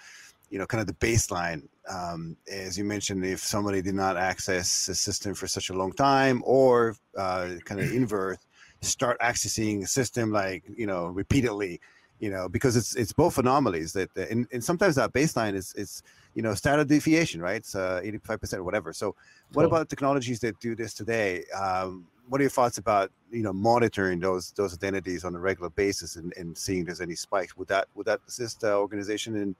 you 0.50 0.58
know, 0.58 0.66
kind 0.66 0.80
of 0.80 0.86
the 0.86 1.06
baseline? 1.06 1.68
Um, 1.88 2.36
as 2.50 2.76
you 2.76 2.84
mentioned, 2.84 3.24
if 3.24 3.40
somebody 3.40 3.82
did 3.82 3.94
not 3.94 4.16
access 4.16 4.88
a 4.88 4.94
system 4.94 5.34
for 5.34 5.46
such 5.46 5.70
a 5.70 5.74
long 5.74 5.92
time, 5.92 6.42
or 6.44 6.96
uh, 7.16 7.54
kind 7.64 7.80
of 7.80 7.92
invert, 7.92 8.38
start 8.80 9.18
accessing 9.20 9.82
a 9.82 9.86
system 9.86 10.30
like 10.32 10.64
you 10.76 10.86
know 10.86 11.06
repeatedly 11.06 11.80
you 12.20 12.30
know, 12.30 12.48
because 12.48 12.76
it's 12.76 12.96
it's 12.96 13.12
both 13.12 13.38
anomalies 13.38 13.92
that, 13.92 14.14
and, 14.16 14.46
and 14.52 14.62
sometimes 14.62 14.96
that 14.96 15.12
baseline 15.12 15.54
is 15.54 15.72
is 15.74 16.02
you 16.34 16.42
know 16.42 16.54
standard 16.54 16.88
deviation, 16.88 17.40
right? 17.40 17.56
It's 17.56 17.74
uh, 17.74 18.00
eighty 18.02 18.18
five 18.18 18.40
percent 18.40 18.60
or 18.60 18.64
whatever. 18.64 18.92
So, 18.92 19.14
what 19.52 19.62
cool. 19.62 19.66
about 19.66 19.88
technologies 19.88 20.40
that 20.40 20.58
do 20.60 20.74
this 20.74 20.94
today? 20.94 21.44
Um, 21.54 22.06
what 22.28 22.40
are 22.40 22.44
your 22.44 22.50
thoughts 22.50 22.78
about 22.78 23.10
you 23.30 23.42
know 23.42 23.52
monitoring 23.52 24.18
those 24.20 24.50
those 24.52 24.74
identities 24.74 25.24
on 25.24 25.34
a 25.34 25.38
regular 25.38 25.70
basis 25.70 26.16
and, 26.16 26.32
and 26.36 26.58
seeing 26.58 26.84
there's 26.84 27.00
any 27.00 27.14
spikes? 27.14 27.56
Would 27.56 27.68
that 27.68 27.86
would 27.94 28.06
that 28.06 28.20
assist 28.26 28.60
the 28.60 28.74
organization 28.74 29.36
in 29.36 29.54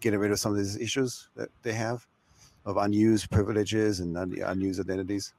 getting 0.00 0.18
rid 0.18 0.30
of 0.30 0.38
some 0.38 0.52
of 0.52 0.58
these 0.58 0.76
issues 0.76 1.28
that 1.36 1.50
they 1.62 1.72
have 1.72 2.06
of 2.64 2.76
unused 2.76 3.30
privileges 3.30 4.00
and 4.00 4.16
un, 4.16 4.36
unused 4.44 4.80
identities? 4.80 5.32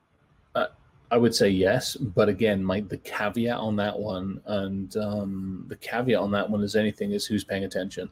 Uh, 0.56 0.68
I 1.12 1.18
would 1.18 1.36
say 1.36 1.50
yes, 1.50 1.96
but 1.96 2.30
again, 2.30 2.64
my 2.64 2.82
the 2.82 2.98
caveat 2.98 3.58
on 3.58 3.76
that 3.78 3.98
one, 3.98 4.42
and 4.46 4.96
um, 4.98 5.66
the 5.68 5.76
caveat 5.76 6.20
on 6.20 6.32
that 6.32 6.50
one 6.50 6.64
is 6.64 6.76
anything 6.76 7.12
is 7.12 7.26
who's 7.26 7.44
paying 7.44 7.64
attention. 7.64 8.10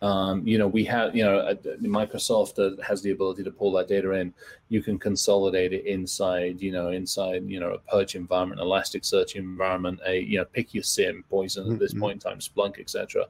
Um, 0.00 0.46
you 0.46 0.58
know, 0.58 0.68
we 0.68 0.84
have, 0.84 1.16
you 1.16 1.24
know, 1.24 1.56
Microsoft 1.82 2.58
uh, 2.60 2.80
has 2.82 3.02
the 3.02 3.10
ability 3.10 3.42
to 3.42 3.50
pull 3.50 3.72
that 3.72 3.88
data 3.88 4.12
in. 4.12 4.32
You 4.68 4.80
can 4.80 4.96
consolidate 4.96 5.72
it 5.72 5.86
inside, 5.86 6.60
you 6.60 6.70
know, 6.70 6.90
inside, 6.90 7.48
you 7.48 7.58
know, 7.58 7.70
a 7.70 7.78
Perch 7.78 8.14
environment, 8.14 8.60
Elasticsearch 8.60 9.34
environment, 9.34 9.98
a, 10.06 10.20
you 10.20 10.38
know, 10.38 10.44
pick 10.44 10.72
your 10.72 10.84
SIEM, 10.84 11.24
Poison 11.28 11.72
at 11.72 11.80
this 11.80 11.92
mm-hmm. 11.92 12.00
point 12.00 12.24
in 12.24 12.30
time, 12.30 12.38
Splunk, 12.38 12.78
etc. 12.78 13.26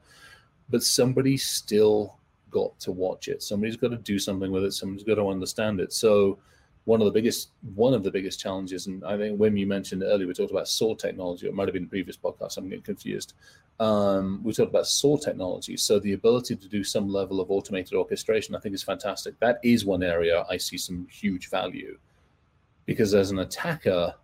But 0.68 0.82
somebody 0.82 1.39
still 1.39 2.18
got 2.51 2.78
to 2.80 2.92
watch 2.92 3.28
it. 3.28 3.42
Somebody's 3.42 3.76
got 3.76 3.90
to 3.90 3.96
do 3.96 4.18
something 4.18 4.51
with 4.51 4.64
it. 4.64 4.72
Somebody's 4.72 5.05
got 5.05 5.16
to 5.16 5.28
understand 5.28 5.80
it. 5.80 5.92
So, 5.92 6.38
one 6.84 7.03
of 7.03 7.05
the 7.05 7.12
biggest 7.12 7.51
one 7.74 7.92
of 7.92 8.03
the 8.03 8.11
biggest 8.11 8.40
challenges, 8.40 8.86
and 8.86 9.05
I 9.05 9.18
think 9.18 9.38
Wim, 9.38 9.59
you 9.59 9.66
mentioned 9.66 10.03
earlier, 10.03 10.26
we 10.26 10.32
talked 10.32 10.51
about 10.51 10.68
SOAR 10.68 10.96
technology. 10.96 11.46
It 11.46 11.55
might 11.55 11.68
have 11.68 11.74
been 11.74 11.82
the 11.82 11.88
previous 11.90 12.16
podcast. 12.16 12.57
I'm 12.57 12.68
getting 12.68 12.82
confused. 12.82 13.34
Um, 13.78 14.40
we 14.42 14.53
talked 14.55 14.70
about 14.70 14.86
SOAR 14.86 15.18
technology. 15.18 15.76
So 15.76 15.99
the 15.99 16.14
ability 16.14 16.57
to 16.57 16.68
do 16.68 16.82
some 16.82 17.09
level 17.09 17.40
of 17.40 17.51
automated 17.51 17.92
orchestration, 17.92 18.55
I 18.55 18.61
think, 18.61 18.74
is 18.74 18.82
fantastic. 18.82 19.38
That 19.38 19.61
is 19.62 19.84
one 19.84 20.03
area 20.03 20.46
I 20.49 20.57
see 20.57 20.78
some 20.78 21.07
huge 21.11 21.51
value, 21.51 21.99
because 22.86 23.14
as 23.14 23.30
an 23.30 23.40
attacker, 23.40 24.14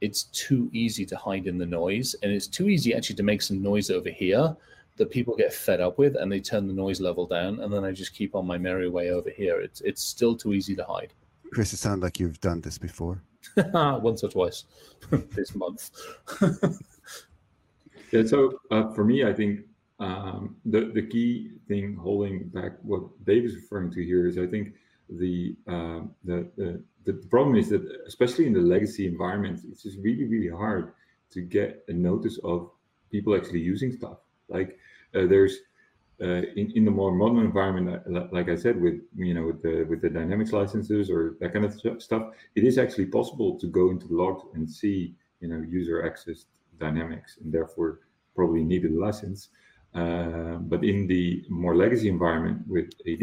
it's 0.00 0.24
too 0.24 0.70
easy 0.72 1.04
to 1.06 1.16
hide 1.16 1.48
in 1.48 1.58
the 1.58 1.66
noise, 1.66 2.14
and 2.22 2.30
it's 2.30 2.46
too 2.46 2.68
easy 2.68 2.94
actually 2.94 3.16
to 3.16 3.22
make 3.24 3.42
some 3.42 3.60
noise 3.60 3.90
over 3.90 4.10
here 4.10 4.56
that 4.96 5.10
people 5.10 5.36
get 5.36 5.52
fed 5.52 5.80
up 5.80 5.98
with, 5.98 6.16
and 6.16 6.30
they 6.30 6.40
turn 6.40 6.66
the 6.66 6.72
noise 6.72 7.00
level 7.00 7.26
down, 7.26 7.60
and 7.60 7.72
then 7.72 7.84
I 7.84 7.92
just 7.92 8.14
keep 8.14 8.34
on 8.34 8.46
my 8.46 8.58
merry 8.58 8.88
way 8.88 9.10
over 9.10 9.30
here. 9.30 9.60
It's 9.60 9.80
it's 9.80 10.02
still 10.02 10.36
too 10.36 10.52
easy 10.52 10.74
to 10.76 10.84
hide. 10.84 11.12
Chris, 11.52 11.72
it 11.72 11.78
sounds 11.78 12.02
like 12.02 12.18
you've 12.18 12.40
done 12.40 12.60
this 12.60 12.78
before. 12.78 13.22
Once 13.56 14.24
or 14.24 14.28
twice 14.28 14.64
this 15.10 15.54
month. 15.54 15.90
yeah, 18.10 18.24
so 18.24 18.58
uh, 18.70 18.90
for 18.92 19.04
me, 19.04 19.24
I 19.24 19.32
think 19.32 19.60
um, 20.00 20.56
the 20.64 20.86
the 20.94 21.02
key 21.02 21.52
thing 21.68 21.96
holding 21.96 22.48
back 22.48 22.72
what 22.82 23.02
Dave 23.24 23.44
is 23.44 23.54
referring 23.54 23.90
to 23.92 24.04
here 24.04 24.26
is 24.26 24.38
I 24.38 24.46
think 24.46 24.74
the 25.08 25.56
um, 25.66 26.12
the, 26.24 26.48
the 26.56 26.82
the 27.04 27.12
problem 27.28 27.56
is 27.56 27.68
that 27.68 27.82
especially 28.06 28.46
in 28.46 28.52
the 28.52 28.60
legacy 28.60 29.06
environment, 29.06 29.60
it's 29.70 29.82
just 29.82 29.98
really 29.98 30.24
really 30.24 30.48
hard 30.48 30.92
to 31.30 31.40
get 31.40 31.84
a 31.88 31.92
notice 31.92 32.38
of 32.44 32.70
people 33.10 33.36
actually 33.36 33.60
using 33.60 33.92
stuff. 33.92 34.18
Like 34.48 34.78
uh, 35.14 35.26
there's 35.26 35.58
uh, 36.20 36.42
in, 36.56 36.72
in 36.76 36.84
the 36.84 36.90
more 36.90 37.12
modern 37.12 37.44
environment, 37.44 38.02
uh, 38.06 38.26
like 38.30 38.48
I 38.48 38.54
said, 38.54 38.80
with 38.80 39.00
you 39.16 39.34
know 39.34 39.46
with 39.46 39.62
the 39.62 39.84
with 39.84 40.00
the 40.00 40.10
dynamics 40.10 40.52
licenses 40.52 41.10
or 41.10 41.36
that 41.40 41.52
kind 41.52 41.64
of 41.64 41.74
stuff, 42.00 42.30
it 42.54 42.64
is 42.64 42.78
actually 42.78 43.06
possible 43.06 43.58
to 43.58 43.66
go 43.66 43.90
into 43.90 44.06
the 44.06 44.14
logs 44.14 44.42
and 44.54 44.70
see 44.70 45.14
you 45.40 45.48
know 45.48 45.60
user 45.68 46.06
access 46.06 46.46
dynamics 46.78 47.38
and 47.42 47.52
therefore 47.52 48.00
probably 48.36 48.62
needed 48.62 48.92
a 48.92 49.00
license. 49.00 49.48
Uh, 49.94 50.56
but 50.72 50.84
in 50.84 51.06
the 51.06 51.44
more 51.48 51.76
legacy 51.76 52.08
environment 52.08 52.58
with 52.66 52.90
AD, 53.06 53.22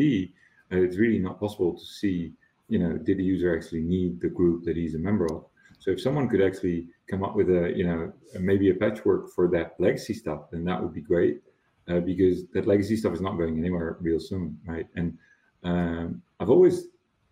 uh, 0.71 0.81
it's 0.83 0.97
really 0.97 1.19
not 1.19 1.39
possible 1.39 1.77
to 1.77 1.85
see 1.85 2.33
you 2.67 2.79
know 2.79 2.97
did 2.97 3.17
the 3.17 3.23
user 3.23 3.55
actually 3.55 3.81
need 3.81 4.19
the 4.19 4.29
group 4.29 4.65
that 4.65 4.75
he's 4.75 4.95
a 4.95 4.99
member 4.99 5.25
of. 5.31 5.45
So 5.81 5.89
if 5.89 5.99
someone 5.99 6.29
could 6.29 6.43
actually 6.43 6.87
come 7.09 7.23
up 7.23 7.35
with 7.35 7.49
a 7.49 7.73
you 7.75 7.85
know 7.85 8.13
maybe 8.39 8.69
a 8.69 8.75
patchwork 8.75 9.31
for 9.35 9.47
that 9.49 9.73
legacy 9.79 10.13
stuff, 10.13 10.41
then 10.51 10.63
that 10.65 10.81
would 10.81 10.93
be 10.93 11.01
great 11.01 11.41
uh, 11.89 11.99
because 11.99 12.47
that 12.53 12.67
legacy 12.67 12.95
stuff 12.95 13.13
is 13.13 13.21
not 13.21 13.35
going 13.35 13.57
anywhere 13.57 13.97
real 13.99 14.19
soon, 14.19 14.59
right? 14.65 14.87
And 14.95 15.17
um, 15.63 16.21
I've 16.39 16.51
always, 16.51 16.85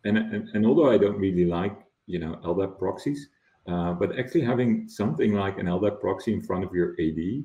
and, 0.03 0.17
and, 0.17 0.49
and 0.53 0.65
although 0.65 0.89
I 0.89 0.97
don't 0.97 1.17
really 1.17 1.45
like 1.45 1.77
you 2.07 2.17
know 2.17 2.39
LDAP 2.43 2.79
proxies, 2.79 3.29
uh, 3.67 3.93
but 3.93 4.17
actually 4.17 4.41
having 4.41 4.89
something 4.89 5.33
like 5.33 5.59
an 5.59 5.67
LDAP 5.67 5.99
proxy 5.99 6.33
in 6.33 6.41
front 6.41 6.63
of 6.63 6.73
your 6.73 6.95
AD 6.99 7.43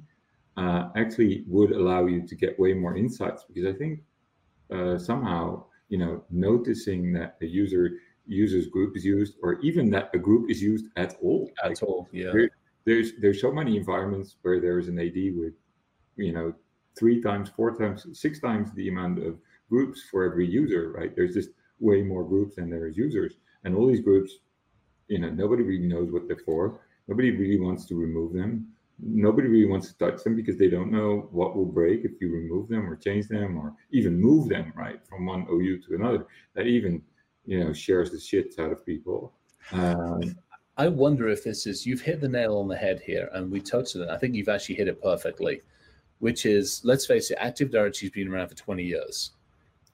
uh, 0.56 0.88
actually 0.96 1.44
would 1.48 1.72
allow 1.72 2.06
you 2.06 2.26
to 2.26 2.34
get 2.34 2.58
way 2.58 2.72
more 2.72 2.96
insights 2.96 3.44
because 3.46 3.66
I 3.66 3.76
think 3.76 4.00
uh, 4.72 4.96
somehow 4.96 5.64
you 5.90 5.98
know 5.98 6.24
noticing 6.30 7.12
that 7.12 7.36
a 7.42 7.46
user 7.46 7.90
users 8.26 8.66
group 8.68 8.96
is 8.96 9.04
used 9.04 9.34
or 9.42 9.60
even 9.60 9.90
that 9.90 10.10
a 10.14 10.18
group 10.18 10.50
is 10.50 10.62
used 10.62 10.86
at 10.96 11.14
all 11.22 11.50
at 11.62 11.70
like, 11.70 11.82
all 11.82 12.08
yeah 12.10 12.30
there, 12.32 12.50
there's 12.86 13.12
there's 13.20 13.40
so 13.40 13.52
many 13.52 13.76
environments 13.76 14.36
where 14.42 14.60
there's 14.60 14.88
an 14.88 14.98
AD 14.98 15.14
with 15.36 15.54
you 16.16 16.32
know 16.32 16.54
three 16.96 17.20
times, 17.20 17.50
four 17.50 17.76
times, 17.76 18.06
six 18.12 18.40
times 18.40 18.72
the 18.72 18.88
amount 18.88 19.18
of 19.24 19.38
groups 19.68 20.02
for 20.10 20.24
every 20.24 20.48
user, 20.48 20.92
right? 20.92 21.14
There's 21.14 21.34
just 21.34 21.50
way 21.80 22.02
more 22.02 22.24
groups 22.24 22.56
than 22.56 22.70
there 22.70 22.86
is 22.86 22.96
users. 22.96 23.34
And 23.64 23.74
all 23.74 23.86
these 23.86 24.00
groups, 24.00 24.32
you 25.08 25.18
know, 25.18 25.30
nobody 25.30 25.62
really 25.62 25.86
knows 25.86 26.12
what 26.12 26.28
they're 26.28 26.36
for. 26.36 26.80
Nobody 27.08 27.30
really 27.30 27.60
wants 27.60 27.86
to 27.86 27.94
remove 27.94 28.32
them. 28.32 28.68
Nobody 29.00 29.48
really 29.48 29.66
wants 29.66 29.88
to 29.88 29.98
touch 29.98 30.22
them 30.22 30.36
because 30.36 30.56
they 30.56 30.68
don't 30.68 30.92
know 30.92 31.28
what 31.32 31.56
will 31.56 31.66
break 31.66 32.04
if 32.04 32.12
you 32.20 32.32
remove 32.32 32.68
them 32.68 32.88
or 32.88 32.96
change 32.96 33.26
them 33.26 33.58
or 33.58 33.74
even 33.90 34.20
move 34.20 34.48
them, 34.48 34.72
right, 34.76 35.00
from 35.08 35.26
one 35.26 35.46
OU 35.50 35.80
to 35.88 35.94
another. 35.96 36.26
That 36.54 36.66
even, 36.66 37.02
you 37.46 37.62
know, 37.62 37.72
shares 37.72 38.10
the 38.10 38.20
shit 38.20 38.54
out 38.58 38.72
of 38.72 38.84
people. 38.84 39.32
Um, 39.72 40.36
I 40.76 40.88
wonder 40.88 41.28
if 41.28 41.44
this 41.44 41.66
is 41.66 41.86
you've 41.86 42.00
hit 42.00 42.20
the 42.20 42.28
nail 42.28 42.58
on 42.58 42.68
the 42.68 42.76
head 42.76 43.00
here, 43.00 43.28
and 43.32 43.50
we 43.50 43.60
touched 43.60 43.96
on 43.96 44.02
it. 44.02 44.08
I 44.08 44.18
think 44.18 44.34
you've 44.34 44.48
actually 44.48 44.74
hit 44.76 44.88
it 44.88 45.02
perfectly, 45.02 45.62
which 46.18 46.46
is 46.46 46.80
let's 46.84 47.06
face 47.06 47.30
it, 47.30 47.38
Active 47.40 47.70
Directory's 47.70 48.10
been 48.10 48.28
around 48.28 48.48
for 48.48 48.56
20 48.56 48.82
years. 48.82 49.30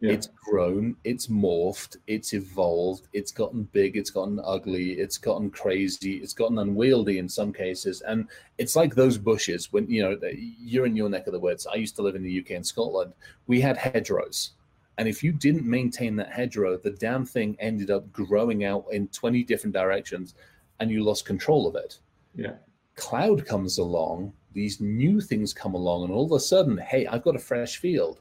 Yeah. 0.00 0.12
It's 0.12 0.28
grown, 0.28 0.96
it's 1.04 1.26
morphed, 1.26 1.98
it's 2.06 2.32
evolved, 2.32 3.08
it's 3.12 3.32
gotten 3.32 3.64
big, 3.64 3.98
it's 3.98 4.08
gotten 4.08 4.40
ugly, 4.42 4.92
it's 4.92 5.18
gotten 5.18 5.50
crazy, 5.50 6.16
it's 6.16 6.32
gotten 6.32 6.58
unwieldy 6.58 7.18
in 7.18 7.28
some 7.28 7.52
cases. 7.52 8.00
And 8.00 8.26
it's 8.56 8.74
like 8.74 8.94
those 8.94 9.18
bushes 9.18 9.70
when 9.74 9.86
you 9.90 10.02
know 10.02 10.18
you're 10.58 10.86
in 10.86 10.96
your 10.96 11.10
neck 11.10 11.26
of 11.26 11.34
the 11.34 11.38
woods. 11.38 11.66
I 11.66 11.76
used 11.76 11.96
to 11.96 12.02
live 12.02 12.14
in 12.14 12.22
the 12.22 12.40
UK 12.40 12.52
and 12.52 12.66
Scotland. 12.66 13.12
We 13.46 13.60
had 13.60 13.76
hedgerows. 13.76 14.52
And 15.00 15.08
if 15.08 15.24
you 15.24 15.32
didn't 15.32 15.64
maintain 15.64 16.14
that 16.16 16.30
hedgerow, 16.30 16.76
the 16.76 16.90
damn 16.90 17.24
thing 17.24 17.56
ended 17.58 17.90
up 17.90 18.12
growing 18.12 18.66
out 18.66 18.84
in 18.92 19.08
20 19.08 19.42
different 19.44 19.72
directions 19.72 20.34
and 20.78 20.90
you 20.90 21.02
lost 21.02 21.24
control 21.24 21.66
of 21.66 21.74
it. 21.74 22.00
Yeah. 22.34 22.56
Cloud 22.96 23.46
comes 23.46 23.78
along, 23.78 24.34
these 24.52 24.78
new 24.78 25.22
things 25.22 25.54
come 25.54 25.72
along, 25.72 26.04
and 26.04 26.12
all 26.12 26.26
of 26.26 26.32
a 26.32 26.38
sudden, 26.38 26.76
hey, 26.76 27.06
I've 27.06 27.22
got 27.22 27.34
a 27.34 27.38
fresh 27.38 27.78
field. 27.78 28.20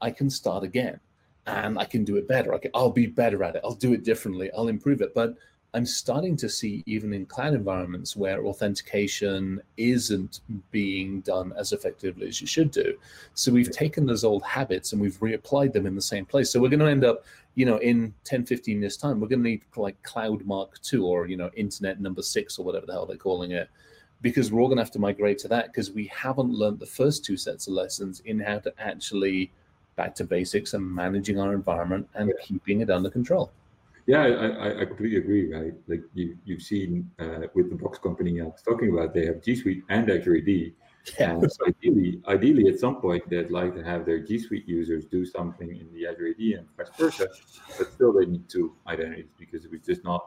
I 0.00 0.10
can 0.10 0.28
start 0.28 0.64
again 0.64 0.98
and 1.46 1.78
I 1.78 1.84
can 1.84 2.02
do 2.02 2.16
it 2.16 2.26
better. 2.26 2.52
I 2.52 2.58
can, 2.58 2.72
I'll 2.74 2.90
be 2.90 3.06
better 3.06 3.44
at 3.44 3.54
it. 3.54 3.60
I'll 3.62 3.76
do 3.76 3.92
it 3.92 4.02
differently. 4.02 4.50
I'll 4.50 4.66
improve 4.66 5.02
it. 5.02 5.14
But 5.14 5.36
I'm 5.76 5.84
starting 5.84 6.38
to 6.38 6.48
see 6.48 6.82
even 6.86 7.12
in 7.12 7.26
cloud 7.26 7.52
environments 7.52 8.16
where 8.16 8.46
authentication 8.46 9.60
isn't 9.76 10.40
being 10.70 11.20
done 11.20 11.52
as 11.54 11.72
effectively 11.72 12.28
as 12.28 12.40
you 12.40 12.46
should 12.46 12.70
do. 12.70 12.96
So 13.34 13.52
we've 13.52 13.70
taken 13.70 14.06
those 14.06 14.24
old 14.24 14.42
habits 14.42 14.92
and 14.92 15.02
we've 15.02 15.20
reapplied 15.20 15.74
them 15.74 15.84
in 15.84 15.94
the 15.94 16.00
same 16.00 16.24
place. 16.24 16.50
So 16.50 16.58
we're 16.58 16.70
going 16.70 16.80
to 16.80 16.86
end 16.86 17.04
up, 17.04 17.26
you 17.56 17.66
know, 17.66 17.76
in 17.76 18.14
10, 18.24 18.46
15 18.46 18.80
years 18.80 18.96
time, 18.96 19.20
we're 19.20 19.28
going 19.28 19.42
to 19.42 19.50
need 19.50 19.64
like 19.76 20.02
cloud 20.02 20.46
mark 20.46 20.80
two 20.80 21.04
or, 21.04 21.26
you 21.26 21.36
know, 21.36 21.50
internet 21.56 22.00
number 22.00 22.22
six 22.22 22.58
or 22.58 22.64
whatever 22.64 22.86
the 22.86 22.92
hell 22.92 23.04
they're 23.04 23.18
calling 23.18 23.50
it, 23.50 23.68
because 24.22 24.50
we're 24.50 24.62
all 24.62 24.68
going 24.68 24.78
to 24.78 24.82
have 24.82 24.92
to 24.92 24.98
migrate 24.98 25.36
to 25.40 25.48
that 25.48 25.66
because 25.66 25.90
we 25.90 26.06
haven't 26.06 26.54
learned 26.54 26.78
the 26.78 26.86
first 26.86 27.22
two 27.22 27.36
sets 27.36 27.66
of 27.66 27.74
lessons 27.74 28.20
in 28.24 28.40
how 28.40 28.58
to 28.60 28.72
actually 28.78 29.52
back 29.96 30.14
to 30.14 30.24
basics 30.24 30.72
and 30.72 30.90
managing 30.90 31.38
our 31.38 31.52
environment 31.52 32.08
and 32.14 32.32
keeping 32.42 32.80
it 32.80 32.88
under 32.88 33.10
control. 33.10 33.52
Yeah, 34.06 34.22
I, 34.22 34.82
I 34.82 34.84
completely 34.84 35.18
agree. 35.18 35.52
Right, 35.52 35.74
like 35.88 36.02
you 36.14 36.36
you've 36.44 36.62
seen 36.62 37.10
uh, 37.18 37.48
with 37.54 37.70
the 37.70 37.76
box 37.76 37.98
company 37.98 38.40
I 38.40 38.44
was 38.44 38.62
talking 38.62 38.92
about, 38.92 39.14
they 39.14 39.26
have 39.26 39.42
G 39.42 39.56
Suite 39.56 39.82
and 39.88 40.08
Azure 40.08 40.36
AD. 40.36 40.72
Yeah. 41.18 41.30
And 41.30 41.52
so 41.52 41.66
ideally, 41.66 42.20
ideally, 42.26 42.68
at 42.68 42.78
some 42.78 42.96
point, 43.00 43.28
they'd 43.28 43.50
like 43.50 43.74
to 43.74 43.82
have 43.82 44.06
their 44.06 44.20
G 44.20 44.38
Suite 44.38 44.68
users 44.68 45.06
do 45.06 45.24
something 45.24 45.68
in 45.68 45.92
the 45.92 46.06
Azure 46.06 46.28
AD 46.28 46.40
and 46.58 46.66
vice 46.76 46.88
versa, 46.96 47.28
but 47.78 47.92
still 47.92 48.12
they 48.12 48.26
need 48.26 48.48
two 48.48 48.74
identities 48.86 49.30
because 49.38 49.64
it 49.64 49.70
was 49.70 49.80
just 49.82 50.04
not 50.04 50.24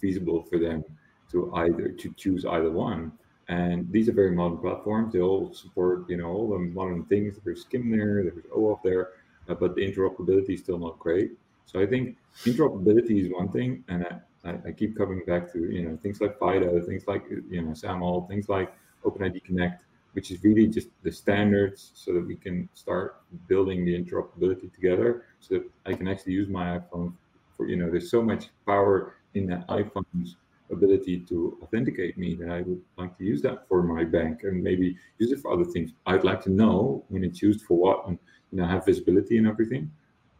feasible 0.00 0.42
for 0.42 0.58
them 0.58 0.84
to 1.30 1.52
either 1.54 1.88
to 1.88 2.12
choose 2.14 2.44
either 2.44 2.70
one. 2.70 3.12
And 3.48 3.90
these 3.90 4.08
are 4.08 4.12
very 4.12 4.30
modern 4.32 4.58
platforms. 4.58 5.12
They 5.12 5.20
all 5.20 5.52
support, 5.52 6.08
you 6.08 6.16
know, 6.16 6.28
all 6.28 6.50
the 6.50 6.58
modern 6.58 7.04
things. 7.06 7.38
There's 7.44 7.64
SCIM 7.64 7.90
there, 7.90 8.22
there's 8.22 8.44
OAuth 8.54 8.82
there, 8.82 9.08
uh, 9.48 9.54
but 9.54 9.74
the 9.74 9.82
interoperability 9.82 10.54
is 10.54 10.60
still 10.60 10.78
not 10.78 10.98
great. 10.98 11.32
So 11.66 11.80
I 11.80 11.86
think 11.86 12.16
interoperability 12.44 13.24
is 13.24 13.32
one 13.32 13.48
thing, 13.50 13.84
and 13.88 14.06
I, 14.44 14.50
I, 14.66 14.72
keep 14.72 14.96
coming 14.96 15.22
back 15.26 15.52
to 15.52 15.58
you 15.70 15.88
know 15.88 15.96
things 15.96 16.20
like 16.20 16.38
FIDO, 16.38 16.80
things 16.86 17.04
like 17.06 17.24
you 17.50 17.62
know 17.62 17.72
SAML, 17.72 18.26
things 18.28 18.48
like 18.48 18.74
OpenID 19.04 19.44
Connect, 19.44 19.84
which 20.12 20.30
is 20.30 20.42
really 20.44 20.66
just 20.66 20.88
the 21.02 21.12
standards, 21.12 21.92
so 21.94 22.12
that 22.14 22.26
we 22.26 22.36
can 22.36 22.68
start 22.74 23.22
building 23.48 23.84
the 23.84 23.94
interoperability 23.98 24.72
together, 24.72 25.24
so 25.40 25.54
that 25.54 25.64
I 25.86 25.94
can 25.94 26.08
actually 26.08 26.34
use 26.34 26.48
my 26.48 26.78
iPhone 26.78 27.12
for 27.56 27.68
you 27.68 27.76
know 27.76 27.90
there's 27.90 28.10
so 28.10 28.22
much 28.22 28.48
power 28.66 29.14
in 29.34 29.46
that 29.46 29.66
iPhone's 29.68 30.36
ability 30.72 31.20
to 31.20 31.58
authenticate 31.62 32.16
me 32.16 32.34
that 32.34 32.48
I 32.48 32.62
would 32.62 32.80
like 32.96 33.16
to 33.18 33.24
use 33.24 33.42
that 33.42 33.68
for 33.68 33.82
my 33.82 34.04
bank 34.04 34.40
and 34.44 34.62
maybe 34.62 34.96
use 35.18 35.30
it 35.30 35.40
for 35.40 35.52
other 35.52 35.64
things. 35.64 35.92
I'd 36.06 36.24
like 36.24 36.42
to 36.44 36.50
know 36.50 37.04
when 37.08 37.22
it's 37.24 37.42
used 37.42 37.62
for 37.62 37.76
what 37.76 38.08
and 38.08 38.18
you 38.50 38.58
know 38.58 38.66
have 38.66 38.84
visibility 38.86 39.38
and 39.38 39.46
everything. 39.46 39.90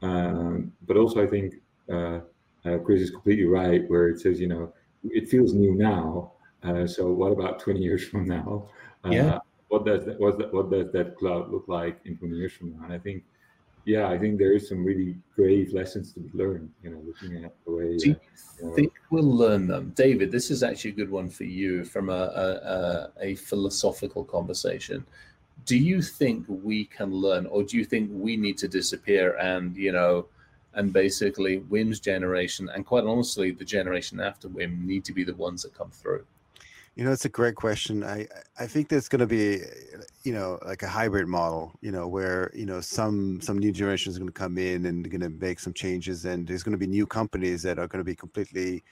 Um, 0.02 0.51
but 0.92 1.00
also, 1.00 1.22
I 1.22 1.26
think 1.26 1.54
uh, 1.90 2.20
uh, 2.66 2.78
Chris 2.84 3.00
is 3.00 3.10
completely 3.10 3.46
right 3.46 3.88
where 3.88 4.08
it 4.08 4.20
says, 4.20 4.38
you 4.38 4.46
know, 4.46 4.74
it 5.04 5.26
feels 5.26 5.54
new 5.54 5.74
now. 5.74 6.32
Uh, 6.62 6.86
so 6.86 7.10
what 7.10 7.32
about 7.32 7.58
20 7.60 7.80
years 7.80 8.06
from 8.06 8.26
now? 8.28 8.68
Uh, 9.02 9.08
yeah. 9.08 9.38
What 9.68 9.86
does 9.86 10.04
that, 10.04 10.20
what, 10.20 10.36
that, 10.36 10.52
what 10.52 10.70
does 10.70 10.92
that 10.92 11.16
cloud 11.16 11.50
look 11.50 11.64
like 11.66 11.98
in 12.04 12.18
20 12.18 12.36
years 12.36 12.52
from 12.52 12.72
now? 12.76 12.84
And 12.84 12.92
I 12.92 12.98
think, 12.98 13.24
yeah, 13.86 14.08
I 14.08 14.18
think 14.18 14.38
there 14.38 14.52
is 14.52 14.68
some 14.68 14.84
really 14.84 15.16
grave 15.34 15.72
lessons 15.72 16.12
to 16.12 16.20
be 16.20 16.28
learned. 16.34 16.70
You 16.82 16.90
know, 16.90 17.02
looking 17.06 17.42
at 17.42 17.54
the 17.64 17.72
way. 17.72 17.96
Do 17.96 18.10
you, 18.10 18.14
uh, 18.14 18.18
you 18.60 18.68
know, 18.68 18.74
think 18.74 18.92
we'll 19.10 19.24
learn 19.24 19.66
them, 19.66 19.94
David? 19.96 20.30
This 20.30 20.50
is 20.50 20.62
actually 20.62 20.90
a 20.90 20.94
good 20.94 21.10
one 21.10 21.30
for 21.30 21.44
you 21.44 21.84
from 21.84 22.10
a, 22.10 23.10
a, 23.18 23.30
a 23.30 23.34
philosophical 23.36 24.24
conversation 24.24 25.06
do 25.64 25.76
you 25.76 26.02
think 26.02 26.44
we 26.48 26.86
can 26.86 27.12
learn 27.12 27.46
or 27.46 27.62
do 27.62 27.76
you 27.76 27.84
think 27.84 28.10
we 28.12 28.36
need 28.36 28.58
to 28.58 28.66
disappear 28.66 29.36
and 29.36 29.76
you 29.76 29.92
know 29.92 30.26
and 30.74 30.92
basically 30.92 31.60
wim's 31.70 32.00
generation 32.00 32.68
and 32.74 32.86
quite 32.86 33.04
honestly 33.04 33.50
the 33.50 33.64
generation 33.64 34.20
after 34.20 34.48
wim 34.48 34.84
need 34.84 35.04
to 35.04 35.12
be 35.12 35.24
the 35.24 35.34
ones 35.34 35.62
that 35.62 35.74
come 35.74 35.90
through. 35.90 36.24
You 36.94 37.04
know 37.04 37.12
it's 37.12 37.24
a 37.24 37.30
great 37.30 37.54
question. 37.54 38.04
I 38.04 38.26
i 38.58 38.66
think 38.66 38.88
there's 38.88 39.08
going 39.08 39.20
to 39.20 39.26
be 39.26 39.60
you 40.24 40.32
know 40.32 40.58
like 40.64 40.82
a 40.82 40.88
hybrid 40.88 41.26
model 41.26 41.72
you 41.80 41.90
know 41.90 42.06
where 42.06 42.50
you 42.54 42.66
know 42.66 42.80
some 42.80 43.40
some 43.40 43.58
new 43.58 43.72
generation 43.72 44.10
is 44.10 44.18
going 44.18 44.28
to 44.28 44.40
come 44.44 44.58
in 44.58 44.86
and 44.86 45.10
going 45.10 45.20
to 45.20 45.30
make 45.30 45.58
some 45.58 45.72
changes 45.72 46.24
and 46.24 46.46
there's 46.46 46.62
going 46.62 46.72
to 46.72 46.78
be 46.78 46.86
new 46.86 47.06
companies 47.06 47.62
that 47.62 47.78
are 47.78 47.88
going 47.88 48.00
to 48.00 48.04
be 48.04 48.14
completely 48.14 48.82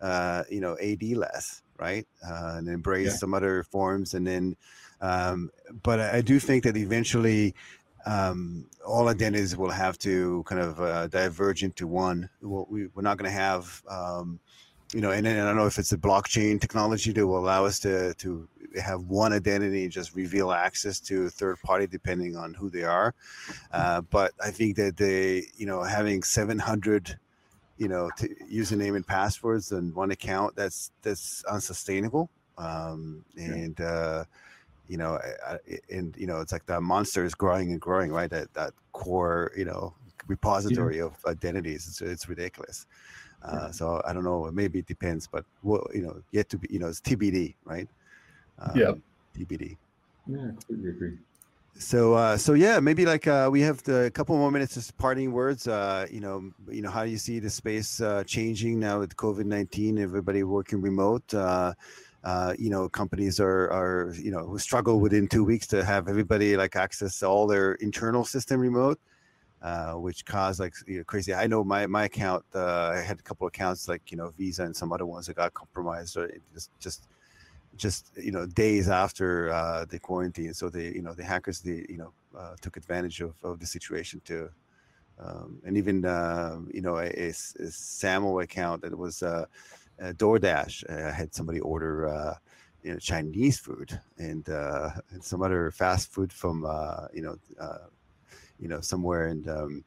uh 0.00 0.44
you 0.48 0.60
know 0.60 0.76
ad 0.80 1.02
less 1.02 1.62
right? 1.78 2.06
Uh, 2.26 2.56
and 2.56 2.68
embrace 2.68 3.06
yeah. 3.06 3.16
some 3.16 3.34
other 3.34 3.62
forms 3.62 4.14
and 4.14 4.26
then 4.26 4.56
um, 5.00 5.50
but 5.84 6.00
I, 6.00 6.16
I, 6.16 6.20
do 6.22 6.40
think 6.40 6.64
that 6.64 6.76
eventually 6.76 7.54
um, 8.06 8.66
all 8.86 9.08
identities 9.08 9.56
will 9.56 9.70
have 9.70 9.98
to 9.98 10.42
kind 10.44 10.60
of 10.60 10.80
uh, 10.80 11.06
diverge 11.08 11.62
into 11.62 11.86
one. 11.86 12.28
We'll, 12.40 12.66
we, 12.70 12.84
are 12.84 13.02
not 13.02 13.18
going 13.18 13.30
to 13.30 13.36
have, 13.36 13.82
um, 13.88 14.40
you 14.94 15.00
know, 15.00 15.10
and, 15.10 15.26
and 15.26 15.40
I 15.40 15.44
don't 15.44 15.56
know 15.56 15.66
if 15.66 15.78
it's 15.78 15.90
the 15.90 15.96
blockchain 15.96 16.60
technology 16.60 17.12
that 17.12 17.26
will 17.26 17.38
allow 17.38 17.64
us 17.64 17.78
to 17.80 18.14
to 18.14 18.48
have 18.82 19.02
one 19.04 19.32
identity 19.32 19.84
and 19.84 19.92
just 19.92 20.14
reveal 20.14 20.52
access 20.52 21.00
to 21.00 21.28
third 21.28 21.58
party 21.62 21.86
depending 21.86 22.36
on 22.36 22.54
who 22.54 22.70
they 22.70 22.84
are. 22.84 23.14
Uh, 23.72 24.00
but 24.02 24.32
I 24.42 24.50
think 24.50 24.76
that 24.76 24.96
they, 24.96 25.46
you 25.56 25.66
know, 25.66 25.82
having 25.82 26.22
700 26.22 27.18
you 27.78 27.86
know, 27.88 28.10
username 28.52 28.96
and 28.96 29.06
passwords 29.06 29.72
on 29.72 29.94
one 29.94 30.10
account, 30.10 30.56
that's 30.56 30.90
that's 31.02 31.44
unsustainable. 31.44 32.28
Um, 32.58 33.24
and 33.36 33.80
uh, 33.80 34.24
you 34.88 34.96
know, 34.96 35.18
and 35.90 36.16
you 36.16 36.26
know, 36.26 36.40
it's 36.40 36.52
like 36.52 36.66
the 36.66 36.80
monster 36.80 37.24
is 37.24 37.34
growing 37.34 37.72
and 37.72 37.80
growing, 37.80 38.10
right? 38.10 38.30
That 38.30 38.52
that 38.54 38.72
core, 38.92 39.52
you 39.56 39.64
know, 39.64 39.94
repository 40.26 40.98
yeah. 40.98 41.04
of 41.04 41.14
identities. 41.26 41.86
It's, 41.88 42.00
it's 42.00 42.28
ridiculous. 42.28 42.86
Uh, 43.42 43.50
yeah. 43.52 43.70
So 43.70 44.02
I 44.06 44.12
don't 44.12 44.24
know. 44.24 44.50
Maybe 44.52 44.80
it 44.80 44.86
depends, 44.86 45.26
but 45.26 45.44
well, 45.62 45.86
you 45.94 46.02
know, 46.02 46.22
yet 46.32 46.48
to 46.50 46.58
be, 46.58 46.68
you 46.70 46.78
know, 46.78 46.88
it's 46.88 47.00
TBD, 47.00 47.54
right? 47.64 47.88
Um, 48.58 48.72
yeah, 48.74 48.92
TBD. 49.36 49.76
Yeah, 50.26 50.38
I 50.38 50.48
completely 50.48 50.90
agree. 50.90 51.18
So, 51.78 52.14
uh, 52.14 52.36
so 52.36 52.54
yeah, 52.54 52.80
maybe 52.80 53.06
like 53.06 53.28
uh, 53.28 53.48
we 53.52 53.60
have 53.60 53.86
a 53.88 54.10
couple 54.10 54.36
more 54.36 54.50
minutes 54.50 54.76
of 54.76 54.98
parting 54.98 55.30
words. 55.32 55.68
Uh, 55.68 56.06
you 56.10 56.18
know, 56.18 56.50
you 56.68 56.82
know, 56.82 56.90
how 56.90 57.04
do 57.04 57.10
you 57.10 57.18
see 57.18 57.38
the 57.38 57.50
space 57.50 58.00
uh, 58.00 58.24
changing 58.24 58.80
now 58.80 58.98
with 58.98 59.14
COVID 59.16 59.44
nineteen? 59.44 59.98
Everybody 59.98 60.42
working 60.42 60.80
remote. 60.80 61.32
Uh, 62.28 62.52
you 62.58 62.68
know, 62.68 62.90
companies 62.90 63.40
are 63.40 63.70
are 63.80 64.12
you 64.26 64.30
know 64.30 64.44
who 64.48 64.58
struggle 64.58 65.00
within 65.00 65.26
two 65.26 65.42
weeks 65.42 65.66
to 65.66 65.82
have 65.82 66.08
everybody 66.08 66.58
like 66.58 66.76
access 66.76 67.22
all 67.22 67.46
their 67.46 67.72
internal 67.86 68.22
system 68.22 68.60
remote, 68.60 68.98
uh, 69.62 69.94
which 69.94 70.26
caused 70.26 70.60
like 70.60 70.74
you 70.86 70.98
know, 70.98 71.04
crazy. 71.04 71.32
I 71.32 71.46
know 71.46 71.64
my 71.64 71.86
my 71.86 72.04
account. 72.04 72.44
Uh, 72.54 72.92
I 72.96 73.00
had 73.00 73.18
a 73.18 73.22
couple 73.22 73.46
of 73.46 73.52
accounts 73.54 73.88
like 73.88 74.02
you 74.10 74.18
know 74.18 74.28
Visa 74.36 74.64
and 74.64 74.76
some 74.76 74.92
other 74.92 75.06
ones 75.06 75.24
that 75.26 75.36
got 75.36 75.54
compromised. 75.54 76.18
Or 76.18 76.30
just 76.52 76.70
just 76.78 77.08
just 77.76 78.10
you 78.22 78.32
know 78.32 78.44
days 78.44 78.90
after 78.90 79.50
uh, 79.50 79.86
the 79.86 79.98
quarantine. 79.98 80.52
So 80.52 80.68
the 80.68 80.84
you 80.98 81.00
know 81.00 81.14
the 81.14 81.24
hackers 81.24 81.60
the 81.60 81.86
you 81.88 81.96
know 81.96 82.12
uh, 82.38 82.56
took 82.60 82.76
advantage 82.76 83.22
of, 83.22 83.32
of 83.42 83.58
the 83.58 83.66
situation 83.66 84.20
to. 84.26 84.50
Um, 85.20 85.60
and 85.64 85.76
even 85.76 86.04
uh, 86.04 86.58
you 86.76 86.82
know 86.82 86.96
a, 86.98 87.08
a, 87.08 87.30
a 87.30 87.70
SAML 87.70 88.40
account 88.40 88.82
that 88.82 88.96
was 88.96 89.22
uh, 89.22 89.46
uh, 90.02 90.12
DoorDash. 90.12 90.88
I 90.90 91.10
had 91.10 91.34
somebody 91.34 91.60
order, 91.60 92.08
uh, 92.08 92.34
you 92.82 92.92
know 92.92 92.98
Chinese 92.98 93.58
food 93.58 93.98
and 94.18 94.48
uh, 94.48 94.90
and 95.10 95.22
some 95.22 95.42
other 95.42 95.70
fast 95.70 96.12
food 96.12 96.32
from 96.32 96.64
uh, 96.64 97.06
you 97.12 97.22
know 97.22 97.36
uh, 97.60 97.88
you 98.58 98.68
know 98.68 98.80
somewhere 98.80 99.28
in 99.28 99.48
um, 99.48 99.84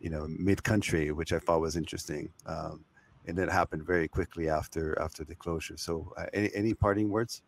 you 0.00 0.10
know 0.10 0.26
mid 0.28 0.62
country, 0.62 1.12
which 1.12 1.32
I 1.32 1.38
thought 1.38 1.60
was 1.60 1.76
interesting. 1.76 2.30
Um, 2.46 2.84
and 3.26 3.38
that 3.38 3.48
happened 3.48 3.84
very 3.86 4.08
quickly 4.08 4.48
after 4.48 5.00
after 5.00 5.24
the 5.24 5.34
closure. 5.34 5.76
So, 5.76 6.12
uh, 6.18 6.26
any 6.32 6.50
any 6.54 6.74
parting 6.74 7.08
words? 7.08 7.42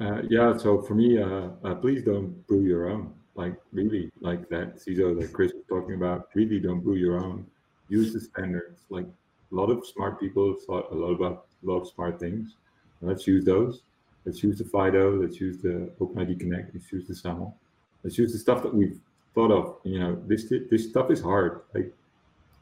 Uh, 0.00 0.22
yeah. 0.28 0.56
So 0.56 0.82
for 0.82 0.94
me, 0.94 1.22
uh, 1.22 1.50
uh, 1.62 1.74
please 1.76 2.02
don't 2.02 2.46
brew 2.48 2.62
your 2.62 2.90
own. 2.90 3.14
Like 3.36 3.54
really, 3.72 4.10
like 4.20 4.48
that 4.48 4.76
CISO 4.76 5.20
that 5.20 5.32
Chris 5.32 5.52
was 5.52 5.64
talking 5.68 5.94
about. 5.94 6.28
Really, 6.34 6.60
don't 6.60 6.80
brew 6.80 6.96
your 6.96 7.24
own. 7.24 7.46
Use 7.88 8.12
the 8.12 8.20
standards. 8.20 8.82
Like 8.90 9.06
a 9.06 9.54
lot 9.54 9.70
of 9.70 9.86
smart 9.86 10.20
people 10.20 10.54
thought 10.66 10.90
a 10.90 10.94
lot 10.94 11.12
about 11.12 11.46
a 11.62 11.70
lot 11.70 11.80
of 11.80 11.88
smart 11.88 12.18
things. 12.18 12.56
Let's 13.00 13.26
use 13.26 13.44
those. 13.44 13.82
Let's 14.24 14.42
use 14.42 14.58
the 14.58 14.64
FIDO. 14.64 15.20
Let's 15.20 15.40
use 15.40 15.58
the 15.58 15.90
OpenID 16.00 16.40
Connect. 16.40 16.74
Let's 16.74 16.90
use 16.90 17.06
the 17.06 17.14
SAML. 17.14 17.54
Let's 18.02 18.16
use 18.16 18.32
the 18.32 18.38
stuff 18.38 18.62
that 18.62 18.74
we've 18.74 18.98
thought 19.34 19.50
of. 19.50 19.76
You 19.84 19.98
know, 19.98 20.22
this 20.26 20.46
this 20.70 20.88
stuff 20.88 21.10
is 21.10 21.20
hard. 21.20 21.62
Like 21.74 21.92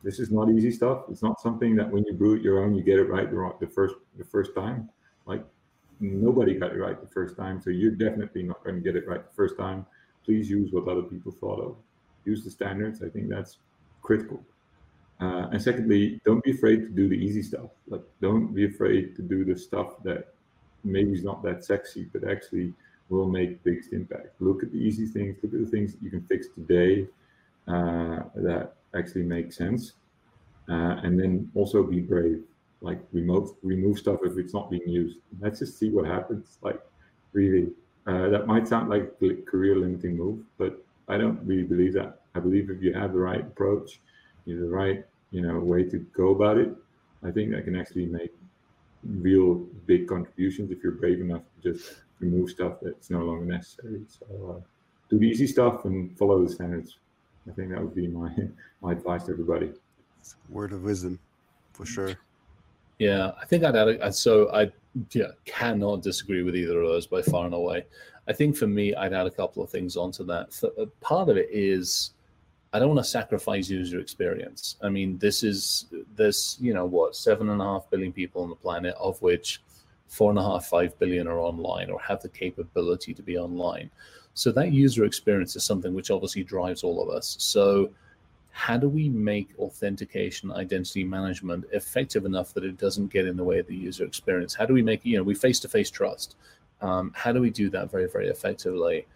this 0.02 0.18
is 0.18 0.30
not 0.30 0.50
easy 0.50 0.72
stuff. 0.72 1.04
It's 1.10 1.22
not 1.22 1.40
something 1.40 1.76
that 1.76 1.90
when 1.90 2.04
you 2.06 2.14
brew 2.14 2.34
it 2.34 2.42
your 2.42 2.64
own, 2.64 2.74
you 2.74 2.82
get 2.82 2.98
it 2.98 3.08
right 3.08 3.30
the, 3.30 3.54
the 3.60 3.66
first 3.66 3.94
the 4.18 4.24
first 4.24 4.54
time. 4.54 4.88
Like 5.26 5.44
nobody 6.00 6.54
got 6.54 6.72
it 6.72 6.78
right 6.78 7.00
the 7.00 7.06
first 7.06 7.36
time, 7.36 7.60
so 7.60 7.70
you're 7.70 7.92
definitely 7.92 8.42
not 8.42 8.62
going 8.64 8.76
to 8.76 8.82
get 8.82 8.96
it 8.96 9.06
right 9.06 9.24
the 9.24 9.34
first 9.34 9.56
time. 9.56 9.86
Please 10.24 10.50
use 10.50 10.72
what 10.72 10.88
other 10.88 11.02
people 11.02 11.32
thought 11.32 11.60
of. 11.60 11.76
Use 12.24 12.44
the 12.44 12.50
standards. 12.50 13.02
I 13.02 13.08
think 13.08 13.28
that's 13.28 13.58
critical. 14.02 14.42
Uh, 15.22 15.46
and 15.52 15.62
secondly, 15.62 16.20
don't 16.24 16.42
be 16.42 16.50
afraid 16.50 16.80
to 16.80 16.88
do 16.88 17.08
the 17.08 17.14
easy 17.14 17.42
stuff. 17.42 17.70
Like, 17.86 18.02
don't 18.20 18.52
be 18.52 18.64
afraid 18.66 19.14
to 19.14 19.22
do 19.22 19.44
the 19.44 19.56
stuff 19.56 20.02
that 20.02 20.34
maybe 20.82 21.12
is 21.12 21.22
not 21.22 21.44
that 21.44 21.64
sexy, 21.64 22.08
but 22.12 22.28
actually 22.28 22.74
will 23.08 23.28
make 23.28 23.62
biggest 23.62 23.92
impact. 23.92 24.30
Look 24.40 24.64
at 24.64 24.72
the 24.72 24.78
easy 24.78 25.06
things. 25.06 25.36
Look 25.40 25.54
at 25.54 25.60
the 25.60 25.70
things 25.70 25.92
that 25.92 26.02
you 26.02 26.10
can 26.10 26.22
fix 26.22 26.48
today 26.48 27.06
uh, 27.68 28.20
that 28.34 28.72
actually 28.96 29.22
make 29.22 29.52
sense. 29.52 29.92
Uh, 30.68 30.98
and 31.04 31.20
then 31.20 31.48
also 31.54 31.84
be 31.84 32.00
brave. 32.00 32.42
Like 32.80 33.00
remove 33.12 33.50
remove 33.62 33.98
stuff 33.98 34.20
if 34.24 34.38
it's 34.38 34.52
not 34.52 34.70
being 34.70 34.88
used. 34.88 35.18
Let's 35.40 35.60
just 35.60 35.78
see 35.78 35.90
what 35.90 36.04
happens. 36.04 36.58
Like 36.62 36.80
really, 37.32 37.68
uh, 38.08 38.28
that 38.30 38.48
might 38.48 38.66
sound 38.66 38.90
like 38.90 39.12
a 39.22 39.34
career 39.42 39.76
limiting 39.76 40.16
move, 40.16 40.40
but 40.58 40.84
I 41.08 41.16
don't 41.16 41.38
really 41.44 41.62
believe 41.62 41.92
that. 41.94 42.22
I 42.34 42.40
believe 42.40 42.70
if 42.70 42.82
you 42.82 42.92
have 42.94 43.12
the 43.12 43.20
right 43.20 43.40
approach, 43.40 44.00
you 44.46 44.56
have 44.56 44.64
the 44.64 44.74
right 44.74 45.04
you 45.32 45.40
know 45.40 45.58
way 45.58 45.82
to 45.84 45.98
go 46.16 46.30
about 46.30 46.58
it, 46.58 46.74
I 47.24 47.30
think 47.30 47.50
that 47.50 47.64
can 47.64 47.74
actually 47.74 48.06
make 48.06 48.32
real 49.04 49.54
big 49.86 50.06
contributions 50.06 50.70
if 50.70 50.82
you're 50.82 50.92
brave 50.92 51.20
enough 51.20 51.42
to 51.62 51.72
just 51.72 51.94
remove 52.20 52.50
stuff 52.50 52.74
that's 52.80 53.10
no 53.10 53.20
longer 53.20 53.44
necessary. 53.44 54.02
So 54.06 54.56
uh, 54.56 54.60
do 55.10 55.18
the 55.18 55.26
easy 55.26 55.46
stuff 55.46 55.84
and 55.84 56.16
follow 56.16 56.44
the 56.44 56.52
standards. 56.52 56.98
I 57.50 57.52
think 57.52 57.70
that 57.70 57.80
would 57.80 57.94
be 57.94 58.06
my 58.06 58.30
my 58.82 58.92
advice 58.92 59.24
to 59.24 59.32
everybody. 59.32 59.72
Word 60.48 60.72
of 60.72 60.84
wisdom, 60.84 61.18
for 61.72 61.84
sure. 61.84 62.16
Yeah, 62.98 63.32
I 63.40 63.44
think 63.46 63.64
I'd 63.64 63.74
add. 63.74 63.88
A, 63.88 64.12
so 64.12 64.52
I 64.52 64.70
yeah 65.12 65.32
cannot 65.44 66.02
disagree 66.02 66.42
with 66.42 66.54
either 66.54 66.80
of 66.80 66.88
those 66.88 67.06
by 67.06 67.22
far 67.22 67.46
and 67.46 67.54
away. 67.54 67.84
I 68.28 68.32
think 68.32 68.56
for 68.56 68.68
me, 68.68 68.94
I'd 68.94 69.12
add 69.12 69.26
a 69.26 69.30
couple 69.30 69.62
of 69.64 69.70
things 69.70 69.96
onto 69.96 70.24
that. 70.26 70.62
Uh, 70.62 70.86
part 71.00 71.28
of 71.28 71.36
it 71.36 71.48
is 71.50 72.12
I 72.72 72.78
don't 72.78 72.88
want 72.88 73.04
to 73.04 73.10
sacrifice 73.10 73.68
user 73.68 74.00
experience. 74.00 74.76
I 74.82 74.88
mean, 74.88 75.18
this 75.18 75.42
is 75.42 75.86
this 76.16 76.56
you 76.60 76.72
know 76.72 76.86
what 76.86 77.16
seven 77.16 77.50
and 77.50 77.60
a 77.60 77.64
half 77.64 77.90
billion 77.90 78.12
people 78.12 78.42
on 78.42 78.48
the 78.48 78.56
planet, 78.56 78.94
of 78.98 79.20
which 79.20 79.60
four 80.08 80.30
and 80.30 80.38
a 80.38 80.42
half, 80.42 80.66
five 80.66 80.98
billion 80.98 81.26
are 81.26 81.38
online 81.38 81.90
or 81.90 81.98
have 82.00 82.20
the 82.20 82.28
capability 82.28 83.14
to 83.14 83.22
be 83.22 83.38
online. 83.38 83.90
So 84.34 84.52
that 84.52 84.72
user 84.72 85.04
experience 85.04 85.56
is 85.56 85.64
something 85.64 85.94
which 85.94 86.10
obviously 86.10 86.44
drives 86.44 86.82
all 86.82 87.02
of 87.02 87.08
us. 87.08 87.36
So 87.38 87.90
how 88.52 88.76
do 88.76 88.88
we 88.88 89.08
make 89.08 89.48
authentication 89.58 90.52
identity 90.52 91.02
management 91.02 91.64
effective 91.72 92.26
enough 92.26 92.52
that 92.52 92.64
it 92.64 92.76
doesn't 92.76 93.10
get 93.10 93.26
in 93.26 93.36
the 93.36 93.42
way 93.42 93.58
of 93.58 93.66
the 93.66 93.74
user 93.74 94.04
experience 94.04 94.54
how 94.54 94.66
do 94.66 94.74
we 94.74 94.82
make 94.82 95.04
you 95.04 95.16
know 95.16 95.22
we 95.22 95.34
face-to-face 95.34 95.90
trust 95.90 96.36
um, 96.82 97.10
how 97.16 97.32
do 97.32 97.40
we 97.40 97.50
do 97.50 97.70
that 97.70 97.90
very 97.90 98.06
very 98.06 98.28
effectively 98.28 99.06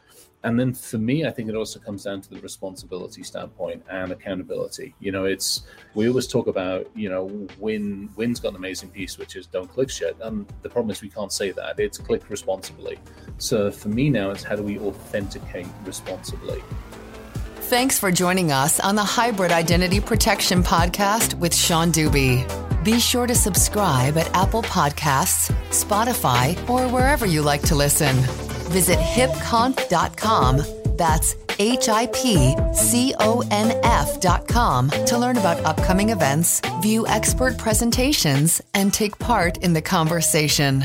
and 0.44 0.58
then 0.58 0.72
for 0.72 0.98
me 0.98 1.26
i 1.26 1.30
think 1.30 1.48
it 1.48 1.54
also 1.54 1.78
comes 1.78 2.04
down 2.04 2.20
to 2.20 2.30
the 2.30 2.40
responsibility 2.40 3.22
standpoint 3.22 3.82
and 3.90 4.12
accountability. 4.12 4.94
You 5.00 5.12
know 5.12 5.24
it's 5.24 5.62
we 5.94 6.08
always 6.08 6.26
talk 6.26 6.46
about 6.46 6.88
you 6.94 7.08
know 7.08 7.28
Wim 7.60 8.14
Wim's 8.16 8.40
got 8.40 8.50
an 8.50 8.56
amazing 8.56 8.90
piece 8.90 9.18
which 9.18 9.36
is 9.36 9.46
don't 9.46 9.68
click 9.68 9.90
shit. 9.90 10.16
And 10.20 10.46
the 10.62 10.68
problem 10.68 10.90
is 10.90 11.02
we 11.02 11.08
can't 11.08 11.32
say 11.32 11.50
that. 11.52 11.78
It's 11.78 11.98
click 11.98 12.28
responsibly. 12.28 12.98
So 13.38 13.70
for 13.70 13.88
me 13.88 14.10
now 14.10 14.30
it's 14.30 14.42
how 14.42 14.56
do 14.56 14.62
we 14.62 14.78
authenticate 14.78 15.68
responsibly? 15.84 16.62
Thanks 17.68 17.98
for 17.98 18.12
joining 18.12 18.52
us 18.52 18.78
on 18.78 18.94
the 18.94 19.04
Hybrid 19.04 19.50
Identity 19.50 20.00
Protection 20.00 20.62
Podcast 20.62 21.34
with 21.34 21.54
Sean 21.54 21.90
Deuby. 21.90 22.44
Be 22.84 23.00
sure 23.00 23.26
to 23.26 23.34
subscribe 23.34 24.16
at 24.16 24.32
Apple 24.36 24.62
Podcasts, 24.62 25.50
Spotify, 25.70 26.56
or 26.70 26.86
wherever 26.88 27.26
you 27.26 27.42
like 27.42 27.62
to 27.62 27.74
listen. 27.74 28.55
Visit 28.68 28.98
hipconf.com. 28.98 30.62
That's 30.96 31.36
H 31.58 31.88
I 31.88 32.06
P 32.06 32.54
C 32.72 33.14
O 33.20 33.42
N 33.50 33.78
F 33.82 34.20
dot 34.20 34.48
com 34.48 34.90
to 34.90 35.18
learn 35.18 35.36
about 35.36 35.64
upcoming 35.64 36.10
events, 36.10 36.60
view 36.80 37.06
expert 37.06 37.58
presentations, 37.58 38.62
and 38.74 38.92
take 38.92 39.18
part 39.18 39.58
in 39.58 39.74
the 39.74 39.82
conversation. 39.82 40.84